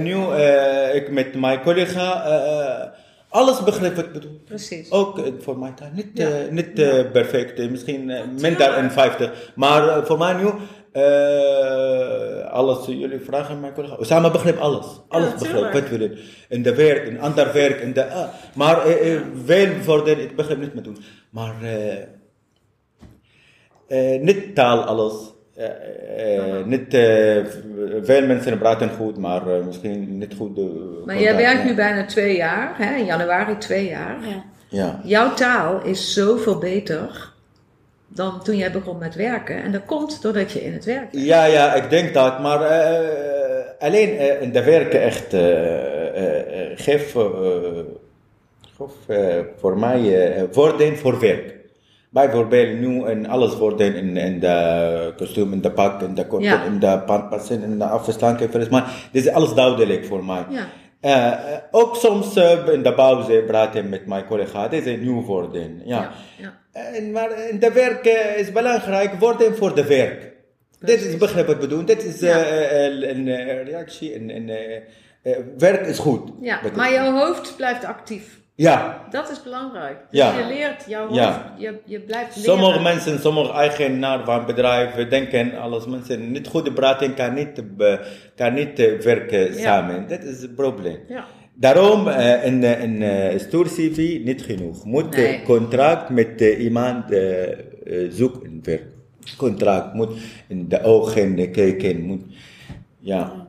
nieuw 0.00 0.32
ik 0.92 1.10
met 1.10 1.34
mijn 1.40 1.60
collega, 1.62 2.22
alles 3.32 3.64
begrijp 3.64 3.94
wat 3.96 4.04
ik 4.04 4.12
bedoel. 4.12 4.40
Precies. 4.44 4.90
Ook 4.90 5.18
eh, 5.18 5.32
voor 5.38 5.58
mijn 5.58 5.74
taal, 5.74 5.88
niet, 5.92 6.06
Ja. 6.14 6.28
eh, 6.28 6.50
niet 6.50 6.78
eh, 6.78 7.10
perfect, 7.10 7.70
misschien 7.70 8.04
minder 8.40 8.72
dan 8.74 8.90
50. 8.90 9.52
Maar 9.54 10.06
voor 10.06 10.18
mij 10.18 10.32
nu, 10.34 10.48
eh, 10.92 12.50
alles, 12.52 12.86
jullie 12.86 13.20
vragen 13.20 13.60
mijn 13.60 13.72
collega, 13.72 13.96
samen 14.00 14.32
begrijp 14.32 14.58
alles. 14.58 14.86
Alles 15.08 15.32
begrijp, 15.32 15.52
tuurlijk. 15.52 15.72
wat 15.72 15.88
willen. 15.88 16.18
In 16.48 16.62
de 16.62 16.74
werk, 16.74 17.06
in 17.06 17.20
ander 17.20 17.52
werk, 17.52 17.80
in 17.80 17.92
de, 17.92 18.10
ah. 18.10 18.28
maar 18.54 18.86
eh, 18.86 19.20
veel 19.44 19.68
voor 19.82 20.04
de, 20.04 20.10
ik 20.10 20.36
begrijp 20.36 20.60
niet 20.60 20.74
meer 20.74 20.82
doen. 20.82 20.98
Maar 21.30 21.54
niet 24.20 24.54
taal 24.54 24.82
alles. 24.84 25.14
Eh, 25.56 26.36
eh, 26.36 26.66
niet, 26.66 26.94
eh, 26.94 27.44
veel 28.02 28.26
mensen 28.26 28.58
praten 28.58 28.90
goed, 28.90 29.16
maar 29.16 29.42
misschien 29.66 30.18
niet 30.18 30.34
goed. 30.38 30.58
Maar 31.06 31.20
jij 31.20 31.36
werkt 31.36 31.62
ja. 31.62 31.68
nu 31.68 31.74
bijna 31.74 32.04
twee 32.04 32.36
jaar, 32.36 32.74
hè? 32.76 32.96
in 32.96 33.04
januari 33.04 33.58
twee 33.58 33.88
jaar. 33.88 34.16
Ja. 34.28 34.44
Ja. 34.68 35.00
Jouw 35.04 35.34
taal 35.34 35.82
is 35.84 36.12
zoveel 36.12 36.58
beter 36.58 37.32
dan 38.08 38.42
toen 38.42 38.56
jij 38.56 38.72
begon 38.72 38.98
met 38.98 39.14
werken. 39.14 39.62
En 39.62 39.72
dat 39.72 39.84
komt 39.84 40.22
doordat 40.22 40.52
je 40.52 40.64
in 40.64 40.72
het 40.72 40.84
werk 40.84 41.10
bent. 41.10 41.24
Ja, 41.24 41.44
ja, 41.44 41.74
ik 41.74 41.90
denk 41.90 42.14
dat, 42.14 42.40
maar 42.40 42.62
eh, 42.62 43.42
alleen 43.82 44.40
in 44.40 44.52
de 44.52 44.64
werken 44.64 45.02
echt 45.02 45.32
eh, 45.32 46.16
eh, 46.16 46.70
eh, 46.70 46.78
geef, 46.78 47.16
geef 48.76 48.92
voor 49.58 49.78
mij 49.78 50.48
voordeel 50.50 50.96
voor 50.96 51.20
werk. 51.20 51.60
Bijvoorbeeld 52.12 52.78
nu 52.80 53.04
en 53.04 53.26
alles 53.26 53.56
worden 53.56 53.94
in, 53.94 54.16
in 54.16 54.40
de 54.40 55.12
kostuum, 55.16 55.52
in 55.52 55.60
de 55.60 55.70
pak, 55.70 56.02
in 56.02 56.14
de 56.14 56.26
kort, 56.26 56.42
Ja. 56.42 56.64
in 56.64 56.78
de 56.78 57.02
pandpassen, 57.06 57.62
in 57.62 57.78
de 57.78 57.84
afstandskever. 57.84 58.66
Maar 58.70 59.08
dit 59.12 59.26
is 59.26 59.32
alles 59.32 59.54
duidelijk 59.54 60.04
voor 60.04 60.24
mij. 60.24 60.44
Ja. 60.50 60.66
Eh, 61.00 61.32
ook 61.70 61.96
soms 61.96 62.36
eh, 62.36 62.68
in 62.72 62.82
de 62.82 62.94
pauze 62.94 63.44
praten 63.46 63.88
met 63.88 64.06
mijn 64.06 64.26
collega, 64.26 64.68
dit 64.68 64.86
is 64.86 64.98
nieuw 65.00 65.22
voordeel. 65.22 65.70
Ja. 65.84 66.10
Ja, 66.38 66.58
En, 66.72 67.10
maar 67.10 67.48
in 67.48 67.58
de 67.58 67.72
werk 67.72 68.04
eh, 68.04 68.38
is 68.38 68.52
belangrijk 68.52 69.14
worden 69.14 69.56
voor 69.56 69.74
de 69.74 69.86
werk. 69.86 70.32
Dit 70.80 71.00
is 71.00 71.16
begrijp 71.16 71.46
wat 71.46 71.58
bedoel. 71.58 71.84
Dit 71.84 72.04
is 72.04 72.20
een 72.20 73.64
reactie. 73.64 74.14
Een, 74.14 74.30
een, 74.30 74.50
werk 75.58 75.86
is 75.86 75.98
goed. 75.98 76.30
Ja, 76.40 76.60
maar 76.76 76.92
jouw 76.92 77.12
hoofd 77.12 77.56
blijft 77.56 77.84
actief. 77.84 78.40
Ja. 78.54 79.06
Dat 79.10 79.30
is 79.30 79.42
belangrijk. 79.42 79.96
Dus 80.10 80.20
Ja. 80.20 80.38
je 80.38 80.44
leert 80.44 80.84
jouw 80.88 81.02
hoofd, 81.06 81.14
Ja. 81.14 81.54
je, 81.58 81.78
je 81.84 82.00
blijft 82.00 82.36
leren. 82.36 82.50
Sommige 82.52 82.80
mensen, 82.82 83.20
sommige 83.20 83.52
eigenaar 83.52 84.24
van 84.24 84.46
bedrijven 84.46 85.10
denken 85.10 85.58
alles 85.58 85.86
mensen 85.86 86.30
niet 86.32 86.46
goed 86.48 86.74
praten 86.74 87.14
kan 87.14 87.34
niet, 87.34 87.76
be- 87.76 88.00
kan 88.36 88.54
niet 88.54 88.78
eh, 88.78 88.98
werken 89.00 89.54
samen. 89.54 90.08
Dat 90.08 90.22
is 90.22 90.42
het 90.42 90.54
probleem. 90.54 90.98
Ja. 91.08 91.24
Daarom 91.54 92.08
eh, 92.08 92.44
een, 92.44 92.64
eh, 92.64 92.82
een 92.82 93.02
eh, 93.02 93.38
stoer 93.38 93.64
CV 93.66 94.18
niet 94.24 94.42
genoeg. 94.42 94.84
Moet 94.84 95.16
Nee. 95.16 95.26
eh, 95.26 95.44
contract 95.44 96.08
met 96.08 96.40
eh, 96.40 96.62
iemand 96.64 97.10
eh, 97.12 97.42
eh, 97.52 97.58
zoeken 98.10 98.60
werk. 98.62 98.84
Contract 99.36 99.94
moet 99.94 100.12
in 100.48 100.68
de 100.68 100.82
ogen 100.82 101.38
eh, 101.38 101.52
kijken. 101.52 102.00
Moet, 102.00 102.22
ja. 102.98 103.46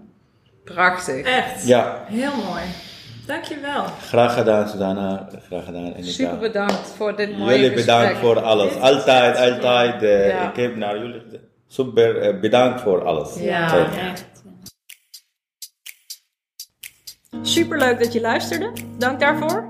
Prachtig. 0.63 1.21
Echt. 1.25 1.67
ja, 1.67 2.03
Heel 2.07 2.35
mooi. 2.35 2.61
Dankjewel. 3.25 3.83
graag 4.07 4.33
gedaan 4.33 4.69
Susanna. 4.69 5.27
Graag 5.47 5.65
gedaan. 5.65 5.93
En 5.93 6.03
Super 6.03 6.37
bedankt 6.37 6.87
voor 6.97 7.15
dit 7.15 7.37
mooie 7.37 7.55
Jullie 7.59 7.73
bedankt 7.75 8.09
gesprek. 8.09 8.25
voor 8.33 8.41
alles. 8.43 8.75
Altijd, 8.79 9.53
altijd. 9.53 10.03
eh, 10.03 10.27
Ja. 10.27 10.49
Ik 10.49 10.55
heb 10.55 10.75
naar 10.75 10.97
jullie 10.97 11.21
super 11.67 12.17
eh, 12.21 12.39
bedankt 12.39 12.81
voor 12.81 13.03
alles. 13.05 13.35
Ja. 13.39 13.77
Echt. 13.85 13.97
Echt. 13.97 14.25
Superleuk 17.41 17.99
dat 17.99 18.13
je 18.13 18.21
luisterde. 18.21 18.71
Dank 18.97 19.19
daarvoor. 19.19 19.69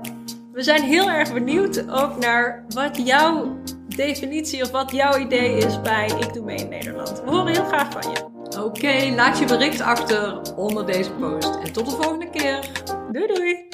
We 0.52 0.62
zijn 0.62 0.82
heel 0.82 1.10
erg 1.10 1.32
benieuwd 1.32 1.90
ook 1.90 2.18
naar 2.18 2.64
wat 2.68 3.06
jouw 3.06 3.58
definitie 3.96 4.62
of 4.62 4.70
wat 4.70 4.90
jouw 4.90 5.18
idee 5.18 5.56
is 5.56 5.80
bij 5.80 6.06
Ik 6.06 6.32
Doe 6.32 6.44
Mee 6.44 6.56
in 6.56 6.68
Nederland. 6.68 7.22
We 7.24 7.30
horen 7.30 7.52
heel 7.52 7.64
graag 7.64 7.90
van 7.92 8.10
je. 8.12 8.33
Oké, 8.58 9.12
laat 9.14 9.38
je 9.38 9.46
bericht 9.46 9.80
achter 9.80 10.40
onder 10.56 10.86
deze 10.86 11.10
post. 11.10 11.56
En 11.64 11.72
tot 11.72 11.84
de 11.84 11.90
volgende 11.90 12.30
keer. 12.30 12.70
Doei 13.12 13.26
doei! 13.26 13.68